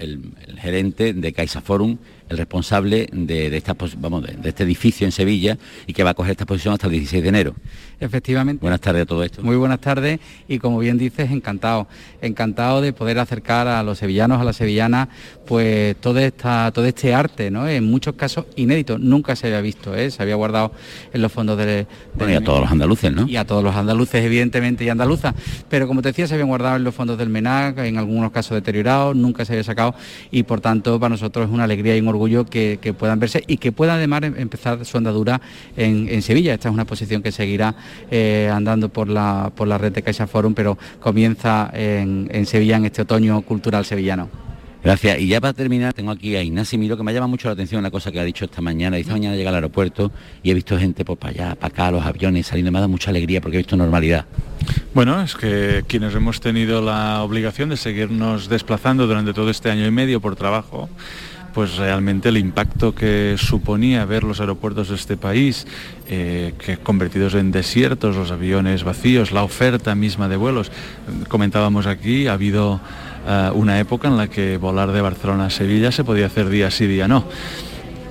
gerente 0.60 1.14
de 1.14 1.34
CaixaForum 1.34 1.98
el 2.34 2.38
responsable 2.38 3.08
de, 3.12 3.56
esta, 3.56 3.76
vamos, 3.98 4.24
de, 4.24 4.50
este 4.50 4.64
edificio 4.64 5.06
en 5.06 5.12
Sevilla 5.12 5.58
y 5.88 5.94
que 5.94 6.04
va 6.04 6.12
a 6.12 6.14
coger 6.14 6.32
esta 6.32 6.46
posición 6.46 6.74
hasta 6.74 6.88
el 6.88 6.94
16 6.94 7.24
de 7.24 7.30
enero. 7.30 7.56
Efectivamente. 8.00 8.62
Buenas 8.62 8.82
tardes 8.82 9.04
a 9.04 9.06
todo 9.06 9.24
esto. 9.24 9.42
Muy 9.42 9.56
buenas 9.56 9.80
tardes 9.80 10.20
y 10.48 10.60
como 10.60 10.80
bien 10.80 10.98
dices, 10.98 11.32
encantado. 11.32 11.88
Encantado 12.22 12.82
de 12.82 12.92
poder 12.92 13.20
acercar 13.20 13.68
a 13.68 13.82
los 13.84 14.00
sevillanos, 14.00 14.42
a 14.42 14.44
las 14.44 14.58
sevillanas, 14.58 15.08
pues 15.46 15.96
todo, 15.98 16.20
esta, 16.20 16.72
todo 16.72 16.86
este 16.86 17.14
arte, 17.14 17.50
¿no? 17.50 17.68
En 17.68 17.86
muchos 17.86 18.16
casos 18.16 18.46
inédito, 18.56 18.98
nunca 18.98 19.36
se 19.36 19.48
había 19.48 19.62
visto, 19.62 19.96
¿eh? 19.96 20.12
se 20.12 20.22
había 20.22 20.36
guardado 20.36 20.72
en 21.14 21.22
los 21.22 21.32
fondos 21.32 21.58
de... 21.58 21.88
y 22.20 22.34
a 22.34 22.44
todos 22.44 22.62
los 22.62 22.72
andaluces, 22.72 23.14
¿no? 23.14 23.28
Y 23.28 23.38
a 23.38 23.46
todos 23.46 23.64
los 23.64 23.76
andaluces, 23.76 24.24
evidentemente, 24.24 24.84
y 24.84 24.90
andaluzas. 24.90 25.34
Pero 25.70 25.88
como 25.88 26.02
te 26.02 26.10
decía, 26.10 26.28
se 26.28 26.34
habían 26.34 26.50
guardado 26.50 26.76
en 26.76 26.84
los 26.84 26.94
fondos 26.94 27.18
del 27.18 27.30
MENAC, 27.30 27.78
en 27.80 27.98
algunos 27.98 28.32
casos 28.32 28.56
deteriorados, 28.56 29.16
nunca 29.16 29.46
se 29.46 29.54
había 29.54 29.64
sacado 29.64 29.96
y 30.32 30.44
por 30.44 30.62
tanto 30.62 31.00
para 31.00 31.10
nosotros 31.10 31.46
es 31.48 31.52
una 31.52 31.66
alegría 31.66 31.96
y 31.96 32.02
un 32.02 32.08
orgullo 32.08 32.23
que, 32.46 32.96
puedan 32.98 33.20
verse 33.20 33.44
y 33.48 33.58
que 33.58 33.72
puedan 33.72 33.98
además 33.98 34.24
em, 34.24 34.36
empezar 34.38 34.86
su 34.86 34.98
andadura 34.98 35.42
en, 35.76 36.22
Sevilla. 36.22 36.54
Esta 36.54 36.70
es 36.70 36.74
una 36.74 36.86
posición 36.86 37.22
que 37.22 37.32
seguirá 37.32 37.76
eh, 38.10 38.50
andando 38.54 38.90
por 38.90 39.10
la, 39.10 39.52
por 39.56 39.68
la 39.68 39.78
red 39.78 39.92
de 39.92 40.02
Caixa 40.02 40.28
Forum, 40.28 40.54
pero 40.54 40.78
comienza 41.00 41.70
en, 41.74 42.30
en 42.32 42.46
Sevilla 42.46 42.78
en 42.78 42.86
este 42.86 43.02
otoño 43.02 43.42
cultural 43.42 43.86
sevillano. 43.86 44.30
Gracias. 44.84 45.18
Y 45.22 45.28
ya 45.28 45.40
para 45.40 45.54
terminar, 45.54 45.94
tengo 45.94 46.12
aquí 46.12 46.36
a 46.36 46.44
Ignacio 46.44 46.78
Miro, 46.78 46.98
que 46.98 47.04
me 47.04 47.14
llama 47.14 47.28
mucho 47.28 47.48
la 47.48 47.54
atención 47.54 47.80
una 47.80 47.90
cosa 47.90 48.12
que 48.12 48.20
ha 48.20 48.24
dicho 48.26 48.44
esta 48.44 48.62
mañana. 48.62 48.98
Dice, 48.98 49.12
mañana 49.12 49.38
llega 49.38 49.50
al 49.50 49.56
aeropuerto 49.56 50.12
y 50.44 50.52
he 50.52 50.54
visto 50.54 50.78
gente 50.78 51.06
por 51.06 51.18
pues, 51.18 51.36
para 51.36 51.46
allá, 51.46 51.56
para 51.56 51.74
acá, 51.74 51.92
los 51.92 52.06
aviones 52.06 52.48
saliendo. 52.48 52.70
Me 52.70 52.82
da 52.82 52.90
mucha 52.90 53.10
alegría 53.10 53.40
porque 53.40 53.56
he 53.58 53.60
visto 53.60 53.78
normalidad. 53.78 54.26
Bueno, 54.94 55.22
es 55.22 55.36
que 55.36 55.86
quienes 55.88 56.14
hemos 56.14 56.42
tenido 56.42 56.82
la 56.82 57.24
obligación 57.24 57.70
de 57.70 57.78
seguirnos 57.78 58.50
desplazando 58.50 59.08
durante 59.08 59.34
todo 59.34 59.50
este 59.50 59.72
año 59.72 59.88
y 59.88 59.92
medio 59.92 60.20
por 60.20 60.36
trabajo, 60.36 60.90
pues 61.54 61.78
realmente 61.78 62.30
el 62.30 62.38
impacto 62.38 62.96
que 62.96 63.36
suponía 63.38 64.06
ver 64.06 64.24
los 64.24 64.40
aeropuertos 64.40 64.90
de 64.90 64.96
este 64.96 65.18
país 65.18 65.68
eh, 66.08 66.54
que 66.58 66.78
convertidos 66.78 67.36
en 67.36 67.52
desiertos, 67.52 68.16
los 68.16 68.32
aviones 68.32 68.84
vacíos, 68.84 69.32
la 69.32 69.44
oferta 69.44 69.96
misma 69.96 70.28
de 70.28 70.38
vuelos. 70.38 70.72
Comentábamos 71.28 71.86
aquí, 71.86 72.28
ha 72.28 72.34
habido 72.34 72.82
eh, 73.28 73.52
una 73.54 73.80
época 73.80 74.08
en 74.08 74.18
la 74.18 74.28
que 74.28 74.58
volar 74.58 74.92
de 74.92 75.02
Barcelona 75.02 75.46
a 75.46 75.50
Sevilla 75.50 75.92
se 75.92 76.04
podía 76.04 76.26
hacer 76.26 76.50
día 76.50 76.72
sí, 76.72 76.88
día 76.88 77.08
no. 77.08 77.26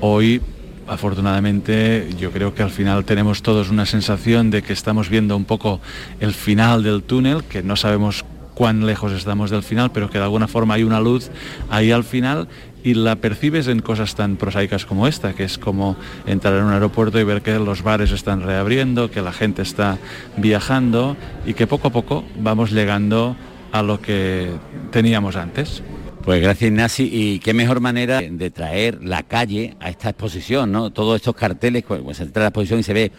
Hoy 0.00 0.40
afortunadamente 0.86 2.08
yo 2.18 2.30
creo 2.32 2.54
que 2.54 2.62
al 2.62 2.70
final 2.70 3.04
tenemos 3.04 3.42
todos 3.42 3.70
una 3.70 3.86
sensación 3.86 4.50
de 4.50 4.62
que 4.62 4.72
estamos 4.72 5.08
viendo 5.08 5.36
un 5.36 5.44
poco 5.44 5.80
el 6.20 6.34
final 6.34 6.82
del 6.82 7.02
túnel, 7.02 7.44
que 7.44 7.62
no 7.62 7.76
sabemos 7.76 8.24
cuán 8.54 8.86
lejos 8.86 9.12
estamos 9.12 9.50
del 9.50 9.62
final, 9.62 9.90
pero 9.92 10.10
que 10.10 10.18
de 10.18 10.24
alguna 10.24 10.48
forma 10.48 10.74
hay 10.74 10.82
una 10.82 11.00
luz 11.00 11.30
ahí 11.70 11.90
al 11.90 12.04
final 12.04 12.48
y 12.84 12.94
la 12.94 13.16
percibes 13.16 13.68
en 13.68 13.80
cosas 13.80 14.14
tan 14.14 14.36
prosaicas 14.36 14.86
como 14.86 15.06
esta, 15.06 15.34
que 15.34 15.44
es 15.44 15.58
como 15.58 15.96
entrar 16.26 16.54
en 16.54 16.64
un 16.64 16.72
aeropuerto 16.72 17.18
y 17.20 17.24
ver 17.24 17.42
que 17.42 17.58
los 17.58 17.82
bares 17.82 18.10
están 18.10 18.42
reabriendo, 18.42 19.10
que 19.10 19.22
la 19.22 19.32
gente 19.32 19.62
está 19.62 19.98
viajando 20.36 21.16
y 21.46 21.54
que 21.54 21.66
poco 21.66 21.88
a 21.88 21.92
poco 21.92 22.24
vamos 22.38 22.72
llegando 22.72 23.36
a 23.72 23.82
lo 23.82 24.00
que 24.00 24.50
teníamos 24.90 25.36
antes. 25.36 25.82
Pues 26.24 26.40
gracias 26.40 26.70
Ignasi 26.70 27.10
y 27.12 27.38
qué 27.40 27.52
mejor 27.52 27.80
manera 27.80 28.20
de 28.20 28.50
traer 28.50 29.02
la 29.02 29.24
calle 29.24 29.74
a 29.80 29.90
esta 29.90 30.10
exposición, 30.10 30.70
¿no? 30.70 30.90
Todos 30.90 31.16
estos 31.16 31.34
carteles, 31.34 31.82
pues 31.82 32.16
se 32.16 32.22
entra 32.22 32.42
a 32.42 32.44
la 32.44 32.48
exposición 32.50 32.78
y 32.78 32.82
se 32.84 32.92
ve 32.92 33.12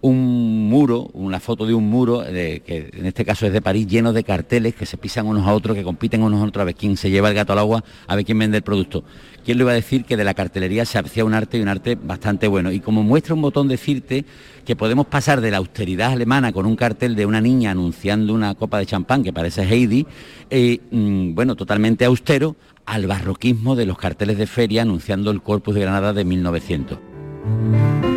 un 0.00 0.68
muro, 0.68 1.10
una 1.12 1.40
foto 1.40 1.66
de 1.66 1.74
un 1.74 1.88
muro, 1.88 2.22
que 2.24 2.90
en 2.92 3.06
este 3.06 3.24
caso 3.24 3.46
es 3.46 3.52
de 3.52 3.60
París, 3.60 3.86
lleno 3.86 4.12
de 4.12 4.24
carteles 4.24 4.74
que 4.74 4.86
se 4.86 4.96
pisan 4.96 5.26
unos 5.26 5.46
a 5.46 5.52
otros, 5.52 5.76
que 5.76 5.82
compiten 5.82 6.22
unos 6.22 6.40
a 6.40 6.44
otros 6.46 6.62
a 6.62 6.64
ver 6.64 6.74
quién 6.74 6.96
se 6.96 7.10
lleva 7.10 7.28
el 7.28 7.34
gato 7.34 7.52
al 7.52 7.58
agua, 7.58 7.84
a 8.06 8.16
ver 8.16 8.24
quién 8.24 8.38
vende 8.38 8.58
el 8.58 8.62
producto. 8.62 9.04
¿Quién 9.44 9.58
le 9.58 9.64
iba 9.64 9.72
a 9.72 9.74
decir 9.74 10.04
que 10.04 10.16
de 10.16 10.24
la 10.24 10.34
cartelería 10.34 10.84
se 10.84 10.98
hacía 10.98 11.24
un 11.24 11.32
arte 11.34 11.58
y 11.58 11.62
un 11.62 11.68
arte 11.68 11.96
bastante 11.96 12.48
bueno? 12.48 12.70
Y 12.70 12.80
como 12.80 13.02
muestra 13.02 13.34
un 13.34 13.42
botón 13.42 13.66
decirte 13.66 14.24
que 14.64 14.76
podemos 14.76 15.06
pasar 15.06 15.40
de 15.40 15.50
la 15.50 15.56
austeridad 15.56 16.12
alemana 16.12 16.52
con 16.52 16.66
un 16.66 16.76
cartel 16.76 17.16
de 17.16 17.24
una 17.24 17.40
niña 17.40 17.70
anunciando 17.70 18.34
una 18.34 18.54
copa 18.54 18.78
de 18.78 18.86
champán 18.86 19.22
que 19.22 19.32
parece 19.32 19.62
Heidi, 19.62 20.06
eh, 20.50 20.80
mm, 20.90 21.34
bueno, 21.34 21.56
totalmente 21.56 22.04
austero, 22.04 22.56
al 22.84 23.06
barroquismo 23.06 23.76
de 23.76 23.86
los 23.86 23.98
carteles 23.98 24.38
de 24.38 24.46
feria 24.46 24.82
anunciando 24.82 25.30
el 25.30 25.42
Corpus 25.42 25.74
de 25.74 25.80
Granada 25.80 26.12
de 26.12 26.24
1900 26.24 28.07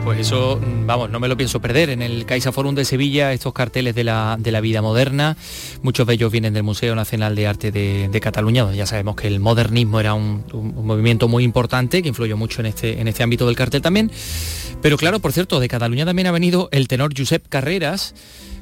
pues 0.00 0.20
eso, 0.20 0.60
mm, 0.60 0.86
vamos, 0.86 1.10
no 1.10 1.20
me 1.20 1.28
lo 1.28 1.36
pienso 1.36 1.60
perder. 1.60 1.90
En 1.90 2.02
el 2.02 2.26
Caixa 2.26 2.52
Forum 2.52 2.74
de 2.74 2.84
Sevilla, 2.84 3.32
estos 3.32 3.52
carteles 3.52 3.94
de 3.94 4.04
la, 4.04 4.36
vida 4.60 4.82
moderna, 4.82 5.36
muchos 5.82 6.06
de 6.06 6.14
ellos 6.14 6.32
vienen 6.32 6.54
del 6.54 6.62
Museo 6.62 6.94
Nacional 6.94 7.34
de 7.34 7.46
Arte 7.46 7.70
de, 7.70 8.20
Cataluña, 8.20 8.72
ya 8.72 8.86
sabemos 8.86 9.16
que 9.16 9.28
el 9.28 9.40
modernismo 9.40 10.00
era 10.00 10.14
un, 10.14 10.44
movimiento 10.52 11.28
muy 11.28 11.44
importante 11.44 12.02
que 12.02 12.08
influyó 12.08 12.36
mucho 12.36 12.60
en 12.60 12.66
este, 12.66 13.00
en 13.00 13.08
este 13.08 13.22
ámbito 13.22 13.46
del 13.46 13.56
cartel 13.56 13.82
también. 13.82 14.10
Pero 14.82 14.96
claro, 14.96 15.20
por 15.20 15.32
cierto, 15.32 15.60
de 15.60 15.68
Cataluña 15.68 16.04
también 16.04 16.26
ha 16.26 16.32
venido 16.32 16.68
el 16.72 16.88
tenor 16.88 17.12
Josep 17.16 17.46
Carreras, 17.48 18.14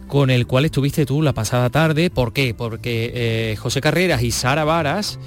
con 0.06 0.30
el 0.30 0.46
cual 0.46 0.64
estuviste 0.66 1.06
tú 1.06 1.22
la 1.22 1.32
pasada 1.32 1.70
tarde. 1.70 2.10
¿Por 2.10 2.32
qué? 2.32 2.54
Porque 2.54 3.12
eh, 3.14 3.56
José 3.56 3.80
Carreras 3.80 4.22
y 4.22 4.30
Sara 4.30 4.64
Varas 4.64 5.18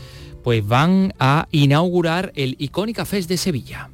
pues 0.43 0.65
van 0.65 1.13
a 1.19 1.47
inaugurar 1.51 2.31
el 2.35 2.55
Icónica 2.59 3.05
Fest 3.05 3.27
de 3.27 3.37
Sevilla. 3.37 3.89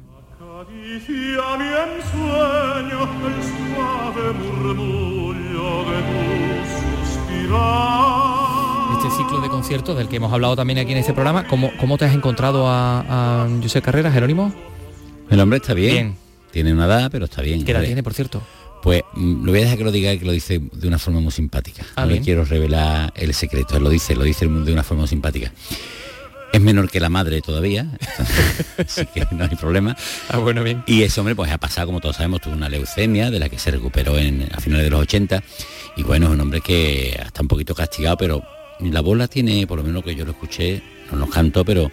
Este 8.92 9.10
ciclo 9.16 9.40
de 9.40 9.48
conciertos 9.48 9.96
del 9.98 10.08
que 10.08 10.16
hemos 10.16 10.32
hablado 10.32 10.54
también 10.54 10.78
aquí 10.78 10.92
en 10.92 10.98
este 10.98 11.12
programa, 11.12 11.48
¿cómo, 11.48 11.72
cómo 11.80 11.98
te 11.98 12.04
has 12.04 12.14
encontrado 12.14 12.68
a, 12.68 13.44
a 13.44 13.48
José 13.60 13.82
Carreras, 13.82 14.14
Jerónimo? 14.14 14.54
El 15.30 15.40
hombre 15.40 15.56
está 15.56 15.74
bien. 15.74 16.16
Tiene 16.52 16.72
una 16.72 16.86
edad, 16.86 17.10
pero 17.10 17.24
está 17.24 17.42
bien. 17.42 17.64
¿Qué 17.64 17.72
edad 17.72 17.82
tiene, 17.82 18.04
por 18.04 18.14
cierto? 18.14 18.40
Pues 18.80 19.02
mm, 19.14 19.44
lo 19.44 19.50
voy 19.50 19.60
a 19.60 19.64
dejar 19.64 19.78
que 19.78 19.84
lo 19.84 19.90
diga 19.90 20.16
que 20.16 20.24
lo 20.24 20.30
dice 20.30 20.60
de 20.72 20.86
una 20.86 21.00
forma 21.00 21.18
muy 21.18 21.32
simpática. 21.32 21.84
Ah, 21.96 22.04
no 22.04 22.12
le 22.12 22.20
quiero 22.20 22.44
revelar 22.44 23.12
el 23.16 23.34
secreto, 23.34 23.76
él 23.76 23.82
lo 23.82 23.90
dice, 23.90 24.14
lo 24.14 24.22
dice 24.22 24.46
de 24.46 24.72
una 24.72 24.84
forma 24.84 25.00
muy 25.00 25.08
simpática. 25.08 25.52
Es 26.54 26.60
menor 26.60 26.88
que 26.88 27.00
la 27.00 27.08
madre 27.08 27.40
todavía, 27.40 27.88
así 28.78 29.04
que 29.06 29.26
no 29.32 29.42
hay 29.42 29.56
problema. 29.56 29.96
Ah, 30.28 30.38
bueno, 30.38 30.62
bien. 30.62 30.84
Y 30.86 31.02
ese 31.02 31.18
hombre 31.18 31.34
pues 31.34 31.50
ha 31.50 31.58
pasado, 31.58 31.88
como 31.88 32.00
todos 32.00 32.14
sabemos, 32.14 32.42
tuvo 32.42 32.54
una 32.54 32.68
leucemia 32.68 33.28
de 33.28 33.40
la 33.40 33.48
que 33.48 33.58
se 33.58 33.72
recuperó 33.72 34.16
en, 34.16 34.48
a 34.54 34.60
finales 34.60 34.84
de 34.84 34.90
los 34.90 35.00
80. 35.00 35.42
Y 35.96 36.04
bueno, 36.04 36.26
es 36.26 36.32
un 36.32 36.40
hombre 36.40 36.60
que 36.60 37.08
está 37.08 37.42
un 37.42 37.48
poquito 37.48 37.74
castigado, 37.74 38.16
pero 38.18 38.44
la 38.78 39.00
bola 39.00 39.26
tiene, 39.26 39.66
por 39.66 39.78
lo 39.78 39.84
menos 39.84 40.04
que 40.04 40.14
yo 40.14 40.24
lo 40.24 40.30
escuché, 40.30 40.80
no 41.10 41.18
nos 41.18 41.30
cantó, 41.30 41.64
pero 41.64 41.90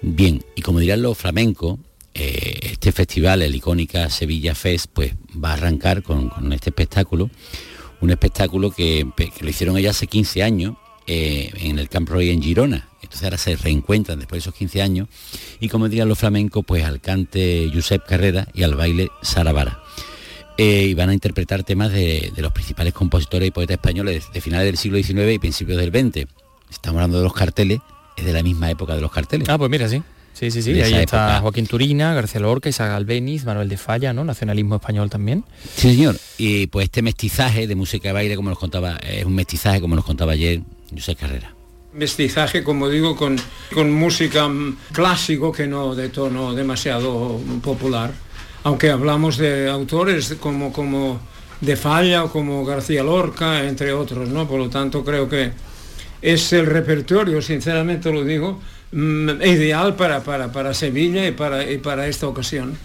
bien. 0.00 0.42
Y 0.56 0.62
como 0.62 0.78
dirán 0.78 1.02
los 1.02 1.18
flamencos, 1.18 1.78
eh, 2.14 2.60
este 2.62 2.90
festival, 2.90 3.42
el 3.42 3.54
icónica 3.54 4.08
Sevilla 4.08 4.54
Fest, 4.54 4.86
pues 4.94 5.12
va 5.36 5.50
a 5.50 5.54
arrancar 5.54 6.02
con, 6.02 6.32
este 6.54 6.70
espectáculo. 6.70 7.28
Un 8.00 8.08
espectáculo 8.08 8.70
que, 8.70 9.06
lo 9.42 9.50
hicieron 9.50 9.76
ella 9.76 9.90
hace 9.90 10.06
15 10.06 10.42
años 10.42 10.74
eh, 11.06 11.50
en 11.56 11.78
el 11.78 11.88
Camp 11.88 12.08
Roy 12.08 12.30
en 12.30 12.42
Girona 12.42 12.88
entonces 13.04 13.24
ahora 13.24 13.38
se 13.38 13.54
reencuentran 13.56 14.18
después 14.18 14.42
de 14.42 14.48
esos 14.48 14.54
15 14.58 14.82
años 14.82 15.08
y 15.60 15.68
como 15.68 15.88
dirían 15.88 16.08
los 16.08 16.18
flamencos, 16.18 16.64
pues 16.66 16.84
al 16.84 17.00
cante 17.00 17.70
Josep 17.72 18.04
Carrera 18.04 18.48
y 18.54 18.64
al 18.64 18.74
baile 18.74 19.08
Sara 19.22 19.52
Vara. 19.52 19.80
Eh, 20.56 20.86
y 20.88 20.94
van 20.94 21.10
a 21.10 21.14
interpretar 21.14 21.64
temas 21.64 21.92
de, 21.92 22.32
los 22.36 22.52
principales 22.52 22.92
compositores 22.92 23.48
y 23.48 23.50
poetas 23.50 23.74
españoles 23.74 24.24
de, 24.32 24.40
finales 24.40 24.66
del 24.66 24.76
siglo 24.76 24.98
XIX 24.98 25.32
y 25.32 25.38
principios 25.38 25.78
del 25.78 25.90
XX. 25.90 26.26
Estamos 26.70 26.98
hablando 26.98 27.18
de 27.18 27.24
los 27.24 27.34
carteles, 27.34 27.80
es 28.16 28.24
de 28.24 28.32
la 28.32 28.42
misma 28.42 28.70
época 28.70 28.94
de 28.96 29.00
los 29.00 29.12
carteles. 29.12 29.48
Ah, 29.48 29.58
pues 29.58 29.70
mira, 29.70 29.88
sí. 29.88 30.02
Sí, 30.32 30.50
sí, 30.50 30.62
sí. 30.62 30.80
Ahí 30.80 30.94
está 30.94 31.40
Joaquín 31.40 31.68
Turina, 31.68 32.12
García 32.14 32.40
Lorca, 32.40 32.68
Isaac 32.68 32.90
Albeniz, 32.90 33.44
Manuel 33.44 33.68
de 33.68 33.76
Falla, 33.76 34.12
¿no? 34.12 34.24
Nacionalismo 34.24 34.74
español 34.74 35.08
también. 35.08 35.44
Sí, 35.76 35.94
señor. 35.94 36.16
Y 36.38 36.66
pues 36.66 36.86
este 36.86 37.02
mestizaje 37.02 37.68
de 37.68 37.76
música 37.76 38.08
de 38.08 38.14
baile, 38.14 38.34
como 38.34 38.50
nos 38.50 38.58
contaba, 38.58 38.96
es 38.96 39.24
un 39.24 39.36
mestizaje, 39.36 39.80
como 39.80 39.94
nos 39.94 40.04
contaba 40.04 40.32
ayer 40.32 40.62
José 40.98 41.16
Carrera 41.16 41.54
mestizaje, 41.94 42.62
como 42.62 42.88
digo, 42.88 43.16
con, 43.16 43.36
con 43.72 43.92
música 43.92 44.50
clásico 44.92 45.52
que 45.52 45.66
no 45.66 45.94
de 45.94 46.08
tono 46.08 46.54
demasiado 46.54 47.40
popular. 47.62 48.12
Aunque 48.64 48.90
hablamos 48.90 49.36
de 49.36 49.70
autores 49.70 50.36
como, 50.40 50.72
como 50.72 51.20
de 51.60 51.76
Falla 51.76 52.24
o 52.24 52.30
como 52.30 52.64
García 52.64 53.02
Lorca, 53.02 53.64
entre 53.64 53.92
otros, 53.92 54.28
¿no? 54.28 54.48
Por 54.48 54.58
lo 54.58 54.68
tanto, 54.68 55.04
creo 55.04 55.28
que 55.28 55.52
es 56.20 56.52
el 56.52 56.66
repertorio, 56.66 57.40
sinceramente 57.42 58.10
lo 58.10 58.24
digo, 58.24 58.60
mm, 58.92 59.42
ideal 59.42 59.94
para, 59.94 60.24
para, 60.24 60.50
para 60.50 60.74
Sevilla 60.74 61.26
y 61.26 61.32
para, 61.32 61.70
y 61.70 61.78
para 61.78 62.06
esta 62.06 62.26
ocasión. 62.26 62.76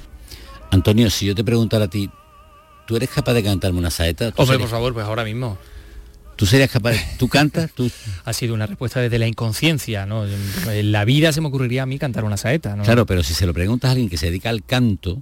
Antonio, 0.72 1.10
si 1.10 1.26
yo 1.26 1.34
te 1.34 1.44
preguntara 1.44 1.86
a 1.86 1.90
ti, 1.90 2.10
¿tú 2.86 2.96
eres 2.96 3.10
capaz 3.10 3.34
de 3.34 3.44
cantarme 3.44 3.80
una 3.80 3.90
saeta? 3.90 4.34
Hombre, 4.36 4.60
por 4.60 4.68
favor, 4.68 4.94
pues 4.94 5.06
ahora 5.06 5.24
mismo. 5.24 5.58
¿Tú 6.40 6.46
serías 6.46 6.72
capaz? 6.72 6.96
¿Tú 7.18 7.28
cantas? 7.28 7.70
¿Tú? 7.74 7.92
Ha 8.24 8.32
sido 8.32 8.54
una 8.54 8.66
respuesta 8.66 9.02
desde 9.02 9.20
la 9.20 9.28
inconsciencia, 9.28 10.06
¿no? 10.06 10.26
En 10.26 10.94
la 10.94 11.04
vida 11.04 11.34
se 11.34 11.42
me 11.42 11.48
ocurriría 11.50 11.84
a 11.84 11.86
mí 11.86 12.00
cantar 12.00 12.24
una 12.24 12.38
saeta, 12.38 12.78
¿no? 12.78 12.84
Claro, 12.86 13.06
pero 13.06 13.24
si 13.24 13.34
se 13.34 13.46
lo 13.46 13.54
preguntas 13.54 13.90
a 13.90 13.92
alguien 13.92 14.08
que 14.08 14.16
se 14.16 14.28
dedica 14.28 14.50
al 14.50 14.64
canto... 14.64 15.22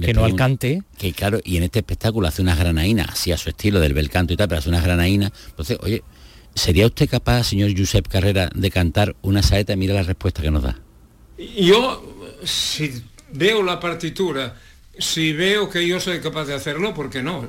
Que 0.00 0.14
no 0.14 0.24
al 0.24 0.36
cante. 0.36 0.82
Que 0.96 1.12
claro, 1.12 1.40
y 1.44 1.58
en 1.58 1.64
este 1.64 1.80
espectáculo 1.80 2.26
hace 2.26 2.40
unas 2.40 2.58
granainas, 2.58 3.10
así 3.10 3.32
a 3.32 3.36
su 3.36 3.50
estilo 3.50 3.80
del 3.80 3.92
bel 3.92 4.08
canto 4.08 4.32
y 4.32 4.38
tal, 4.38 4.48
pero 4.48 4.60
hace 4.60 4.70
unas 4.70 4.82
granainas. 4.82 5.30
Entonces, 5.50 5.76
oye, 5.82 6.02
¿sería 6.54 6.86
usted 6.86 7.06
capaz, 7.06 7.44
señor 7.44 7.76
Josep 7.76 8.08
Carrera, 8.08 8.48
de 8.54 8.70
cantar 8.70 9.14
una 9.20 9.42
saeta? 9.42 9.76
Mira 9.76 9.92
la 9.92 10.04
respuesta 10.04 10.40
que 10.40 10.50
nos 10.50 10.62
da. 10.62 10.80
Yo, 11.36 12.30
si 12.44 13.02
veo 13.30 13.62
la 13.62 13.78
partitura 13.78 14.56
si 15.00 15.32
veo 15.32 15.68
que 15.68 15.86
yo 15.86 15.98
soy 15.98 16.20
capaz 16.20 16.44
de 16.44 16.54
hacerlo, 16.54 16.94
¿por 16.94 17.10
qué 17.10 17.22
no? 17.22 17.48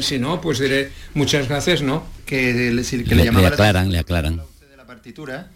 Si, 0.00 0.18
no, 0.18 0.40
pues 0.40 0.58
diré 0.58 0.90
muchas 1.14 1.48
gracias, 1.48 1.82
¿no? 1.82 2.06
Que, 2.24 2.72
le, 2.72 2.82
que 2.82 3.14
le, 3.14 3.30
le 3.30 3.46
aclaran, 3.46 3.92
le 3.92 3.98
aclaran. 3.98 4.36
De 4.36 4.76
la 4.76 4.86
partitura 4.86 5.50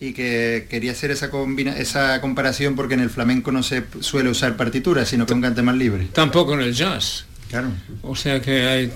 y 0.00 0.12
que 0.12 0.66
quería 0.68 0.92
hacer 0.92 1.10
esa, 1.10 1.30
esa 1.76 2.20
comparación 2.20 2.74
porque 2.74 2.94
en 2.94 3.00
el 3.00 3.10
flamenco 3.10 3.52
no 3.52 3.62
se 3.62 3.84
suele 4.00 4.28
usar 4.30 4.56
partitura, 4.56 5.04
sino 5.04 5.26
que 5.26 5.34
un 5.34 5.42
cante 5.42 5.62
más 5.62 5.76
libre. 5.76 6.08
Tampoco 6.12 6.54
en 6.54 6.60
el 6.60 6.74
jazz. 6.74 7.26
Claro. 7.48 7.68
O 8.02 8.16
sea 8.16 8.40
que 8.40 8.66
hay, 8.66 8.92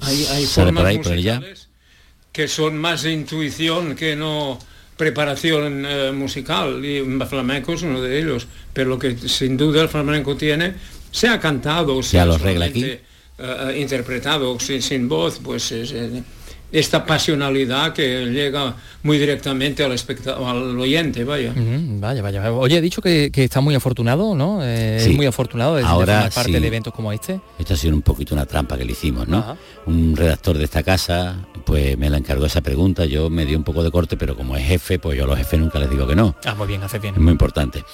hay, 0.00 0.46
formas 0.46 0.96
musicales 0.96 1.68
que 2.32 2.48
son 2.48 2.78
más 2.78 3.02
de 3.02 3.12
intuición 3.12 3.96
que 3.96 4.16
no 4.16 4.58
preparación 5.00 5.86
eh, 5.86 6.12
musical 6.12 6.84
y 6.84 7.00
flamenco 7.26 7.72
es 7.72 7.80
uno 7.80 8.02
de 8.02 8.20
ellos, 8.20 8.46
pero 8.74 8.90
lo 8.90 8.98
que 8.98 9.16
sin 9.16 9.56
duda 9.56 9.80
el 9.80 9.88
flamenco 9.88 10.36
tiene, 10.36 10.74
se 11.10 11.26
ha 11.26 11.40
cantado, 11.40 12.02
se 12.02 12.20
ha 12.20 12.26
eh, 13.38 13.78
interpretado 13.80 14.60
sin, 14.60 14.82
sin, 14.82 15.08
voz, 15.08 15.40
pues 15.42 15.72
es, 15.72 15.92
eh, 15.92 16.22
esta 16.72 17.04
pasionalidad 17.04 17.92
que 17.92 18.26
llega 18.26 18.76
muy 19.02 19.18
directamente 19.18 19.82
al, 19.84 19.92
al 19.92 20.78
oyente, 20.78 21.24
vaya. 21.24 21.52
vaya, 21.56 22.22
vaya. 22.22 22.52
Oye, 22.52 22.78
he 22.78 22.80
dicho 22.80 23.02
que, 23.02 23.30
está 23.34 23.60
muy 23.60 23.74
afortunado, 23.74 24.34
¿no? 24.34 24.62
Eh, 24.62 24.96
es 24.96 25.14
muy 25.14 25.26
afortunado 25.26 25.76
de, 25.76 25.82
Ahora, 25.82 26.30
parte 26.34 26.60
de 26.60 26.66
eventos 26.66 26.92
como 26.92 27.12
este. 27.12 27.40
Esto 27.58 27.74
ha 27.74 27.76
sido 27.76 27.94
un 27.94 28.02
poquito 28.02 28.34
una 28.34 28.46
trampa 28.46 28.76
que 28.78 28.84
le 28.84 28.92
hicimos, 28.92 29.26
¿no? 29.28 29.56
Un 29.86 30.16
redactor 30.16 30.58
de 30.58 30.64
esta 30.64 30.82
casa, 30.82 31.46
pues 31.64 31.98
me 31.98 32.10
la 32.10 32.18
encargó 32.18 32.46
esa 32.46 32.60
pregunta, 32.60 33.04
yo 33.04 33.30
me 33.30 33.44
di 33.44 33.54
un 33.54 33.64
poco 33.64 33.82
de 33.82 33.90
corte, 33.90 34.16
pero 34.16 34.36
como 34.36 34.56
es 34.56 34.66
jefe, 34.66 34.98
pues 34.98 35.16
yo 35.16 35.24
a 35.24 35.26
los 35.26 35.38
jefes 35.38 35.58
nunca 35.58 35.78
les 35.78 35.90
digo 35.90 36.06
que 36.06 36.14
no. 36.14 36.36
Ah, 36.44 36.54
muy 36.54 36.66
bien, 36.66 36.82
hace 36.82 36.98
bien. 36.98 37.14
Es 37.14 37.20
muy 37.20 37.32
importante. 37.32 37.84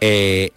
Eh, 0.00 0.50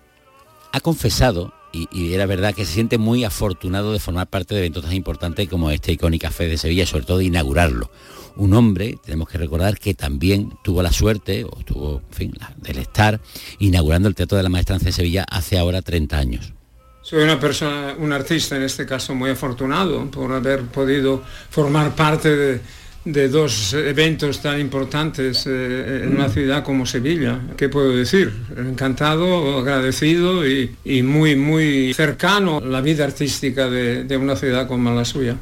ha 0.72 0.80
confesado 0.82 1.54
y, 1.72 2.14
era 2.14 2.26
verdad 2.26 2.54
que 2.54 2.66
se 2.66 2.74
siente 2.74 2.98
muy 2.98 3.24
afortunado 3.24 3.94
de 3.94 4.00
formar 4.00 4.28
parte 4.28 4.54
de 4.54 4.62
eventos 4.62 4.84
tan 4.84 4.94
importantes 4.94 5.48
como 5.48 5.72
este 5.72 5.92
icónica 5.92 6.32
Fe 6.32 6.48
de 6.48 6.58
Sevilla, 6.58 6.86
sobre 6.86 7.06
todo 7.06 7.20
de 7.20 7.26
inaugurarlo. 7.26 7.92
Un 8.36 8.54
hombre, 8.54 8.98
tenemos 9.04 9.28
que 9.28 9.38
recordar 9.38 9.78
que 9.78 9.94
también 9.94 10.54
tuvo 10.64 10.82
la 10.82 10.92
suerte, 10.92 11.44
o 11.44 11.52
tuvo, 11.66 12.02
en 12.10 12.16
fin, 12.16 12.34
del 12.58 12.78
estar 12.78 13.20
inaugurando 13.60 14.08
el 14.08 14.16
Teatro 14.16 14.38
de 14.38 14.44
la 14.44 14.50
Maestranza 14.50 14.86
de 14.86 14.92
Sevilla 14.94 15.26
hace 15.30 15.58
ahora 15.58 15.82
30 15.82 16.18
años. 16.18 16.54
Soy 17.02 17.24
una 17.24 17.40
persona, 17.40 17.96
un 17.98 18.14
artista 18.14 18.56
en 18.56 18.64
este 18.64 18.86
caso 18.86 19.16
muy 19.16 19.32
afortunado 19.32 20.10
por 20.12 20.32
haber 20.32 20.64
podido 20.64 21.24
formar 21.50 21.96
parte 21.96 22.36
de, 22.36 22.62
de 23.06 23.30
dos 23.30 23.74
eventos 23.74 24.42
tan 24.42 24.60
importantes 24.60 25.46
eh, 25.48 26.04
en 26.04 26.16
una 26.16 26.30
ciudad 26.30 26.64
como 26.64 26.86
Sevilla. 26.86 27.40
¿Qué 27.58 27.70
puedo 27.70 27.96
decir? 27.96 28.34
Encantado, 28.58 29.60
agradecido 29.60 30.48
y, 30.48 31.02
muy, 31.04 31.36
muy 31.36 31.94
cercano 31.94 32.58
a 32.58 32.62
la 32.62 32.82
vida 32.82 33.06
artística 33.06 33.70
de, 33.70 34.18
una 34.18 34.36
ciudad 34.36 34.68
como 34.68 34.94
la 34.94 35.06
suya. 35.06 35.38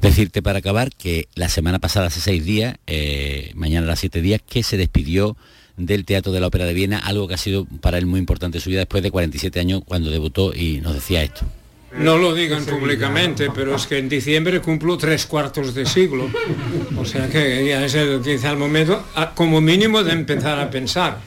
Decirte 0.00 0.42
para 0.42 0.58
acabar 0.58 0.90
que 0.90 1.28
la 1.34 1.48
semana 1.48 1.78
pasada, 1.78 2.06
hace 2.06 2.20
seis 2.20 2.44
días, 2.44 2.76
eh, 2.86 3.52
mañana 3.54 3.86
a 3.86 3.90
las 3.90 4.00
siete 4.00 4.20
días, 4.20 4.40
que 4.48 4.62
se 4.62 4.76
despidió 4.76 5.36
del 5.76 6.04
Teatro 6.04 6.32
de 6.32 6.40
la 6.40 6.48
Ópera 6.48 6.64
de 6.64 6.74
Viena, 6.74 6.98
algo 6.98 7.28
que 7.28 7.34
ha 7.34 7.38
sido 7.38 7.66
para 7.80 7.98
él 7.98 8.06
muy 8.06 8.20
importante 8.20 8.58
en 8.58 8.62
su 8.62 8.70
vida 8.70 8.80
después 8.80 9.02
de 9.02 9.10
47 9.10 9.58
años 9.60 9.82
cuando 9.84 10.10
debutó 10.10 10.54
y 10.54 10.80
nos 10.80 10.94
decía 10.94 11.22
esto. 11.22 11.46
No 11.98 12.16
lo 12.16 12.34
digan 12.34 12.64
públicamente, 12.64 13.50
pero 13.54 13.74
es 13.76 13.86
que 13.86 13.98
en 13.98 14.08
diciembre 14.08 14.60
cumplo 14.60 14.96
tres 14.96 15.26
cuartos 15.26 15.74
de 15.74 15.84
siglo. 15.84 16.30
O 16.96 17.04
sea 17.04 17.28
que 17.28 17.66
ya 17.66 17.84
es 17.84 17.94
el, 17.94 18.20
quizá 18.22 18.50
el 18.50 18.56
momento, 18.56 19.04
como 19.34 19.60
mínimo, 19.60 20.02
de 20.02 20.12
empezar 20.12 20.58
a 20.58 20.70
pensar. 20.70 21.18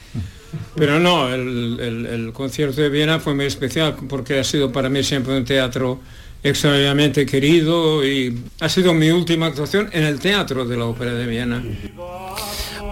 Pero 0.74 0.98
no, 0.98 1.32
el, 1.32 2.30
concierto 2.32 2.80
de 2.80 2.88
Viena 2.88 3.20
fue 3.20 3.34
muy 3.34 3.46
especial 3.46 3.96
porque 4.08 4.38
ha 4.38 4.44
sido 4.44 4.72
para 4.72 4.88
mí 4.88 5.02
siempre 5.02 5.36
un 5.36 5.44
teatro 5.44 6.00
extraordinariamente 6.42 7.24
querido 7.24 8.04
y 8.06 8.38
ha 8.60 8.68
sido 8.68 8.92
mi 8.92 9.10
última 9.10 9.46
actuación 9.46 9.88
en 9.92 10.04
el 10.04 10.18
teatro 10.18 10.64
de 10.64 10.76
la 10.76 10.84
Ópera 10.84 11.14
de 11.14 11.26
Viena. 11.26 11.62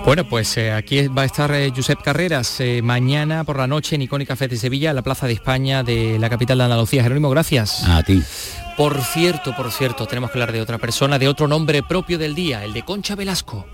Bueno, 0.05 0.28
pues 0.28 0.57
eh, 0.59 0.70
aquí 0.70 1.09
va 1.09 1.22
a 1.22 1.24
estar 1.24 1.50
eh, 1.55 1.72
Josep 1.74 2.02
Carreras 2.02 2.61
eh, 2.61 2.82
mañana 2.82 3.42
por 3.42 3.57
la 3.57 3.66
noche 3.66 3.94
en 3.94 4.02
Icónica 4.02 4.36
Fe 4.36 4.48
de 4.48 4.59
Sevilla, 4.59 4.90
en 4.90 4.96
la 4.96 5.02
Plaza 5.02 5.26
de 5.26 5.32
España 5.32 5.82
de 5.82 6.18
la 6.18 6.28
capital 6.28 6.59
de 6.59 6.64
Andalucía. 6.64 7.02
Jerónimo, 7.02 7.30
gracias. 7.30 7.84
A 7.84 8.02
ti. 8.02 8.22
Por 8.76 9.00
cierto, 9.00 9.57
por 9.57 9.72
cierto, 9.72 10.07
tenemos 10.07 10.30
que 10.30 10.36
hablar 10.38 10.52
de 10.52 10.61
otra 10.61 10.76
persona, 10.76 11.18
de 11.18 11.26
otro 11.26 11.48
nombre 11.48 11.82
propio 11.82 12.18
del 12.18 12.34
día, 12.34 12.64
el 12.64 12.74
de 12.74 12.82
Concha 12.82 13.14
Velasco. 13.14 13.66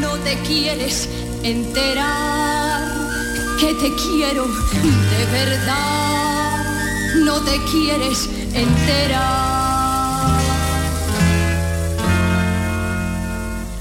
No 0.00 0.16
te 0.18 0.36
quieres 0.38 1.08
enterar 1.44 2.82
que 3.60 3.72
te 3.74 3.94
quiero 3.94 4.46
de 4.46 5.24
verdad. 5.32 6.64
No 7.24 7.40
te 7.40 7.56
quieres 7.70 8.28
enterar 8.52 9.81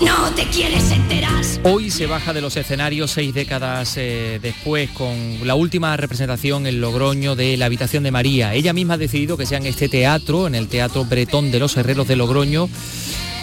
No 0.06 0.32
te 0.36 0.46
quieres 0.46 0.92
enterar. 0.92 1.44
Hoy 1.64 1.92
se 1.92 2.08
baja 2.08 2.34
de 2.34 2.42
los 2.42 2.58
escenarios 2.58 3.12
seis 3.12 3.36
décadas 3.36 3.94
eh, 3.98 4.40
después 4.42 4.90
con 4.90 5.46
la 5.46 5.54
última 5.54 5.96
representación 5.96 6.66
en 6.66 6.82
Logroño 6.82 7.36
de 7.36 7.56
La 7.56 7.68
Habitación 7.68 8.02
de 8.04 8.10
María. 8.10 8.56
Ella 8.56 8.74
misma 8.74 8.96
ha 8.96 8.98
decidido 8.98 9.38
que 9.38 9.46
sea 9.46 9.60
en 9.60 9.68
este 9.68 9.90
teatro, 9.90 10.48
en 10.48 10.56
el 10.56 10.68
Teatro 10.68 11.06
Bretón 11.06 11.52
de 11.52 11.60
los 11.60 11.78
Herreros 11.78 12.08
de 12.08 12.16
Logroño, 12.16 12.68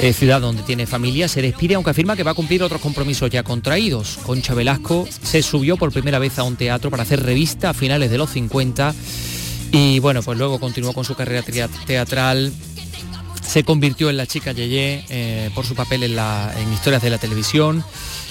eh, 0.01 0.13
ciudad 0.13 0.41
donde 0.41 0.65
tiene 0.65 0.87
familia, 0.87 1.29
se 1.29 1.43
despide 1.43 1.77
aunque 1.77 1.91
afirma 1.91 2.17
que 2.17 2.25
va 2.25 2.33
a 2.33 2.35
cumplir 2.35 2.63
otros 2.65 2.81
compromisos 2.81 3.31
ya 3.31 3.45
contraídos. 3.45 4.19
Concha 4.25 4.55
Velasco 4.55 5.09
se 5.23 5.43
subió 5.43 5.77
por 5.77 5.93
primera 5.93 6.19
vez 6.19 6.41
a 6.41 6.43
un 6.43 6.57
teatro 6.57 6.91
para 6.91 7.05
hacer 7.05 7.23
revista 7.23 7.71
a 7.71 7.75
finales 7.75 8.11
de 8.11 8.19
los 8.19 8.31
50 8.31 8.95
y 9.71 10.01
bueno, 10.01 10.23
pues 10.23 10.39
luego 10.39 10.59
continuó 10.59 10.93
con 10.93 11.05
su 11.05 11.15
carrera 11.15 11.45
teatral 11.87 12.53
se 13.49 13.64
convirtió 13.64 14.11
en 14.11 14.18
la 14.18 14.26
chica 14.26 14.53
Yeye 14.53 15.05
eh, 15.09 15.51
por 15.55 15.64
su 15.64 15.74
papel 15.74 16.03
en, 16.03 16.16
la, 16.16 16.53
en 16.59 16.70
historias 16.70 17.03
de 17.03 17.09
la 17.09 17.16
televisión 17.16 17.82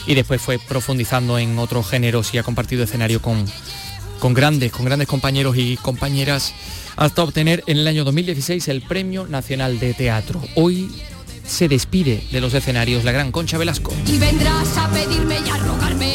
y 0.05 0.13
después 0.13 0.39
fue 0.39 0.59
profundizando 0.59 1.39
en 1.39 1.57
otros 1.57 1.89
géneros 1.89 2.34
y 2.34 2.38
ha 2.38 2.43
compartido 2.43 2.84
escenario 2.84 3.20
con, 3.20 3.43
con 4.20 4.36
grandes, 4.36 4.72
con 4.72 4.86
grandes 4.86 5.07
compañeros 5.07 5.57
y 5.57 5.76
compañeras 5.78 6.53
hasta 6.95 7.24
obtener 7.24 7.63
en 7.65 7.78
el 7.78 7.88
año 7.88 8.03
2016 8.03 8.68
el 8.68 8.84
Premio 8.84 9.26
Nacional 9.28 9.80
de 9.80 9.95
Teatro. 9.95 10.39
Hoy 10.55 10.88
se 11.43 11.68
despide 11.68 12.24
de 12.32 12.39
los 12.39 12.53
escenarios 12.53 13.03
la 13.03 13.11
gran 13.11 13.32
Concha 13.32 13.57
Velasco. 13.57 13.91
Y 14.05 14.20
vendrás 14.20 14.78
a 14.78 14.88
pedirme 14.89 15.39
y 15.39 15.49
a 15.49 15.57
rogarme, 15.57 16.13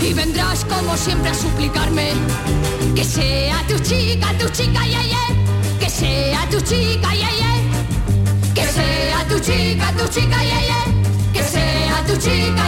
y 0.00 0.14
vendrás 0.14 0.64
como 0.64 0.96
siempre 0.96 1.30
a 1.30 1.34
suplicarme, 1.34 2.12
que 2.94 3.04
sea 3.04 3.62
tu 3.68 3.78
chica, 3.80 4.32
tu 4.38 4.48
chica, 4.48 4.84
yeye, 4.86 5.78
que 5.78 5.90
sea 5.90 6.48
tu 6.48 6.60
chica, 6.60 7.12
yeye 7.12 7.61
sea 8.72 9.28
tu 9.28 9.38
chica, 9.38 9.92
tu 9.92 10.08
chica, 10.08 10.38
Que 11.32 11.42
sea 11.42 12.04
tu 12.06 12.16
chica, 12.16 12.64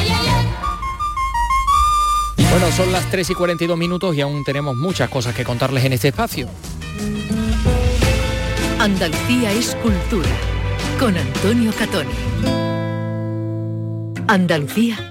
Bueno, 2.50 2.70
son 2.72 2.92
las 2.92 3.10
3 3.10 3.30
y 3.30 3.34
42 3.34 3.76
minutos 3.76 4.14
y 4.14 4.20
aún 4.20 4.44
tenemos 4.44 4.76
muchas 4.76 5.08
cosas 5.08 5.34
que 5.34 5.44
contarles 5.44 5.84
en 5.84 5.92
este 5.92 6.08
espacio. 6.08 6.48
Andalucía 8.78 9.52
es 9.52 9.74
cultura, 9.76 10.28
con 10.98 11.16
Antonio 11.16 11.72
Catoni. 11.72 12.10
Andalucía 14.26 15.10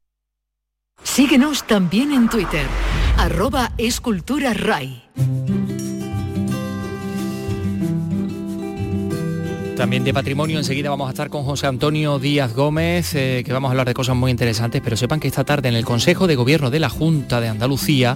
Síguenos 1.03 1.65
también 1.67 2.11
en 2.11 2.29
Twitter, 2.29 2.65
arroba 3.17 3.71
escultura 3.77 4.53
RAI. 4.53 5.03
También 9.75 10.03
de 10.03 10.13
patrimonio, 10.13 10.59
enseguida 10.59 10.89
vamos 10.89 11.07
a 11.07 11.11
estar 11.11 11.29
con 11.29 11.43
José 11.43 11.65
Antonio 11.67 12.19
Díaz 12.19 12.53
Gómez, 12.53 13.15
eh, 13.15 13.41
que 13.43 13.51
vamos 13.51 13.69
a 13.69 13.71
hablar 13.71 13.87
de 13.87 13.95
cosas 13.95 14.15
muy 14.15 14.29
interesantes, 14.29 14.79
pero 14.83 14.95
sepan 14.95 15.19
que 15.19 15.27
esta 15.27 15.43
tarde 15.43 15.69
en 15.69 15.75
el 15.75 15.85
Consejo 15.85 16.27
de 16.27 16.35
Gobierno 16.35 16.69
de 16.69 16.79
la 16.79 16.89
Junta 16.89 17.41
de 17.41 17.47
Andalucía 17.47 18.15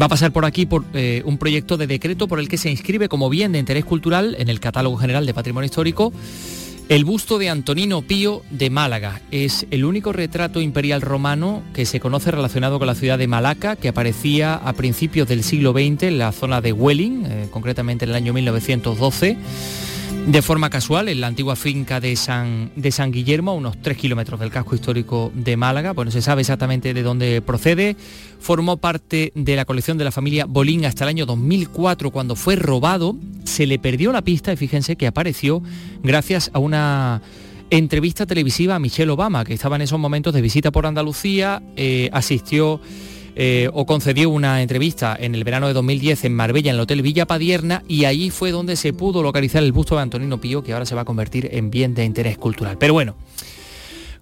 va 0.00 0.06
a 0.06 0.08
pasar 0.08 0.32
por 0.32 0.46
aquí 0.46 0.64
por 0.66 0.84
eh, 0.94 1.22
un 1.26 1.36
proyecto 1.36 1.76
de 1.76 1.86
decreto 1.86 2.28
por 2.28 2.40
el 2.40 2.48
que 2.48 2.56
se 2.56 2.70
inscribe 2.70 3.08
como 3.08 3.28
bien 3.28 3.52
de 3.52 3.58
interés 3.58 3.84
cultural 3.84 4.36
en 4.38 4.48
el 4.48 4.58
Catálogo 4.58 4.96
General 4.96 5.26
de 5.26 5.34
Patrimonio 5.34 5.66
Histórico 5.66 6.12
el 6.90 7.04
busto 7.04 7.38
de 7.38 7.48
Antonino 7.48 8.02
Pío 8.02 8.42
de 8.50 8.68
Málaga 8.68 9.20
es 9.30 9.64
el 9.70 9.84
único 9.84 10.12
retrato 10.12 10.60
imperial 10.60 11.02
romano 11.02 11.62
que 11.72 11.86
se 11.86 12.00
conoce 12.00 12.32
relacionado 12.32 12.78
con 12.80 12.88
la 12.88 12.96
ciudad 12.96 13.16
de 13.16 13.28
Malaca, 13.28 13.76
que 13.76 13.86
aparecía 13.86 14.54
a 14.54 14.72
principios 14.72 15.28
del 15.28 15.44
siglo 15.44 15.70
XX 15.70 16.02
en 16.02 16.18
la 16.18 16.32
zona 16.32 16.60
de 16.60 16.72
Welling, 16.72 17.26
eh, 17.26 17.48
concretamente 17.52 18.06
en 18.06 18.10
el 18.10 18.16
año 18.16 18.32
1912 18.32 19.38
de 20.26 20.42
forma 20.42 20.70
casual 20.70 21.08
en 21.08 21.20
la 21.20 21.26
antigua 21.26 21.56
finca 21.56 22.00
de 22.00 22.14
San, 22.14 22.70
de 22.76 22.92
San 22.92 23.10
Guillermo, 23.10 23.50
a 23.52 23.54
unos 23.54 23.80
3 23.80 23.96
kilómetros 23.96 24.38
del 24.38 24.50
casco 24.50 24.74
histórico 24.74 25.32
de 25.34 25.56
Málaga. 25.56 25.92
Bueno, 25.92 26.10
se 26.10 26.22
sabe 26.22 26.42
exactamente 26.42 26.94
de 26.94 27.02
dónde 27.02 27.42
procede. 27.42 27.96
Formó 28.38 28.76
parte 28.76 29.32
de 29.34 29.56
la 29.56 29.64
colección 29.64 29.98
de 29.98 30.04
la 30.04 30.12
familia 30.12 30.44
Bolín 30.46 30.84
hasta 30.84 31.04
el 31.04 31.08
año 31.08 31.26
2004, 31.26 32.10
cuando 32.10 32.36
fue 32.36 32.56
robado. 32.56 33.16
Se 33.44 33.66
le 33.66 33.78
perdió 33.78 34.12
la 34.12 34.22
pista 34.22 34.52
y 34.52 34.56
fíjense 34.56 34.96
que 34.96 35.06
apareció 35.06 35.62
gracias 36.02 36.50
a 36.52 36.58
una 36.58 37.22
entrevista 37.70 38.26
televisiva 38.26 38.74
a 38.74 38.78
Michelle 38.78 39.10
Obama, 39.10 39.44
que 39.44 39.54
estaba 39.54 39.76
en 39.76 39.82
esos 39.82 39.98
momentos 39.98 40.34
de 40.34 40.42
visita 40.42 40.70
por 40.70 40.86
Andalucía, 40.86 41.62
eh, 41.76 42.10
asistió 42.12 42.80
eh, 43.42 43.70
o 43.72 43.86
concedió 43.86 44.28
una 44.28 44.60
entrevista 44.60 45.16
en 45.18 45.34
el 45.34 45.44
verano 45.44 45.66
de 45.66 45.72
2010 45.72 46.26
en 46.26 46.34
Marbella, 46.34 46.72
en 46.72 46.74
el 46.74 46.82
Hotel 46.82 47.00
Villa 47.00 47.26
Padierna, 47.26 47.82
y 47.88 48.04
allí 48.04 48.28
fue 48.28 48.50
donde 48.50 48.76
se 48.76 48.92
pudo 48.92 49.22
localizar 49.22 49.62
el 49.62 49.72
busto 49.72 49.96
de 49.96 50.02
Antonino 50.02 50.38
Pío, 50.38 50.62
que 50.62 50.74
ahora 50.74 50.84
se 50.84 50.94
va 50.94 51.00
a 51.00 51.04
convertir 51.06 51.48
en 51.50 51.70
bien 51.70 51.94
de 51.94 52.04
interés 52.04 52.36
cultural. 52.36 52.76
Pero 52.76 52.92
bueno, 52.92 53.14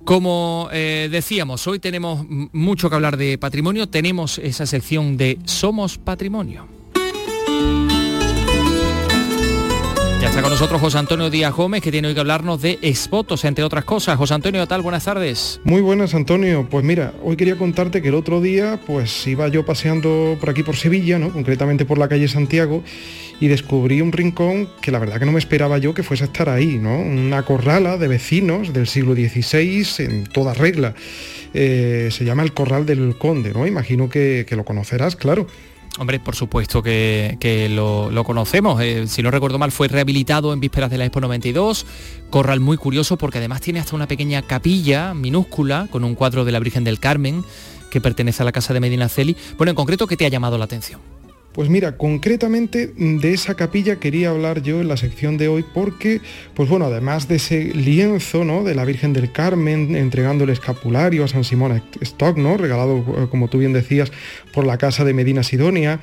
como 0.04 0.68
eh, 0.70 1.08
decíamos, 1.10 1.66
hoy 1.66 1.80
tenemos 1.80 2.24
mucho 2.28 2.88
que 2.88 2.94
hablar 2.94 3.16
de 3.16 3.38
patrimonio, 3.38 3.88
tenemos 3.88 4.38
esa 4.38 4.66
sección 4.66 5.16
de 5.16 5.40
Somos 5.46 5.98
Patrimonio. 5.98 6.77
Está 10.38 10.42
con 10.42 10.52
nosotros 10.52 10.80
José 10.80 10.98
Antonio 10.98 11.30
Díaz 11.30 11.52
Gómez, 11.52 11.82
que 11.82 11.90
tiene 11.90 12.06
hoy 12.06 12.14
que 12.14 12.20
hablarnos 12.20 12.62
de 12.62 12.78
exvotos, 12.80 13.44
entre 13.44 13.64
otras 13.64 13.84
cosas. 13.84 14.16
José 14.16 14.34
Antonio, 14.34 14.68
tal? 14.68 14.82
Buenas 14.82 15.04
tardes. 15.04 15.60
Muy 15.64 15.80
buenas, 15.80 16.14
Antonio. 16.14 16.68
Pues 16.70 16.84
mira, 16.84 17.12
hoy 17.24 17.36
quería 17.36 17.56
contarte 17.56 18.02
que 18.02 18.08
el 18.08 18.14
otro 18.14 18.40
día, 18.40 18.78
pues 18.86 19.26
iba 19.26 19.48
yo 19.48 19.66
paseando 19.66 20.36
por 20.38 20.50
aquí 20.50 20.62
por 20.62 20.76
Sevilla, 20.76 21.18
¿no? 21.18 21.32
Concretamente 21.32 21.84
por 21.84 21.98
la 21.98 22.08
calle 22.08 22.28
Santiago, 22.28 22.84
y 23.40 23.48
descubrí 23.48 24.00
un 24.00 24.12
rincón 24.12 24.68
que 24.80 24.92
la 24.92 25.00
verdad 25.00 25.18
que 25.18 25.26
no 25.26 25.32
me 25.32 25.40
esperaba 25.40 25.78
yo 25.78 25.92
que 25.92 26.04
fuese 26.04 26.22
a 26.22 26.26
estar 26.28 26.48
ahí, 26.48 26.78
¿no? 26.78 27.00
Una 27.00 27.42
corrala 27.42 27.96
de 27.96 28.06
vecinos 28.06 28.72
del 28.72 28.86
siglo 28.86 29.14
XVI 29.14 30.04
en 30.04 30.24
toda 30.24 30.54
regla. 30.54 30.94
Eh, 31.52 32.10
se 32.12 32.24
llama 32.24 32.44
el 32.44 32.52
Corral 32.52 32.86
del 32.86 33.16
Conde, 33.18 33.52
¿no? 33.52 33.66
Imagino 33.66 34.08
que 34.08 34.46
lo 34.50 34.64
conocerás, 34.64 35.16
claro. 35.16 35.48
Hombre, 35.98 36.20
por 36.20 36.36
supuesto 36.36 36.82
que, 36.82 37.68
lo, 37.70 38.24
conocemos. 38.24 38.80
Eh, 38.80 39.06
si 39.08 39.22
no 39.22 39.30
recuerdo 39.30 39.58
mal, 39.58 39.72
fue 39.72 39.88
rehabilitado 39.88 40.52
en 40.52 40.60
vísperas 40.60 40.90
de 40.90 40.98
la 40.98 41.04
Expo 41.04 41.20
92. 41.20 41.86
Corral 42.30 42.60
muy 42.60 42.76
curioso 42.76 43.18
porque 43.18 43.38
además 43.38 43.60
tiene 43.60 43.80
hasta 43.80 43.96
una 43.96 44.06
pequeña 44.06 44.42
capilla 44.42 45.12
minúscula 45.14 45.88
con 45.90 46.04
un 46.04 46.14
cuadro 46.14 46.44
de 46.44 46.52
la 46.52 46.60
Virgen 46.60 46.84
del 46.84 47.00
Carmen 47.00 47.44
que 47.90 48.00
pertenece 48.00 48.42
a 48.42 48.44
la 48.44 48.52
casa 48.52 48.72
de 48.72 48.80
Medina 48.80 49.08
Celi. 49.08 49.36
Bueno, 49.56 49.70
en 49.70 49.76
concreto, 49.76 50.06
¿qué 50.06 50.16
te 50.16 50.24
ha 50.26 50.28
llamado 50.28 50.56
la 50.56 50.66
atención? 50.66 51.17
Pues 51.52 51.70
mira, 51.70 51.96
concretamente 51.96 52.92
de 52.96 53.32
esa 53.32 53.54
capilla 53.54 53.96
quería 53.96 54.30
hablar 54.30 54.62
yo 54.62 54.80
en 54.80 54.86
la 54.86 54.96
sección 54.96 55.38
de 55.38 55.48
hoy 55.48 55.64
porque, 55.74 56.20
pues 56.54 56.68
bueno, 56.68 56.84
además 56.84 57.26
de 57.26 57.36
ese 57.36 57.64
lienzo, 57.74 58.44
¿no? 58.44 58.62
De 58.62 58.74
la 58.74 58.84
Virgen 58.84 59.12
del 59.12 59.32
Carmen 59.32 59.96
entregando 59.96 60.44
el 60.44 60.50
escapulario 60.50 61.24
a 61.24 61.28
San 61.28 61.44
Simón 61.44 61.82
Stock, 62.02 62.36
¿no? 62.36 62.58
Regalado, 62.58 62.98
eh, 62.98 63.26
como 63.30 63.48
tú 63.48 63.58
bien 63.58 63.72
decías, 63.72 64.12
por 64.52 64.66
la 64.66 64.78
casa 64.78 65.04
de 65.04 65.14
Medina 65.14 65.42
Sidonia. 65.42 66.00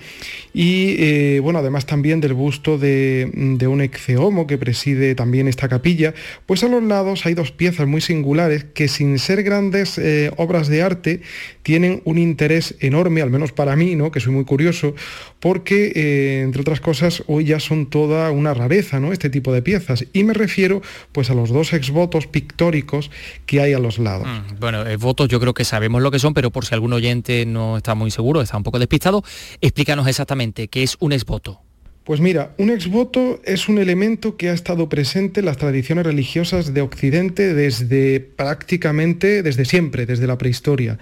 Y 0.53 0.95
eh, 0.99 1.39
bueno, 1.41 1.59
además 1.59 1.85
también 1.85 2.21
del 2.21 2.33
busto 2.33 2.77
de, 2.77 3.29
un 3.65 3.81
exeomo 3.81 4.47
que 4.47 4.57
preside 4.57 5.15
también 5.15 5.47
esta 5.47 5.69
capilla, 5.69 6.13
pues 6.45 6.63
a 6.63 6.67
los 6.67 6.83
lados 6.83 7.25
hay 7.25 7.33
dos 7.33 7.51
piezas 7.51 7.87
muy 7.87 8.01
singulares 8.01 8.63
que 8.63 8.87
sin 8.87 9.19
ser 9.19 9.43
grandes 9.43 9.97
eh, 9.97 10.31
obras 10.37 10.67
de 10.67 10.81
arte 10.81 11.21
tienen 11.65 12.03
un 12.05 12.19
interés 12.19 12.75
enorme, 12.79 13.23
al 13.23 13.31
menos 13.31 13.51
para 13.51 13.75
mí, 13.75 13.95
¿no? 13.95 14.11
Que 14.11 14.19
soy 14.19 14.31
muy 14.31 14.45
curioso 14.45 14.93
porque, 15.39 15.91
eh, 15.95 16.41
entre 16.43 16.61
otras 16.61 16.79
cosas, 16.79 17.23
hoy 17.25 17.45
ya 17.45 17.59
son 17.59 17.87
toda 17.87 18.29
una 18.29 18.53
rareza, 18.53 18.99
¿no? 18.99 19.11
Este 19.11 19.31
tipo 19.31 19.51
de 19.51 19.63
piezas. 19.63 20.05
Y 20.13 20.23
me 20.23 20.35
refiero, 20.35 20.83
pues, 21.11 21.31
a 21.31 21.33
los 21.33 21.49
dos 21.49 21.73
exvotos 21.73 22.27
pictóricos 22.27 23.09
que 23.47 23.61
hay 23.61 23.73
a 23.73 23.79
los 23.79 23.97
lados. 23.97 24.27
Mm, 24.27 24.59
bueno, 24.59 24.83
votos 24.99 25.27
yo 25.27 25.39
creo 25.39 25.55
que 25.55 25.65
sabemos 25.65 26.03
lo 26.03 26.11
que 26.11 26.19
son, 26.19 26.35
pero 26.35 26.51
por 26.51 26.67
si 26.67 26.75
algún 26.75 26.93
oyente 26.93 27.47
no 27.47 27.77
está 27.77 27.95
muy 27.95 28.11
seguro, 28.11 28.43
está 28.43 28.57
un 28.57 28.63
poco 28.63 28.77
despistado, 28.77 29.23
explícanos 29.59 30.07
exactamente 30.07 30.67
qué 30.67 30.83
es 30.83 30.97
un 30.99 31.13
exvoto. 31.13 31.61
Pues 32.03 32.19
mira, 32.21 32.53
un 32.59 32.69
exvoto 32.69 33.41
es 33.43 33.67
un 33.67 33.79
elemento 33.79 34.37
que 34.37 34.49
ha 34.49 34.53
estado 34.53 34.87
presente 34.87 35.39
en 35.39 35.47
las 35.47 35.57
tradiciones 35.57 36.05
religiosas 36.05 36.75
de 36.75 36.81
Occidente 36.81 37.55
desde 37.55 38.19
prácticamente, 38.19 39.41
desde 39.41 39.65
siempre, 39.65 40.05
desde 40.05 40.27
la 40.27 40.37
prehistoria. 40.37 40.99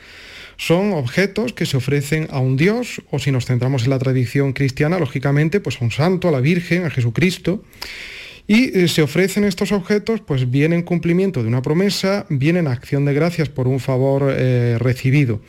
Son 0.58 0.94
objetos 0.94 1.54
que 1.54 1.66
se 1.66 1.78
ofrecen 1.78 2.28
a 2.32 2.40
un 2.40 2.58
Dios, 2.58 3.02
o 3.12 3.20
si 3.20 3.32
nos 3.32 3.46
centramos 3.46 3.84
en 3.84 3.90
la 3.90 4.00
tradición 4.00 4.54
cristiana, 4.54 5.00
lógicamente, 5.00 5.60
pues 5.60 5.82
a 5.82 5.86
un 5.86 5.92
santo, 5.92 6.28
a 6.28 6.32
la 6.32 6.40
Virgen, 6.40 6.86
a 6.86 6.90
Jesucristo. 6.90 7.64
Y 8.48 8.78
eh, 8.78 8.88
se 8.88 9.02
ofrecen 9.02 9.46
estos 9.46 9.72
objetos, 9.72 10.22
pues 10.22 10.52
bien 10.52 10.74
en 10.74 10.84
cumplimiento 10.84 11.42
de 11.42 11.48
una 11.48 11.62
promesa, 11.62 12.26
bien 12.30 12.58
en 12.58 12.68
acción 12.68 13.06
de 13.06 13.14
gracias 13.14 13.50
por 13.50 13.68
un 13.68 13.80
favor 13.80 14.34
eh, 14.36 14.78
recibido. 14.80 15.42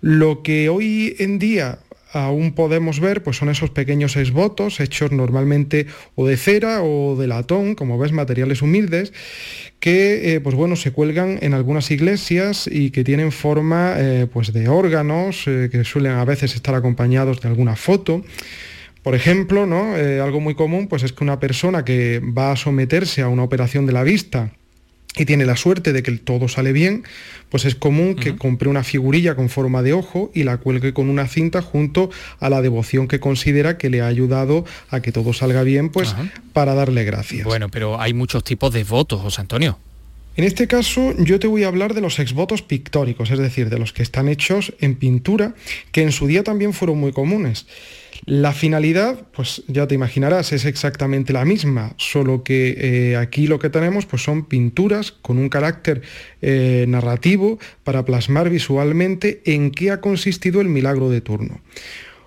Lo 0.00 0.42
que 0.42 0.68
hoy 0.68 1.16
en 1.18 1.38
día 1.38 1.78
aún 2.14 2.52
podemos 2.52 3.00
ver 3.00 3.22
pues 3.22 3.36
son 3.36 3.48
esos 3.48 3.70
pequeños 3.70 4.16
exvotos 4.16 4.80
hechos 4.80 5.12
normalmente 5.12 5.86
o 6.14 6.26
de 6.26 6.36
cera 6.36 6.82
o 6.82 7.16
de 7.16 7.26
latón, 7.26 7.74
como 7.74 7.98
ves, 7.98 8.12
materiales 8.12 8.62
humildes, 8.62 9.12
que 9.80 10.34
eh, 10.34 10.40
pues 10.40 10.54
bueno, 10.54 10.76
se 10.76 10.92
cuelgan 10.92 11.38
en 11.42 11.54
algunas 11.54 11.90
iglesias 11.90 12.68
y 12.70 12.90
que 12.90 13.04
tienen 13.04 13.32
forma 13.32 13.94
eh, 13.98 14.26
pues 14.32 14.52
de 14.52 14.68
órganos, 14.68 15.44
eh, 15.46 15.68
que 15.70 15.84
suelen 15.84 16.12
a 16.12 16.24
veces 16.24 16.54
estar 16.54 16.74
acompañados 16.74 17.40
de 17.40 17.48
alguna 17.48 17.76
foto. 17.76 18.22
Por 19.02 19.14
ejemplo, 19.14 19.66
¿no? 19.66 19.94
algo 19.94 20.40
muy 20.40 20.54
común 20.54 20.88
pues 20.88 21.02
es 21.02 21.12
que 21.12 21.24
una 21.24 21.38
persona 21.38 21.84
que 21.84 22.20
va 22.20 22.52
a 22.52 22.56
someterse 22.56 23.20
a 23.20 23.28
una 23.28 23.42
operación 23.42 23.84
de 23.84 23.92
la 23.92 24.02
vista 24.02 24.52
y 25.16 25.24
tiene 25.24 25.44
la 25.46 25.56
suerte 25.56 25.92
de 25.92 26.02
que 26.02 26.12
todo 26.12 26.48
sale 26.48 26.72
bien, 26.72 27.04
pues 27.48 27.64
es 27.64 27.74
común 27.74 28.16
que 28.16 28.36
compre 28.36 28.68
una 28.68 28.82
figurilla 28.82 29.36
con 29.36 29.48
forma 29.48 29.82
de 29.82 29.92
ojo 29.92 30.30
y 30.34 30.42
la 30.42 30.56
cuelgue 30.56 30.92
con 30.92 31.08
una 31.08 31.28
cinta 31.28 31.62
junto 31.62 32.10
a 32.40 32.50
la 32.50 32.62
devoción 32.62 33.06
que 33.06 33.20
considera 33.20 33.78
que 33.78 33.90
le 33.90 34.00
ha 34.00 34.06
ayudado 34.06 34.64
a 34.90 35.00
que 35.00 35.12
todo 35.12 35.32
salga 35.32 35.62
bien, 35.62 35.90
pues 35.90 36.14
para 36.52 36.74
darle 36.74 37.04
gracias. 37.04 37.44
Bueno, 37.44 37.68
pero 37.68 38.00
hay 38.00 38.12
muchos 38.12 38.42
tipos 38.42 38.72
de 38.72 38.84
votos, 38.84 39.20
José 39.20 39.40
Antonio. 39.40 39.78
En 40.36 40.42
este 40.44 40.66
caso 40.66 41.14
yo 41.18 41.38
te 41.38 41.46
voy 41.46 41.62
a 41.62 41.68
hablar 41.68 41.94
de 41.94 42.00
los 42.00 42.18
exvotos 42.18 42.62
pictóricos, 42.62 43.30
es 43.30 43.38
decir, 43.38 43.70
de 43.70 43.78
los 43.78 43.92
que 43.92 44.02
están 44.02 44.28
hechos 44.28 44.74
en 44.80 44.96
pintura, 44.96 45.54
que 45.92 46.02
en 46.02 46.10
su 46.10 46.26
día 46.26 46.42
también 46.42 46.72
fueron 46.72 46.98
muy 46.98 47.12
comunes. 47.12 47.66
La 48.26 48.52
finalidad, 48.52 49.26
pues 49.32 49.62
ya 49.68 49.86
te 49.86 49.94
imaginarás, 49.94 50.52
es 50.52 50.64
exactamente 50.64 51.32
la 51.32 51.44
misma, 51.44 51.94
solo 51.98 52.42
que 52.42 52.74
eh, 52.78 53.16
aquí 53.16 53.46
lo 53.46 53.58
que 53.58 53.70
tenemos 53.70 54.06
pues 54.06 54.22
son 54.22 54.46
pinturas 54.46 55.12
con 55.12 55.38
un 55.38 55.48
carácter 55.48 56.02
eh, 56.40 56.86
narrativo 56.88 57.58
para 57.84 58.04
plasmar 58.04 58.50
visualmente 58.50 59.42
en 59.44 59.70
qué 59.70 59.90
ha 59.90 60.00
consistido 60.00 60.60
el 60.60 60.68
milagro 60.68 61.10
de 61.10 61.20
turno. 61.20 61.60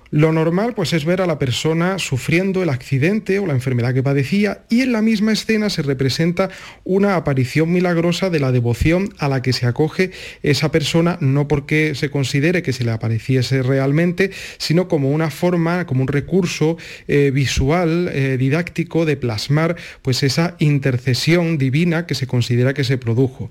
Lo 0.09 0.31
normal 0.31 0.73
pues 0.73 0.93
es 0.93 1.05
ver 1.05 1.21
a 1.21 1.27
la 1.27 1.39
persona 1.39 1.99
sufriendo 1.99 2.63
el 2.63 2.69
accidente 2.69 3.39
o 3.39 3.45
la 3.45 3.53
enfermedad 3.53 3.93
que 3.93 4.03
padecía 4.03 4.61
y 4.69 4.81
en 4.81 4.91
la 4.91 5.01
misma 5.01 5.33
escena 5.33 5.69
se 5.69 5.81
representa 5.81 6.49
una 6.83 7.15
aparición 7.15 7.71
milagrosa 7.71 8.29
de 8.29 8.39
la 8.39 8.51
devoción 8.51 9.13
a 9.17 9.27
la 9.27 9.41
que 9.41 9.53
se 9.53 9.65
acoge 9.65 10.11
esa 10.43 10.71
persona 10.71 11.17
no 11.19 11.47
porque 11.47 11.95
se 11.95 12.09
considere 12.09 12.61
que 12.61 12.73
se 12.73 12.83
le 12.83 12.91
apareciese 12.91 13.63
realmente, 13.63 14.31
sino 14.57 14.87
como 14.87 15.11
una 15.11 15.29
forma, 15.29 15.85
como 15.85 16.01
un 16.01 16.07
recurso 16.07 16.77
eh, 17.07 17.31
visual, 17.33 18.09
eh, 18.13 18.37
didáctico 18.37 19.05
de 19.05 19.17
plasmar 19.17 19.75
pues 20.01 20.23
esa 20.23 20.55
intercesión 20.59 21.57
divina 21.57 22.05
que 22.05 22.15
se 22.15 22.27
considera 22.27 22.73
que 22.73 22.83
se 22.83 22.97
produjo. 22.97 23.49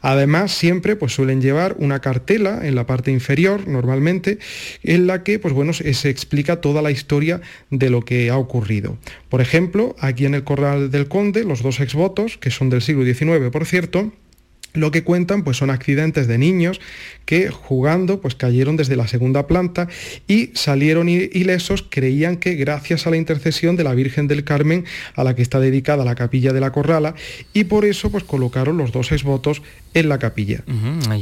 Además 0.00 0.52
siempre 0.52 0.96
pues 0.96 1.12
suelen 1.12 1.42
llevar 1.42 1.76
una 1.78 2.00
cartela 2.00 2.60
en 2.66 2.74
la 2.74 2.86
parte 2.86 3.10
inferior 3.10 3.68
normalmente 3.68 4.38
en 4.82 5.06
la 5.06 5.22
que 5.22 5.38
pues 5.38 5.52
bueno 5.52 5.72
se 5.98 6.10
explica 6.10 6.60
toda 6.60 6.82
la 6.82 6.90
historia 6.90 7.40
de 7.70 7.90
lo 7.90 8.02
que 8.02 8.30
ha 8.30 8.36
ocurrido. 8.36 8.96
Por 9.28 9.40
ejemplo, 9.40 9.94
aquí 9.98 10.26
en 10.26 10.34
el 10.34 10.44
Corral 10.44 10.90
del 10.90 11.08
Conde, 11.08 11.44
los 11.44 11.62
dos 11.62 11.80
exvotos, 11.80 12.38
que 12.38 12.50
son 12.50 12.70
del 12.70 12.82
siglo 12.82 13.04
XIX, 13.04 13.50
por 13.50 13.66
cierto, 13.66 14.12
lo 14.78 14.90
que 14.90 15.04
cuentan 15.04 15.44
pues 15.44 15.56
son 15.56 15.70
accidentes 15.70 16.26
de 16.26 16.38
niños 16.38 16.80
que 17.24 17.50
jugando 17.50 18.20
pues 18.20 18.34
cayeron 18.34 18.76
desde 18.76 18.96
la 18.96 19.06
segunda 19.06 19.46
planta 19.46 19.88
y 20.26 20.50
salieron 20.54 21.08
ilesos, 21.08 21.84
creían 21.88 22.36
que 22.36 22.54
gracias 22.54 23.06
a 23.06 23.10
la 23.10 23.16
intercesión 23.16 23.76
de 23.76 23.84
la 23.84 23.94
Virgen 23.94 24.28
del 24.28 24.44
Carmen 24.44 24.84
a 25.14 25.24
la 25.24 25.34
que 25.34 25.42
está 25.42 25.60
dedicada 25.60 26.04
la 26.04 26.14
capilla 26.14 26.52
de 26.52 26.60
la 26.60 26.72
Corrala 26.72 27.14
y 27.52 27.64
por 27.64 27.84
eso 27.84 28.10
pues 28.10 28.24
colocaron 28.24 28.78
los 28.78 28.92
dos 28.92 29.12
exvotos 29.12 29.62
en 29.94 30.08
la 30.08 30.18
capilla. 30.18 30.62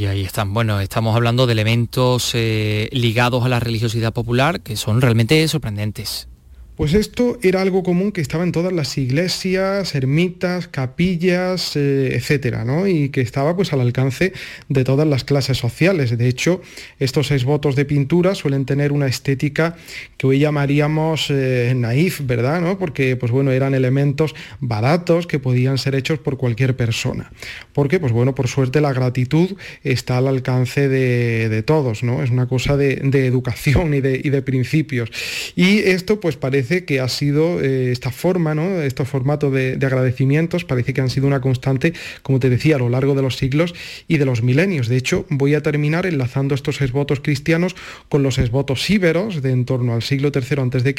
ahí 0.07 0.25
están. 0.25 0.53
Bueno, 0.55 0.81
estamos 0.81 1.17
hablando 1.17 1.47
de 1.47 1.53
elementos 1.53 2.33
eh, 2.35 2.89
ligados 2.93 3.45
a 3.45 3.49
la 3.49 3.61
religiosidad 3.61 4.13
popular 4.13 4.61
que 4.61 4.77
son 4.77 5.01
realmente 5.01 5.47
sorprendentes. 5.49 6.29
Pues 6.77 6.93
esto 6.93 7.39
era 7.41 7.63
algo 7.63 7.83
común 7.83 8.13
que 8.13 8.21
estaba 8.21 8.45
en 8.45 8.53
todas 8.53 8.71
las 8.71 8.99
iglesias, 8.99 9.95
ermitas, 9.95 10.69
capillas, 10.69 11.75
eh, 11.75 12.15
etcétera, 12.15 12.67
¿no? 12.67 12.87
Y 12.87 13.09
que 13.09 13.23
estaba 13.23 13.57
pues 13.57 13.73
al 13.73 13.81
alcance 13.81 14.35
de 14.69 14.85
todas 14.85 15.09
las 15.09 15.25
clases 15.25 15.57
sociales. 15.57 16.17
De 16.19 16.29
hecho, 16.29 16.61
estos 16.99 17.29
seis 17.29 17.45
votos 17.45 17.77
de 17.77 17.87
pintura 17.87 18.35
suelen 18.35 18.67
tener 18.67 18.93
una 18.93 19.07
estética 19.07 19.75
que 20.19 20.27
hoy 20.27 20.39
llamaríamos 20.39 21.31
eh, 21.31 21.73
naif, 21.75 22.21
¿verdad? 22.27 22.61
¿no? 22.61 22.79
Porque 22.79 23.17
pues 23.17 23.33
bueno, 23.33 23.53
eran 23.53 23.75
elementos 23.75 24.35
baratos 24.61 25.27
que 25.27 25.39
podían 25.39 25.79
ser 25.79 25.95
hechos 25.95 26.19
por 26.19 26.37
cualquier 26.37 26.77
persona. 26.77 27.33
Porque 27.73 27.99
pues 28.01 28.13
bueno, 28.13 28.35
por 28.35 28.49
suerte 28.49 28.83
la 28.83 28.93
gratitud 28.93 29.57
está 29.83 30.19
al 30.19 30.29
alcance 30.29 30.91
de, 30.91 31.63
todos, 31.63 32.03
¿no? 32.03 32.23
Es 32.23 32.31
una 32.31 32.47
cosa 32.47 32.77
de, 32.77 32.97
educación 33.27 33.95
y 33.95 34.03
de, 34.03 34.21
y 34.23 34.29
de 34.29 34.43
principios. 34.43 35.11
Y 35.57 35.79
esto 35.79 36.21
pues 36.21 36.37
parece 36.37 36.66
que 36.67 37.01
ha 37.01 37.09
sido 37.09 37.61
eh, 37.61 37.93
esta 37.93 38.11
forma, 38.11 38.55
¿no? 38.55 38.83
estos 38.83 39.09
formatos 39.09 39.53
de, 39.53 39.79
agradecimientos, 39.81 40.65
parece 40.65 40.93
que 40.93 41.01
han 41.01 41.11
sido 41.11 41.27
una 41.27 41.41
constante, 41.41 41.93
como 42.23 42.41
te 42.41 42.51
decía, 42.51 42.77
a 42.77 42.79
lo 42.79 42.89
largo 42.89 43.15
de 43.15 43.23
los 43.23 43.37
siglos 43.37 43.75
y 44.09 44.19
de 44.19 44.25
los 44.25 44.43
milenios. 44.43 44.89
De 44.89 44.97
hecho, 44.97 45.25
voy 45.29 45.55
a 45.55 45.63
terminar 45.63 46.07
enlazando 46.07 46.55
estos 46.55 46.81
esvotos 46.81 47.21
cristianos 47.21 47.77
con 48.09 48.23
los 48.23 48.39
esvotos 48.39 48.89
íberos 48.91 49.43
de 49.43 49.53
en 49.53 49.65
torno 49.65 49.95
al 49.95 50.03
siglo 50.03 50.31
III 50.35 50.61
a.C., 50.61 50.95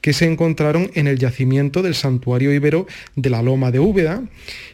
que 0.00 0.12
se 0.12 0.26
encontraron 0.26 0.90
en 0.94 1.06
el 1.06 1.18
yacimiento 1.18 1.82
del 1.82 1.94
santuario 1.94 2.52
íbero 2.52 2.86
de 3.16 3.30
la 3.30 3.42
Loma 3.42 3.70
de 3.70 3.80
Úbeda 3.80 4.22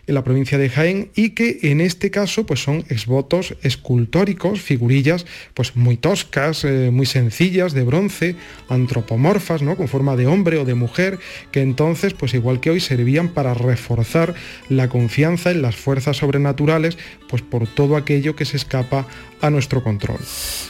en 0.07 0.15
la 0.15 0.25
provincia 0.25 0.59
de 0.59 0.69
Jaén 0.69 1.11
y 1.15 1.31
que 1.31 1.59
en 1.63 1.81
este 1.81 2.11
caso 2.11 2.47
pues 2.47 2.63
son 2.63 2.85
exvotos 2.89 3.57
escultóricos, 3.63 4.61
figurillas 4.61 5.27
pues 5.55 5.77
muy 5.77 5.97
toscas, 5.97 6.65
eh, 6.65 6.91
muy 6.93 7.07
sencillas, 7.07 7.73
de 7.73 7.85
bronce, 7.85 8.37
antropomorfas, 8.69 9.63
¿no? 9.63 9.77
con 9.77 9.89
forma 9.89 10.16
de 10.17 10.27
hombre 10.27 10.59
o 10.59 10.65
de 10.65 10.75
mujer, 10.75 11.19
que 11.51 11.61
entonces, 11.61 12.15
pues 12.15 12.35
igual 12.35 12.61
que 12.61 12.71
hoy, 12.71 12.81
servían 12.81 13.29
para 13.29 13.55
reforzar 13.55 14.35
la 14.69 14.89
confianza 14.89 15.51
en 15.51 15.63
las 15.63 15.77
fuerzas 15.77 16.17
sobrenaturales, 16.19 16.99
pues 17.29 17.43
por 17.43 17.67
todo 17.67 17.97
aquello 17.97 18.37
que 18.37 18.45
se 18.45 18.57
escapa 18.57 19.07
a 19.41 19.51
nuestro 19.51 19.83
control. 19.83 20.19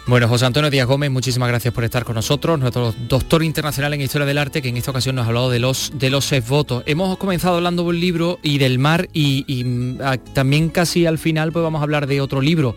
Bueno, 0.06 0.28
José 0.28 0.46
Antonio 0.46 0.70
Díaz 0.70 0.86
Gómez, 0.86 1.10
muchísimas 1.10 1.48
gracias 1.48 1.72
por 1.72 1.84
estar 1.84 2.04
con 2.04 2.14
nosotros, 2.14 2.58
nuestro 2.58 2.92
doctor 3.08 3.42
internacional 3.42 3.94
en 3.94 4.00
Historia 4.00 4.26
del 4.26 4.38
Arte, 4.38 4.62
que 4.62 4.68
en 4.68 4.76
esta 4.76 4.90
ocasión 4.90 5.16
nos 5.16 5.24
ha 5.24 5.28
hablado 5.28 5.50
de 5.50 5.58
los, 5.58 5.92
de 5.94 6.10
los 6.10 6.32
votos. 6.48 6.82
Hemos 6.86 7.16
comenzado 7.18 7.56
hablando 7.56 7.84
del 7.84 8.00
libro 8.00 8.38
y 8.42 8.58
del 8.58 8.78
mar 8.78 9.08
y, 9.12 9.44
y 9.46 9.64
mm, 9.64 9.98
también 10.32 10.68
casi 10.68 11.06
al 11.06 11.18
final 11.18 11.52
pues 11.52 11.62
vamos 11.62 11.80
a 11.80 11.84
hablar 11.84 12.06
de 12.06 12.20
otro 12.20 12.40
libro. 12.40 12.76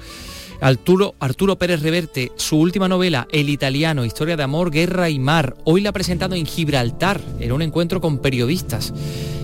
Arturo, 0.62 1.16
Arturo 1.20 1.58
Pérez 1.58 1.82
Reverte, 1.82 2.32
su 2.36 2.60
última 2.60 2.90
novela, 2.90 3.28
El 3.32 3.50
italiano, 3.50 4.04
historia 4.04 4.36
de 4.36 4.44
amor, 4.44 4.72
guerra 4.72 5.10
y 5.10 5.18
mar. 5.18 5.56
Hoy 5.64 5.80
la 5.80 5.92
ha 5.92 5.94
presentado 5.94 6.36
en 6.36 6.46
Gibraltar, 6.46 7.22
en 7.40 7.54
un 7.54 7.62
encuentro 7.62 8.02
con 8.02 8.20
periodistas. 8.20 8.94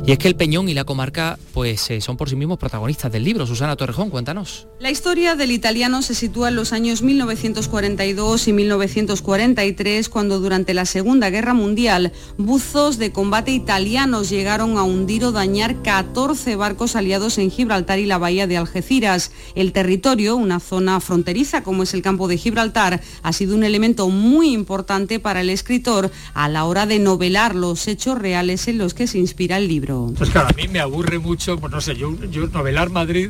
Y 0.07 0.11
es 0.11 0.19
que 0.19 0.27
el 0.27 0.35
Peñón 0.35 0.69
y 0.69 0.75
la 0.75 0.83
comarca 0.83 1.39
pues 1.51 1.89
eh, 1.89 1.99
son 1.99 2.15
por 2.15 2.29
sí 2.29 2.35
mismos 2.35 2.59
protagonistas 2.59 3.11
del 3.11 3.23
libro. 3.23 3.47
Susana 3.47 3.75
Torrejón, 3.75 4.11
cuéntanos. 4.11 4.67
La 4.79 4.91
historia 4.91 5.35
del 5.35 5.49
italiano 5.51 6.03
se 6.03 6.13
sitúa 6.13 6.49
en 6.49 6.55
los 6.55 6.73
años 6.73 7.01
1942 7.01 8.47
y 8.47 8.53
1943, 8.53 10.09
cuando 10.09 10.39
durante 10.39 10.75
la 10.75 10.85
Segunda 10.85 11.31
Guerra 11.31 11.55
Mundial 11.55 12.11
buzos 12.37 12.99
de 12.99 13.11
combate 13.11 13.49
italianos 13.49 14.29
llegaron 14.29 14.77
a 14.77 14.83
hundir 14.83 15.23
o 15.25 15.31
dañar 15.31 15.81
14 15.81 16.55
barcos 16.55 16.95
aliados 16.95 17.39
en 17.39 17.49
Gibraltar 17.49 17.97
y 17.97 18.05
la 18.05 18.19
bahía 18.19 18.45
de 18.45 18.57
Algeciras. 18.57 19.31
El 19.55 19.71
territorio, 19.71 20.35
una 20.35 20.59
zona 20.59 20.99
fronteriza 20.99 21.63
como 21.63 21.81
es 21.81 21.95
el 21.95 22.03
campo 22.03 22.27
de 22.27 22.37
Gibraltar, 22.37 23.01
ha 23.23 23.33
sido 23.33 23.55
un 23.55 23.63
elemento 23.63 24.09
muy 24.09 24.53
importante 24.53 25.19
para 25.19 25.41
el 25.41 25.49
escritor 25.49 26.11
a 26.35 26.47
la 26.47 26.65
hora 26.65 26.85
de 26.85 26.99
novelar 26.99 27.55
los 27.55 27.87
hechos 27.87 28.19
reales 28.19 28.67
en 28.67 28.77
los 28.77 28.93
que 28.93 29.07
se 29.07 29.17
inspira 29.17 29.57
el 29.57 29.67
libro. 29.67 29.94
Pues 30.17 30.29
claro, 30.29 30.49
a 30.49 30.53
mí 30.53 30.67
me 30.67 30.79
aburre 30.79 31.19
mucho, 31.19 31.57
pues 31.57 31.71
no 31.71 31.81
sé, 31.81 31.95
yo, 31.95 32.13
yo 32.31 32.47
novelar 32.47 32.89
Madrid 32.89 33.29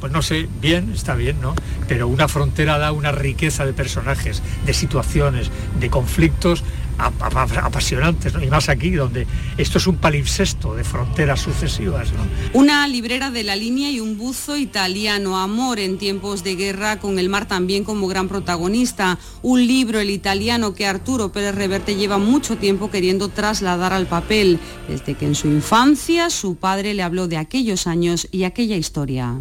pues 0.00 0.12
no 0.12 0.22
sé, 0.22 0.48
bien, 0.60 0.92
está 0.92 1.14
bien, 1.14 1.40
¿no? 1.40 1.54
Pero 1.88 2.06
una 2.08 2.28
frontera 2.28 2.78
da 2.78 2.92
una 2.92 3.12
riqueza 3.12 3.64
de 3.64 3.72
personajes, 3.72 4.42
de 4.66 4.74
situaciones, 4.74 5.50
de 5.80 5.90
conflictos 5.90 6.64
apasionantes, 6.98 8.32
y 8.42 8.46
más 8.46 8.68
aquí, 8.68 8.90
donde 8.90 9.26
esto 9.56 9.78
es 9.78 9.86
un 9.86 9.96
palimpsesto 9.96 10.74
de 10.74 10.84
fronteras 10.84 11.40
sucesivas. 11.40 12.08
Una 12.52 12.86
librera 12.88 13.30
de 13.30 13.44
la 13.44 13.56
línea 13.56 13.90
y 13.90 14.00
un 14.00 14.18
buzo 14.18 14.56
italiano, 14.56 15.38
Amor 15.38 15.78
en 15.78 15.98
tiempos 15.98 16.44
de 16.44 16.56
guerra, 16.56 16.98
con 16.98 17.18
el 17.18 17.28
mar 17.28 17.46
también 17.46 17.84
como 17.84 18.06
gran 18.08 18.28
protagonista. 18.28 19.18
Un 19.42 19.66
libro, 19.66 20.00
el 20.00 20.10
italiano, 20.10 20.74
que 20.74 20.86
Arturo 20.86 21.32
Pérez 21.32 21.54
Reverte 21.54 21.96
lleva 21.96 22.18
mucho 22.18 22.56
tiempo 22.56 22.90
queriendo 22.90 23.28
trasladar 23.28 23.92
al 23.92 24.06
papel, 24.06 24.58
desde 24.88 25.14
que 25.14 25.26
en 25.26 25.34
su 25.34 25.48
infancia 25.48 26.30
su 26.30 26.56
padre 26.56 26.94
le 26.94 27.02
habló 27.02 27.28
de 27.28 27.36
aquellos 27.36 27.86
años 27.86 28.28
y 28.30 28.44
aquella 28.44 28.76
historia. 28.76 29.36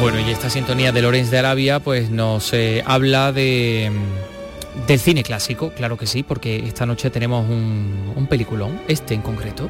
Bueno, 0.00 0.20
y 0.20 0.30
esta 0.30 0.50
sintonía 0.50 0.92
de 0.92 1.02
Lorenz 1.02 1.30
de 1.30 1.38
Arabia 1.38 1.80
pues 1.80 2.10
nos 2.10 2.52
eh, 2.52 2.82
habla 2.86 3.32
de, 3.32 3.90
del 4.86 5.00
cine 5.00 5.22
clásico, 5.22 5.70
claro 5.70 5.96
que 5.96 6.06
sí, 6.06 6.22
porque 6.22 6.64
esta 6.66 6.86
noche 6.86 7.10
tenemos 7.10 7.48
un, 7.48 8.12
un 8.14 8.26
peliculón, 8.26 8.80
este 8.88 9.14
en 9.14 9.22
concreto. 9.22 9.68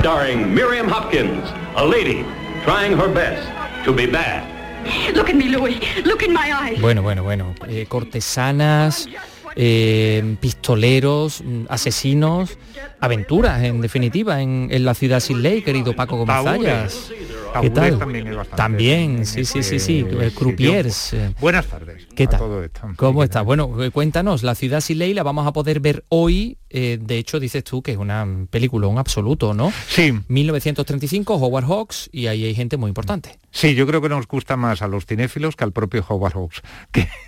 Starring 0.00 0.54
Miriam 0.54 0.88
Hopkins, 0.88 1.50
a 1.76 1.84
lady 1.84 2.24
trying 2.64 2.96
her 2.96 3.08
best 3.08 3.48
to 3.84 3.92
be 3.92 4.06
bad. 4.06 4.53
Look 5.14 5.28
at 5.28 5.34
me, 5.34 5.48
Louis. 5.48 5.78
Look 6.04 6.22
in 6.22 6.32
my 6.32 6.50
eyes. 6.50 6.80
Bueno, 6.80 7.02
bueno, 7.02 7.22
bueno. 7.22 7.54
Eh, 7.68 7.86
cortesanas, 7.88 9.08
eh, 9.56 10.36
pistoleros, 10.40 11.42
mm, 11.42 11.64
asesinos, 11.68 12.58
aventuras, 13.00 13.62
en 13.62 13.80
definitiva, 13.80 14.40
en, 14.40 14.68
en, 14.70 14.84
la 14.84 14.94
ciudad 14.94 15.20
sin 15.20 15.42
ley, 15.42 15.62
querido 15.62 15.94
Paco 15.94 16.16
Gomezallas. 16.16 17.10
¿Qué 17.60 17.70
tal? 17.70 17.98
También, 17.98 18.26
es 18.26 18.36
bastante 18.36 18.56
también 18.56 19.26
sí, 19.26 19.44
sí, 19.44 19.62
sí, 19.62 19.78
sí, 19.78 20.06
eh, 20.08 20.30
croupiers. 20.34 20.94
Sitio. 20.94 21.34
Buenas 21.40 21.66
tardes. 21.66 22.06
¿Qué 22.14 22.26
tal? 22.26 22.70
¿Cómo 22.96 23.22
está? 23.22 23.42
Bueno, 23.42 23.70
cuéntanos, 23.92 24.42
la 24.42 24.54
ciudad 24.54 24.80
sin 24.80 24.98
ley 24.98 25.14
la 25.14 25.22
vamos 25.22 25.46
a 25.46 25.52
poder 25.52 25.80
ver 25.80 26.04
hoy. 26.08 26.58
Eh, 26.70 26.98
de 27.00 27.18
hecho, 27.18 27.38
dices 27.38 27.62
tú 27.62 27.82
que 27.82 27.92
es 27.92 27.98
una 27.98 28.26
película, 28.50 28.88
un 28.88 28.98
absoluto, 28.98 29.54
¿no? 29.54 29.72
Sí. 29.86 30.12
1935, 30.26 31.36
Howard 31.36 31.66
Hawks, 31.66 32.10
y 32.10 32.26
ahí 32.26 32.44
hay 32.44 32.54
gente 32.54 32.76
muy 32.76 32.88
importante. 32.88 33.38
Sí, 33.52 33.76
yo 33.76 33.86
creo 33.86 34.02
que 34.02 34.08
nos 34.08 34.26
gusta 34.26 34.56
más 34.56 34.82
a 34.82 34.88
los 34.88 35.06
cinéfilos 35.06 35.54
que 35.54 35.62
al 35.62 35.70
propio 35.70 36.04
Howard 36.08 36.34
Hawks. 36.34 36.62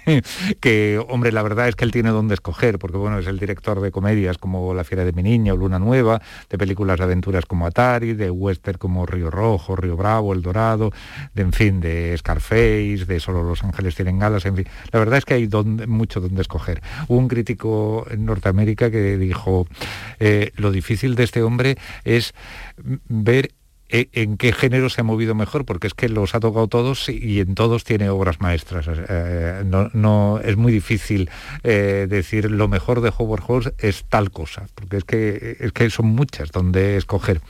Que, 0.07 0.23
que, 0.61 1.05
hombre, 1.09 1.33
la 1.33 1.43
verdad 1.43 1.69
es 1.69 1.75
que 1.75 1.85
él 1.85 1.91
tiene 1.91 2.11
donde 2.11 2.35
escoger, 2.35 2.79
porque 2.79 2.97
bueno, 2.97 3.19
es 3.19 3.27
el 3.27 3.39
director 3.39 3.81
de 3.81 3.91
comedias 3.91 4.39
como 4.39 4.73
La 4.75 4.85
Fiera 4.85 5.05
de 5.05 5.13
mi 5.13 5.23
Niña 5.23 5.53
o 5.53 5.57
Luna 5.57 5.79
Nueva, 5.79 6.23
de 6.49 6.59
películas 6.59 6.99
de 6.99 7.05
aventuras 7.05 7.47
como 7.47 7.67
Atari, 7.67 8.15
de 8.15 8.31
western 8.31 8.79
como 8.79 9.07
Río 9.07 9.31
Rojo, 9.31 9.75
Río 9.75 9.97
Bravo, 9.97 10.16
El 10.33 10.43
Dorado, 10.43 10.93
de 11.35 11.43
en 11.43 11.53
fin, 11.53 11.81
de 11.81 12.17
Scarface, 12.19 13.05
de 13.07 13.21
Solo 13.21 13.43
los 13.43 13.63
Ángeles 13.63 13.95
tienen 13.95 14.19
galas, 14.19 14.45
en 14.47 14.57
fin. 14.57 14.67
La 14.93 14.99
verdad 14.99 15.19
es 15.19 15.25
que 15.25 15.35
hay 15.35 15.49
mucho 15.87 16.21
donde 16.21 16.43
escoger. 16.43 16.83
Un 17.09 17.29
crítico 17.29 18.07
en 18.11 18.27
Norteamérica 18.27 18.91
que 18.91 19.17
dijo, 19.17 19.67
eh, 20.19 20.53
lo 20.57 20.71
difícil 20.71 21.15
de 21.15 21.25
este 21.25 21.43
hombre 21.43 21.77
es 22.05 22.35
ver 23.09 23.51
en 23.89 24.37
qué 24.37 24.53
género 24.53 24.89
se 24.89 25.01
ha 25.01 25.05
movido 25.05 25.35
mejor, 25.35 25.65
porque 25.65 25.87
es 25.87 25.95
que 25.95 26.09
los 26.09 26.35
ha 26.35 26.41
tocado 26.41 26.67
todos 26.67 27.09
y 27.09 27.41
en 27.41 27.55
todos 27.55 27.85
tiene 27.85 28.09
obras 28.09 28.41
maestras. 28.41 28.87
Eh, 28.89 29.63
no, 29.65 30.41
es 30.41 30.57
muy 30.57 30.73
difícil 30.73 31.31
eh, 31.63 32.07
decir 32.09 32.51
lo 32.51 32.69
mejor 32.69 33.01
de 33.01 33.13
Howard 33.17 33.43
Hawks 33.43 33.73
es 33.79 34.05
tal 34.09 34.31
cosa, 34.31 34.67
porque 34.75 34.97
es 34.97 35.05
que, 35.05 35.57
es 35.61 35.73
que 35.73 35.89
son 35.91 36.07
muchas 36.07 36.51
donde 36.51 36.97
escoger. 36.97 37.41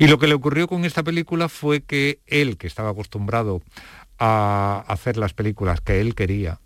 Y 0.00 0.08
lo 0.08 0.18
que 0.18 0.26
le 0.26 0.32
ocurrió 0.32 0.66
con 0.66 0.86
esta 0.86 1.02
película 1.02 1.50
fue 1.50 1.82
que 1.82 2.20
él, 2.26 2.56
que 2.56 2.66
estaba 2.66 2.88
acostumbrado 2.88 3.60
a 4.18 4.82
hacer 4.88 5.18
las 5.18 5.34
películas 5.34 5.82
que 5.82 6.00
él 6.00 6.14
quería, 6.14 6.58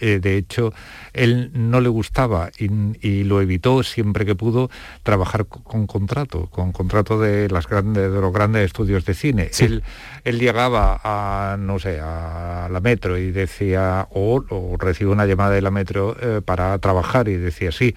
eh, 0.00 0.20
de 0.20 0.36
hecho, 0.36 0.74
él 1.12 1.50
no 1.54 1.80
le 1.80 1.88
gustaba 1.88 2.50
y, 2.58 2.68
y, 3.00 3.24
lo 3.24 3.40
evitó 3.40 3.82
siempre 3.82 4.24
que 4.24 4.34
pudo 4.34 4.70
trabajar 5.02 5.46
con 5.46 5.86
contrato, 5.86 6.46
con 6.50 6.72
contrato 6.72 7.18
de, 7.18 7.48
las 7.48 7.66
grandes, 7.66 8.12
de 8.12 8.20
los 8.20 8.32
grandes 8.32 8.66
estudios 8.66 9.04
de 9.06 9.14
cine. 9.14 9.48
Sí. 9.50 9.64
Él, 9.64 9.82
él, 10.24 10.38
llegaba 10.38 11.00
a, 11.02 11.56
no 11.56 11.78
sé, 11.78 11.98
a 12.00 12.68
la 12.70 12.80
metro 12.80 13.16
y 13.18 13.32
decía, 13.32 14.06
o, 14.10 14.44
o 14.50 14.76
recibe 14.78 15.10
una 15.10 15.26
llamada 15.26 15.50
de 15.50 15.62
la 15.62 15.70
metro 15.70 16.16
eh, 16.20 16.42
para 16.44 16.78
trabajar 16.78 17.28
y 17.28 17.36
decía, 17.36 17.72
sí, 17.72 17.94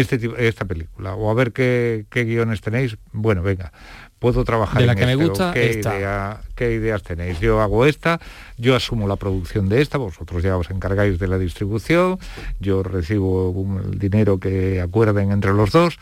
este 0.00 0.20
esta 0.38 0.64
película, 0.64 1.14
o 1.14 1.30
a 1.30 1.34
ver 1.34 1.52
qué, 1.52 2.06
qué 2.10 2.24
guiones 2.24 2.60
tenéis, 2.60 2.96
bueno, 3.12 3.42
venga 3.42 3.72
puedo 4.18 4.44
trabajar 4.44 4.80
de 4.80 4.86
la 4.86 4.92
en 4.92 4.98
que 4.98 5.04
este, 5.04 5.16
me 5.16 5.28
gusta 5.28 5.52
¿qué, 5.52 5.72
idea, 5.72 6.40
¿qué 6.54 6.72
ideas 6.72 7.02
tenéis? 7.02 7.38
Yo 7.40 7.60
hago 7.60 7.86
esta, 7.86 8.20
yo 8.56 8.74
asumo 8.74 9.06
la 9.06 9.16
producción 9.16 9.68
de 9.68 9.82
esta, 9.82 9.98
vosotros 9.98 10.42
ya 10.42 10.56
os 10.56 10.70
encargáis 10.70 11.18
de 11.18 11.28
la 11.28 11.38
distribución, 11.38 12.18
yo 12.58 12.82
recibo 12.82 13.50
un, 13.50 13.92
el 13.92 13.98
dinero 13.98 14.38
que 14.38 14.80
acuerden 14.80 15.32
entre 15.32 15.52
los 15.52 15.70
dos 15.70 15.98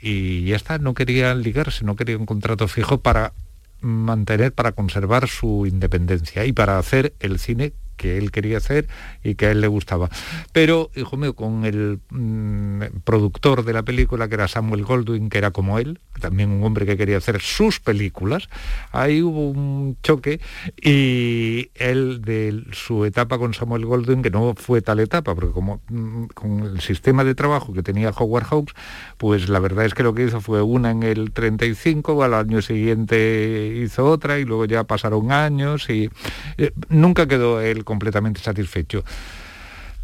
y 0.00 0.44
ya 0.46 0.56
está, 0.56 0.78
no 0.78 0.94
querían 0.94 1.42
ligarse, 1.42 1.84
no 1.84 1.94
quería 1.94 2.16
un 2.16 2.26
contrato 2.26 2.66
fijo 2.68 3.00
para 3.00 3.32
mantener, 3.80 4.52
para 4.52 4.72
conservar 4.72 5.28
su 5.28 5.66
independencia 5.66 6.44
y 6.46 6.52
para 6.52 6.78
hacer 6.78 7.14
el 7.20 7.38
cine 7.38 7.72
que 7.96 8.18
él 8.18 8.30
quería 8.30 8.58
hacer 8.58 8.88
y 9.22 9.34
que 9.34 9.46
a 9.46 9.50
él 9.50 9.60
le 9.60 9.68
gustaba. 9.68 10.08
Pero, 10.52 10.90
hijo 10.94 11.16
mío, 11.16 11.34
con 11.34 11.64
el 11.64 12.00
mmm, 12.10 12.82
productor 13.04 13.64
de 13.64 13.72
la 13.72 13.82
película, 13.82 14.28
que 14.28 14.34
era 14.34 14.48
Samuel 14.48 14.84
Goldwyn, 14.84 15.30
que 15.30 15.38
era 15.38 15.50
como 15.50 15.78
él, 15.78 16.00
también 16.20 16.50
un 16.50 16.64
hombre 16.64 16.86
que 16.86 16.96
quería 16.96 17.18
hacer 17.18 17.40
sus 17.40 17.80
películas, 17.80 18.48
ahí 18.92 19.22
hubo 19.22 19.50
un 19.50 19.96
choque 20.02 20.40
y 20.80 21.70
él 21.74 22.22
de 22.22 22.64
su 22.72 23.04
etapa 23.04 23.38
con 23.38 23.54
Samuel 23.54 23.86
Goldwyn, 23.86 24.22
que 24.22 24.30
no 24.30 24.54
fue 24.56 24.82
tal 24.82 25.00
etapa, 25.00 25.34
porque 25.34 25.52
como 25.52 25.80
mmm, 25.88 26.26
con 26.34 26.60
el 26.60 26.80
sistema 26.80 27.24
de 27.24 27.34
trabajo 27.34 27.72
que 27.72 27.82
tenía 27.82 28.10
Howard 28.10 28.44
Hawks, 28.44 28.74
pues 29.16 29.48
la 29.48 29.58
verdad 29.58 29.84
es 29.84 29.94
que 29.94 30.02
lo 30.02 30.14
que 30.14 30.24
hizo 30.24 30.40
fue 30.40 30.62
una 30.62 30.90
en 30.90 31.02
el 31.02 31.32
35, 31.32 32.22
al 32.22 32.34
año 32.34 32.62
siguiente 32.62 33.80
hizo 33.82 34.04
otra 34.06 34.38
y 34.38 34.44
luego 34.44 34.64
ya 34.64 34.84
pasaron 34.84 35.32
años 35.32 35.88
y 35.88 36.10
eh, 36.58 36.72
nunca 36.88 37.26
quedó 37.26 37.60
él 37.60 37.81
completamente 37.84 38.40
satisfecho. 38.40 39.04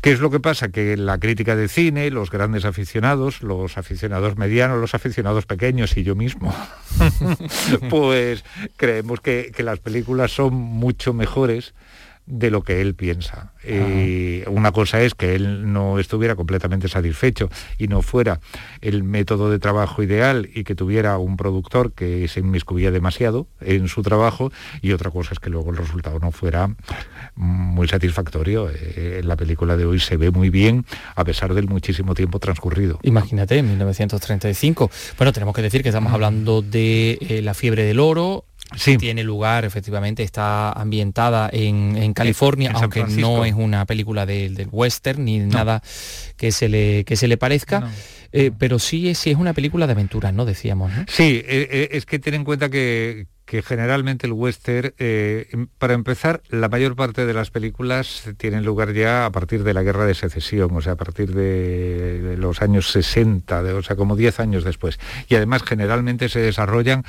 ¿Qué 0.00 0.12
es 0.12 0.20
lo 0.20 0.30
que 0.30 0.38
pasa? 0.38 0.68
Que 0.68 0.96
la 0.96 1.18
crítica 1.18 1.56
de 1.56 1.66
cine, 1.66 2.10
los 2.10 2.30
grandes 2.30 2.64
aficionados, 2.64 3.42
los 3.42 3.78
aficionados 3.78 4.36
medianos, 4.36 4.80
los 4.80 4.94
aficionados 4.94 5.44
pequeños 5.44 5.96
y 5.96 6.04
yo 6.04 6.14
mismo, 6.14 6.54
pues 7.90 8.44
creemos 8.76 9.20
que, 9.20 9.50
que, 9.54 9.64
las 9.64 9.80
películas 9.80 10.30
son 10.30 10.54
mucho 10.54 11.12
mejores 11.12 11.74
de 12.28 12.50
lo 12.50 12.62
que 12.62 12.80
él 12.80 12.94
piensa. 12.94 13.52
Y 13.66 14.42
una 14.46 14.70
cosa 14.72 15.00
es 15.00 15.14
que 15.14 15.34
él 15.34 15.72
no 15.72 15.98
estuviera 15.98 16.36
completamente 16.36 16.88
satisfecho 16.88 17.48
y 17.78 17.88
no 17.88 18.02
fuera 18.02 18.40
el 18.80 19.02
método 19.02 19.50
de 19.50 19.58
trabajo 19.58 20.02
ideal 20.02 20.48
y 20.54 20.64
que 20.64 20.74
tuviera 20.74 21.18
un 21.18 21.36
productor 21.36 21.92
que 21.92 22.28
se 22.28 22.40
inmiscuía 22.40 22.90
demasiado 22.90 23.46
en 23.60 23.88
su 23.88 24.02
trabajo 24.02 24.52
y 24.82 24.92
otra 24.92 25.10
cosa 25.10 25.30
es 25.32 25.40
que 25.40 25.50
luego 25.50 25.70
el 25.70 25.76
resultado 25.76 26.18
no 26.18 26.30
fuera 26.30 26.70
muy 27.34 27.88
satisfactorio. 27.88 28.70
Eh, 28.70 29.22
la 29.24 29.36
película 29.36 29.76
de 29.76 29.86
hoy 29.86 29.98
se 29.98 30.16
ve 30.16 30.30
muy 30.30 30.50
bien 30.50 30.84
a 31.14 31.24
pesar 31.24 31.54
del 31.54 31.68
muchísimo 31.68 32.14
tiempo 32.14 32.38
transcurrido. 32.38 32.98
Imagínate, 33.02 33.58
en 33.58 33.68
1935. 33.68 34.90
Bueno, 35.16 35.32
tenemos 35.32 35.54
que 35.54 35.62
decir 35.62 35.82
que 35.82 35.88
estamos 35.88 36.12
hablando 36.12 36.62
de 36.62 37.18
eh, 37.20 37.42
la 37.42 37.54
fiebre 37.54 37.84
del 37.84 38.00
oro, 38.00 38.44
Sí. 38.76 38.98
Tiene 38.98 39.24
lugar, 39.24 39.64
efectivamente, 39.64 40.22
está 40.22 40.72
ambientada 40.72 41.48
en, 41.52 42.12
California, 42.12 42.72
aunque 42.74 43.04
no 43.04 43.44
es 43.44 43.54
una 43.54 43.86
película 43.86 44.26
del 44.26 44.68
western 44.70 45.24
ni 45.24 45.38
nada 45.38 45.82
que 46.36 46.52
se 46.52 46.68
le, 46.68 47.04
que 47.04 47.16
se 47.16 47.28
le 47.28 47.36
parezca. 47.36 47.90
Eh, 48.30 48.50
pero 48.58 48.78
sí 48.78 49.08
es, 49.08 49.18
sí 49.18 49.30
es 49.30 49.36
una 49.36 49.54
película 49.54 49.86
de 49.86 49.92
aventuras, 49.92 50.34
¿no? 50.34 50.44
Decíamos, 50.44 50.92
¿no? 50.92 51.04
Sí, 51.08 51.42
es 51.46 52.04
que 52.04 52.18
ten 52.18 52.34
en 52.34 52.44
cuenta 52.44 52.68
que, 52.68 53.26
que 53.48 53.62
generalmente 53.62 54.26
el 54.26 54.34
western, 54.34 54.92
eh, 54.98 55.48
em, 55.52 55.68
para 55.78 55.94
empezar, 55.94 56.42
la 56.50 56.68
mayor 56.68 56.96
parte 56.96 57.24
de 57.24 57.32
las 57.32 57.50
películas 57.50 58.24
tienen 58.36 58.62
lugar 58.62 58.92
ya 58.92 59.24
a 59.24 59.32
partir 59.32 59.64
de 59.64 59.72
la 59.72 59.82
guerra 59.82 60.04
de 60.04 60.12
secesión, 60.14 60.76
o 60.76 60.82
sea, 60.82 60.92
a 60.92 60.96
partir 60.96 61.34
de, 61.34 62.36
los 62.36 62.60
años 62.60 62.90
60, 62.92 63.62
o 63.74 63.82
sea, 63.82 63.96
como 63.96 64.16
10 64.16 64.40
años 64.40 64.64
después. 64.64 65.00
Y 65.30 65.34
además 65.34 65.62
generalmente 65.62 66.28
se 66.28 66.40
desarrollan 66.40 67.04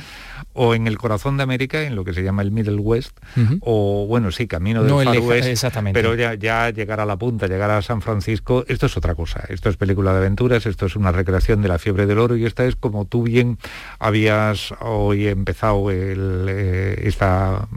o 0.53 0.75
en 0.75 0.87
el 0.87 0.97
corazón 0.97 1.35
de 1.35 1.43
América, 1.43 1.83
en 1.83 1.95
lo 1.95 2.05
que 2.05 2.13
se 2.13 2.23
llama 2.23 2.41
el 2.41 2.51
Middle 2.51 2.77
West, 2.77 3.17
o 3.59 4.05
bueno, 4.07 4.31
sí, 4.31 4.47
camino 4.47 4.81
del 4.83 5.05
Far 5.05 5.19
West, 5.19 5.47
exactamente. 5.47 5.99
pero 5.99 6.15
ya, 6.15 6.35
ya 6.35 6.69
llegar 6.69 7.01
a 7.01 7.05
la 7.05 7.17
punta, 7.17 7.47
llegar 7.47 7.69
a 7.69 7.81
San 7.81 8.01
Francisco, 8.01 8.63
esto 8.69 8.85
es 8.85 8.95
otra 8.95 9.13
cosa. 9.13 9.43
Esto 9.49 9.69
es 9.69 9.75
película 9.75 10.13
de 10.13 10.19
aventuras, 10.19 10.65
esto 10.65 10.85
es 10.85 10.95
una 10.95 11.11
recreación 11.11 11.61
de 11.61 11.67
la 11.67 11.79
fiebre 11.79 12.05
del 12.05 12.19
oro 12.19 12.37
y 12.37 12.45
esta 12.45 12.65
es 12.65 12.77
como 12.77 13.05
tú 13.05 13.23
bien 13.23 13.57
habías 13.99 14.73
hoy 14.79 15.27
empezado 15.27 15.91
el 15.91 16.28
eh, 16.47 17.01
esta, 17.03 17.67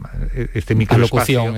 este 0.53 0.75
microespacio 0.75 1.53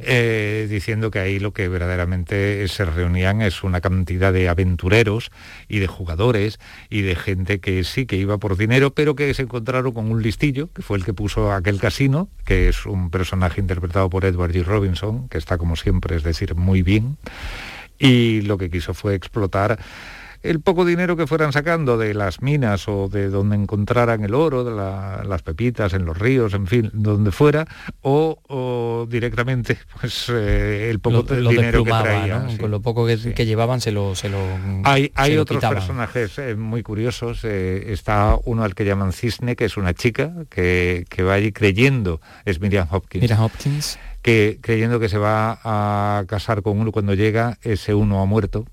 eh, 0.00 0.66
diciendo 0.68 1.10
que 1.10 1.18
ahí 1.18 1.38
lo 1.38 1.52
que 1.52 1.68
verdaderamente 1.68 2.66
se 2.68 2.84
reunían 2.84 3.42
es 3.42 3.62
una 3.62 3.80
cantidad 3.80 4.32
de 4.32 4.48
aventureros 4.48 5.30
y 5.68 5.78
de 5.78 5.86
jugadores 5.86 6.58
y 6.90 7.02
de 7.02 7.16
gente 7.16 7.60
que 7.60 7.84
sí 7.84 8.06
que 8.06 8.16
iba 8.16 8.38
por 8.38 8.56
dinero, 8.56 8.92
pero 8.92 9.14
que 9.14 9.32
se 9.34 9.42
encontraron 9.42 9.92
con 9.92 10.10
un 10.10 10.22
listillo, 10.22 10.72
que 10.72 10.82
fue 10.82 10.98
el 10.98 11.04
que 11.04 11.14
puso 11.14 11.52
aquel 11.52 11.80
casino, 11.80 12.28
que 12.44 12.68
es 12.68 12.86
un 12.86 13.10
personaje 13.10 13.60
interpretado 13.60 14.10
por 14.10 14.24
Edward 14.24 14.52
G. 14.52 14.64
Robinson, 14.64 15.28
que 15.28 15.38
está 15.38 15.58
como 15.58 15.76
siempre, 15.76 16.16
es 16.16 16.22
decir, 16.22 16.54
muy 16.54 16.82
bien, 16.82 17.16
y 17.98 18.42
lo 18.42 18.58
que 18.58 18.70
quiso 18.70 18.94
fue 18.94 19.14
explotar 19.14 19.78
el 20.48 20.60
poco 20.60 20.86
dinero 20.86 21.14
que 21.16 21.26
fueran 21.26 21.52
sacando 21.52 21.98
de 21.98 22.14
las 22.14 22.40
minas 22.40 22.88
o 22.88 23.08
de 23.08 23.28
donde 23.28 23.54
encontraran 23.54 24.24
el 24.24 24.34
oro, 24.34 24.64
de 24.64 24.74
las 24.74 25.42
pepitas 25.42 25.92
en 25.92 26.06
los 26.06 26.16
ríos, 26.16 26.54
en 26.54 26.66
fin, 26.66 26.90
donde 26.94 27.32
fuera, 27.32 27.66
o, 28.00 29.06
directamente 29.10 29.78
pues 30.00 30.28
eh, 30.30 30.88
el 30.90 31.00
poco 31.00 31.22
dinero 31.22 31.84
que 31.84 31.90
traían. 31.90 32.56
Con 32.56 32.70
lo 32.70 32.80
poco 32.80 33.06
que, 33.06 33.16
llevaban 33.46 33.80
se 33.80 33.92
lo... 33.92 34.14
Se 34.14 34.30
lo 34.30 34.38
hay 34.84 35.12
hay 35.14 35.36
otros 35.36 35.62
personajes 35.62 36.38
eh, 36.38 36.54
muy 36.54 36.82
curiosos. 36.82 37.40
Eh, 37.44 37.92
está 37.92 38.36
uno 38.44 38.64
al 38.64 38.74
que 38.74 38.84
llaman 38.84 39.12
Cisne, 39.12 39.54
que 39.54 39.66
es 39.66 39.76
una 39.76 39.92
chica 39.92 40.32
que, 40.48 41.04
que 41.10 41.22
va 41.22 41.34
allí 41.34 41.52
creyendo, 41.52 42.20
es 42.46 42.60
Miriam 42.60 42.88
Hopkins. 42.90 43.22
Miriam 43.22 43.42
Hopkins. 43.42 43.98
Que 44.22 44.58
creyendo 44.60 44.98
que 44.98 45.08
se 45.08 45.18
va 45.18 45.60
a 45.62 46.24
casar 46.26 46.62
con 46.62 46.80
uno 46.80 46.90
cuando 46.90 47.14
llega, 47.14 47.58
ese 47.62 47.94
uno 47.94 48.20
ha 48.20 48.26
muerto 48.26 48.64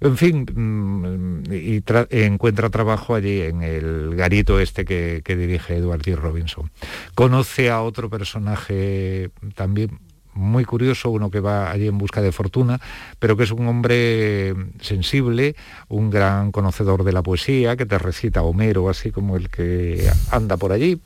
en 0.00 0.16
fin, 0.16 0.46
mm, 0.54 1.52
y 1.52 1.82
encuentra 2.10 2.70
trabajo 2.70 3.14
allí 3.14 3.42
en 3.42 3.62
el 3.62 4.14
garito 4.16 4.58
este 4.58 4.84
que, 4.84 5.22
dirige 5.26 5.76
Edward 5.76 6.02
D. 6.02 6.16
Robinson. 6.16 6.70
Conoce 7.14 7.70
a 7.70 7.82
otro 7.82 8.08
personaje 8.08 9.30
también 9.54 9.98
muy 10.32 10.64
curioso, 10.64 11.10
uno 11.10 11.30
que 11.30 11.40
va 11.40 11.70
allí 11.70 11.88
en 11.88 11.98
busca 11.98 12.22
de 12.22 12.32
fortuna, 12.32 12.80
pero 13.18 13.36
que 13.36 13.42
es 13.44 13.50
un 13.50 13.66
hombre 13.66 14.54
sensible, 14.80 15.56
un 15.88 16.08
gran 16.08 16.52
conocedor 16.52 17.04
de 17.04 17.12
la 17.12 17.22
poesía, 17.22 17.76
que 17.76 17.84
te 17.84 17.98
recita 17.98 18.42
Homero, 18.42 18.88
así 18.88 19.10
como 19.10 19.36
el 19.36 19.50
que 19.50 20.08
anda 20.30 20.56
por 20.56 20.72
allí, 20.72 21.00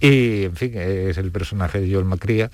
y 0.00 0.44
en 0.44 0.56
fin, 0.56 0.72
es 0.74 1.18
el 1.18 1.30
personaje 1.30 1.80
de 1.80 1.92
Joel 1.92 2.06
Macria. 2.06 2.50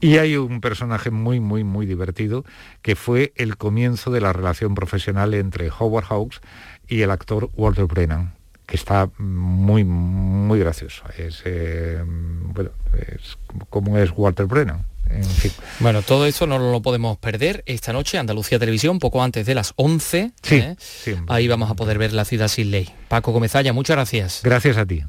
Y 0.00 0.18
hay 0.18 0.36
un 0.36 0.60
personaje 0.60 1.10
muy, 1.10 1.40
muy, 1.40 1.64
muy 1.64 1.86
divertido, 1.86 2.44
que 2.82 2.94
fue 2.94 3.32
el 3.36 3.56
comienzo 3.56 4.10
de 4.10 4.20
la 4.20 4.32
relación 4.32 4.74
profesional 4.74 5.34
entre 5.34 5.70
Howard 5.70 6.04
Hawks 6.04 6.40
y 6.86 7.02
el 7.02 7.10
actor 7.10 7.50
Walter 7.54 7.86
Brennan 7.86 8.38
que 8.68 8.76
está 8.76 9.08
muy, 9.16 9.82
muy 9.82 10.58
gracioso. 10.58 11.02
Es, 11.16 11.40
eh, 11.46 12.02
bueno, 12.04 12.70
es 12.98 13.38
como 13.70 13.96
es 13.96 14.10
Walter 14.14 14.44
Brennan. 14.44 14.84
En 15.08 15.24
fin. 15.24 15.50
Bueno, 15.80 16.02
todo 16.02 16.26
eso 16.26 16.46
no 16.46 16.58
lo 16.58 16.82
podemos 16.82 17.16
perder 17.16 17.62
esta 17.64 17.94
noche, 17.94 18.18
Andalucía 18.18 18.58
Televisión, 18.58 18.98
poco 18.98 19.22
antes 19.22 19.46
de 19.46 19.54
las 19.54 19.72
11. 19.76 20.32
¿eh? 20.50 20.76
Ahí 21.28 21.48
vamos 21.48 21.70
a 21.70 21.74
poder 21.74 21.96
ver 21.96 22.12
la 22.12 22.26
ciudad 22.26 22.48
sin 22.48 22.70
ley. 22.70 22.90
Paco 23.08 23.32
Comezalla, 23.32 23.72
muchas 23.72 23.96
gracias. 23.96 24.40
Gracias 24.44 24.76
a 24.76 24.84
ti. 24.84 25.02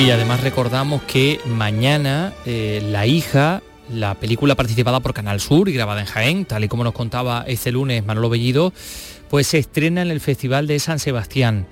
Y 0.00 0.10
además 0.12 0.40
recordamos 0.40 1.02
que 1.02 1.40
mañana 1.44 2.32
eh, 2.46 2.82
La 2.90 3.06
hija, 3.06 3.62
la 3.92 4.14
película 4.14 4.54
participada 4.54 5.00
por 5.00 5.12
Canal 5.12 5.40
Sur 5.40 5.68
y 5.68 5.74
grabada 5.74 6.00
en 6.00 6.06
Jaén, 6.06 6.44
tal 6.46 6.64
y 6.64 6.68
como 6.68 6.84
nos 6.84 6.94
contaba 6.94 7.44
este 7.46 7.70
lunes 7.70 8.06
Manolo 8.06 8.30
Bellido, 8.30 8.72
pues 9.28 9.48
se 9.48 9.58
estrena 9.58 10.00
en 10.00 10.10
el 10.10 10.20
Festival 10.20 10.66
de 10.66 10.78
San 10.78 11.00
Sebastián. 11.00 11.66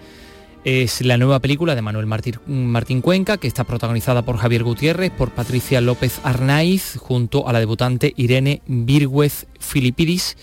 Es 0.63 1.01
la 1.01 1.17
nueva 1.17 1.41
película 1.41 1.75
de 1.75 1.81
Manuel 1.81 2.05
Martín, 2.05 3.01
Cuenca, 3.01 3.39
que 3.39 3.49
está 3.49 3.65
protagonizada 3.65 4.21
por 4.21 4.37
Javier 4.37 4.63
Gutiérrez, 4.63 5.11
por 5.11 5.31
Patricia 5.31 5.81
López 5.81 6.21
Arnaiz, 6.23 6.99
junto 6.99 7.49
a 7.49 7.55
la 7.55 7.61
debutante 7.61 8.13
Irene 8.15 8.61
Virgüez 8.67 9.47
Filipidis 9.59 10.37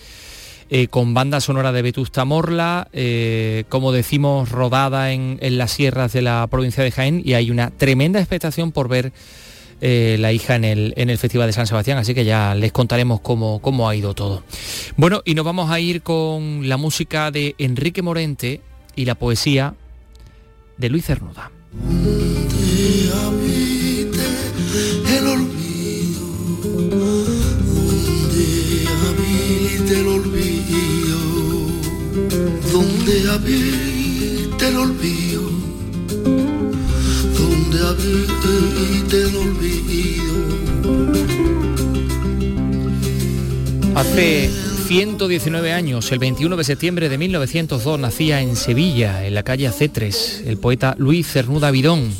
eh, 0.68 0.88
con 0.88 1.14
banda 1.14 1.40
sonora 1.40 1.70
de 1.70 1.80
Vetusta 1.82 2.24
Morla, 2.24 2.88
eh, 2.92 3.64
como 3.68 3.92
decimos, 3.92 4.50
rodada 4.50 5.12
en, 5.12 5.38
las 5.40 5.70
sierras 5.70 6.12
de 6.12 6.22
la 6.22 6.44
provincia 6.50 6.82
de 6.82 6.90
Jaén 6.90 7.22
y 7.24 7.34
hay 7.34 7.52
una 7.52 7.70
tremenda 7.70 8.18
expectación 8.18 8.72
por 8.72 8.88
ver 8.88 9.12
eh, 9.80 10.16
la 10.18 10.32
hija 10.32 10.56
en 10.56 10.64
el, 10.64 10.92
en 10.96 11.08
el 11.08 11.18
Festival 11.18 11.46
de 11.46 11.52
San 11.52 11.68
Sebastián, 11.68 11.98
así 11.98 12.14
que 12.14 12.24
ya 12.24 12.56
les 12.56 12.72
contaremos 12.72 13.20
cómo, 13.20 13.60
cómo 13.60 13.88
ha 13.88 13.94
ido 13.94 14.12
todo. 14.14 14.42
Bueno, 14.96 15.22
y 15.24 15.34
nos 15.34 15.44
vamos 15.44 15.70
a 15.70 15.78
ir 15.78 16.02
con 16.02 16.68
la 16.68 16.76
música 16.76 17.30
de 17.30 17.54
Enrique 17.58 18.02
Morente 18.02 18.60
y 18.96 19.04
la 19.04 19.14
poesía 19.14 19.74
de 20.78 20.88
Luis 20.88 21.06
Cernuda. 21.06 21.52
Donde 32.76 33.30
habita 33.30 34.68
el 34.68 34.76
olvido, 34.76 35.50
donde 37.38 37.78
habita 37.78 39.16
el 39.16 39.34
olvido. 39.34 40.34
Hace 43.94 44.50
119 44.88 45.72
años, 45.72 46.12
el 46.12 46.18
21 46.18 46.54
de 46.54 46.64
septiembre 46.64 47.08
de 47.08 47.16
1902, 47.16 47.98
nacía 47.98 48.42
en 48.42 48.56
Sevilla, 48.56 49.26
en 49.26 49.34
la 49.34 49.42
calle 49.42 49.70
C3, 49.70 50.46
el 50.46 50.58
poeta 50.58 50.94
Luis 50.98 51.26
Cernuda 51.26 51.70
Vidón. 51.70 52.12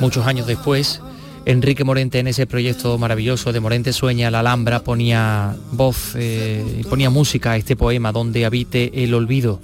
Muchos 0.00 0.26
años 0.26 0.46
después, 0.46 1.02
Enrique 1.46 1.84
Morente 1.84 2.18
en 2.18 2.26
ese 2.26 2.46
proyecto 2.46 2.96
maravilloso 2.98 3.52
de 3.52 3.60
Morente 3.60 3.92
Sueña 3.92 4.30
la 4.30 4.40
Alhambra 4.40 4.80
ponía 4.82 5.54
voz, 5.72 6.14
eh, 6.16 6.82
ponía 6.88 7.10
música 7.10 7.52
a 7.52 7.56
este 7.56 7.76
poema 7.76 8.12
donde 8.12 8.44
habite 8.46 9.04
el 9.04 9.12
olvido. 9.14 9.60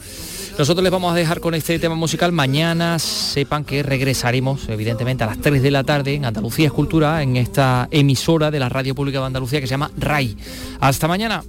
Nosotros 0.58 0.82
les 0.82 0.92
vamos 0.92 1.12
a 1.12 1.16
dejar 1.16 1.40
con 1.40 1.54
este 1.54 1.78
tema 1.78 1.94
musical. 1.94 2.32
Mañana 2.32 2.98
sepan 2.98 3.64
que 3.64 3.82
regresaremos, 3.82 4.68
evidentemente, 4.68 5.24
a 5.24 5.28
las 5.28 5.38
3 5.38 5.62
de 5.62 5.70
la 5.70 5.84
tarde 5.84 6.14
en 6.14 6.26
Andalucía 6.26 6.66
Escultura, 6.66 7.22
en 7.22 7.38
esta 7.38 7.88
emisora 7.90 8.50
de 8.50 8.58
la 8.58 8.68
Radio 8.68 8.94
Pública 8.94 9.20
de 9.20 9.26
Andalucía 9.26 9.60
que 9.60 9.66
se 9.66 9.70
llama 9.70 9.90
RAI. 9.96 10.36
Hasta 10.80 11.08
mañana. 11.08 11.42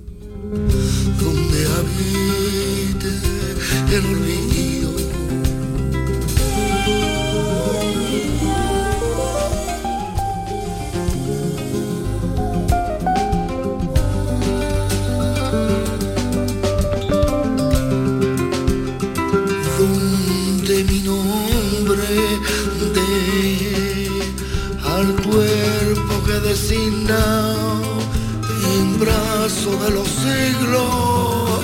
De 29.79 29.89
los 29.91 30.07
siglos, 30.07 31.63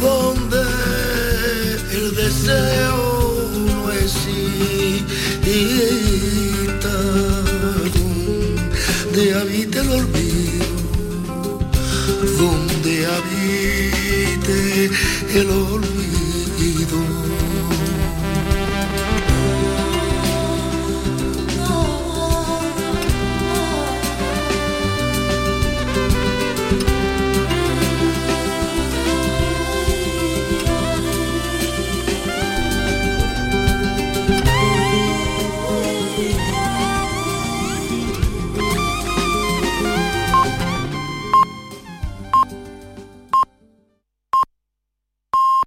donde 0.00 0.62
el 1.92 2.14
deseo 2.14 3.50
no 3.66 3.90
exista, 3.92 4.16
donde 7.94 9.34
habita 9.34 9.80
el 9.80 9.90
olvido, 9.90 10.66
donde 12.38 13.06
habite 13.06 14.90
el 15.34 15.50
olvido 15.50 15.87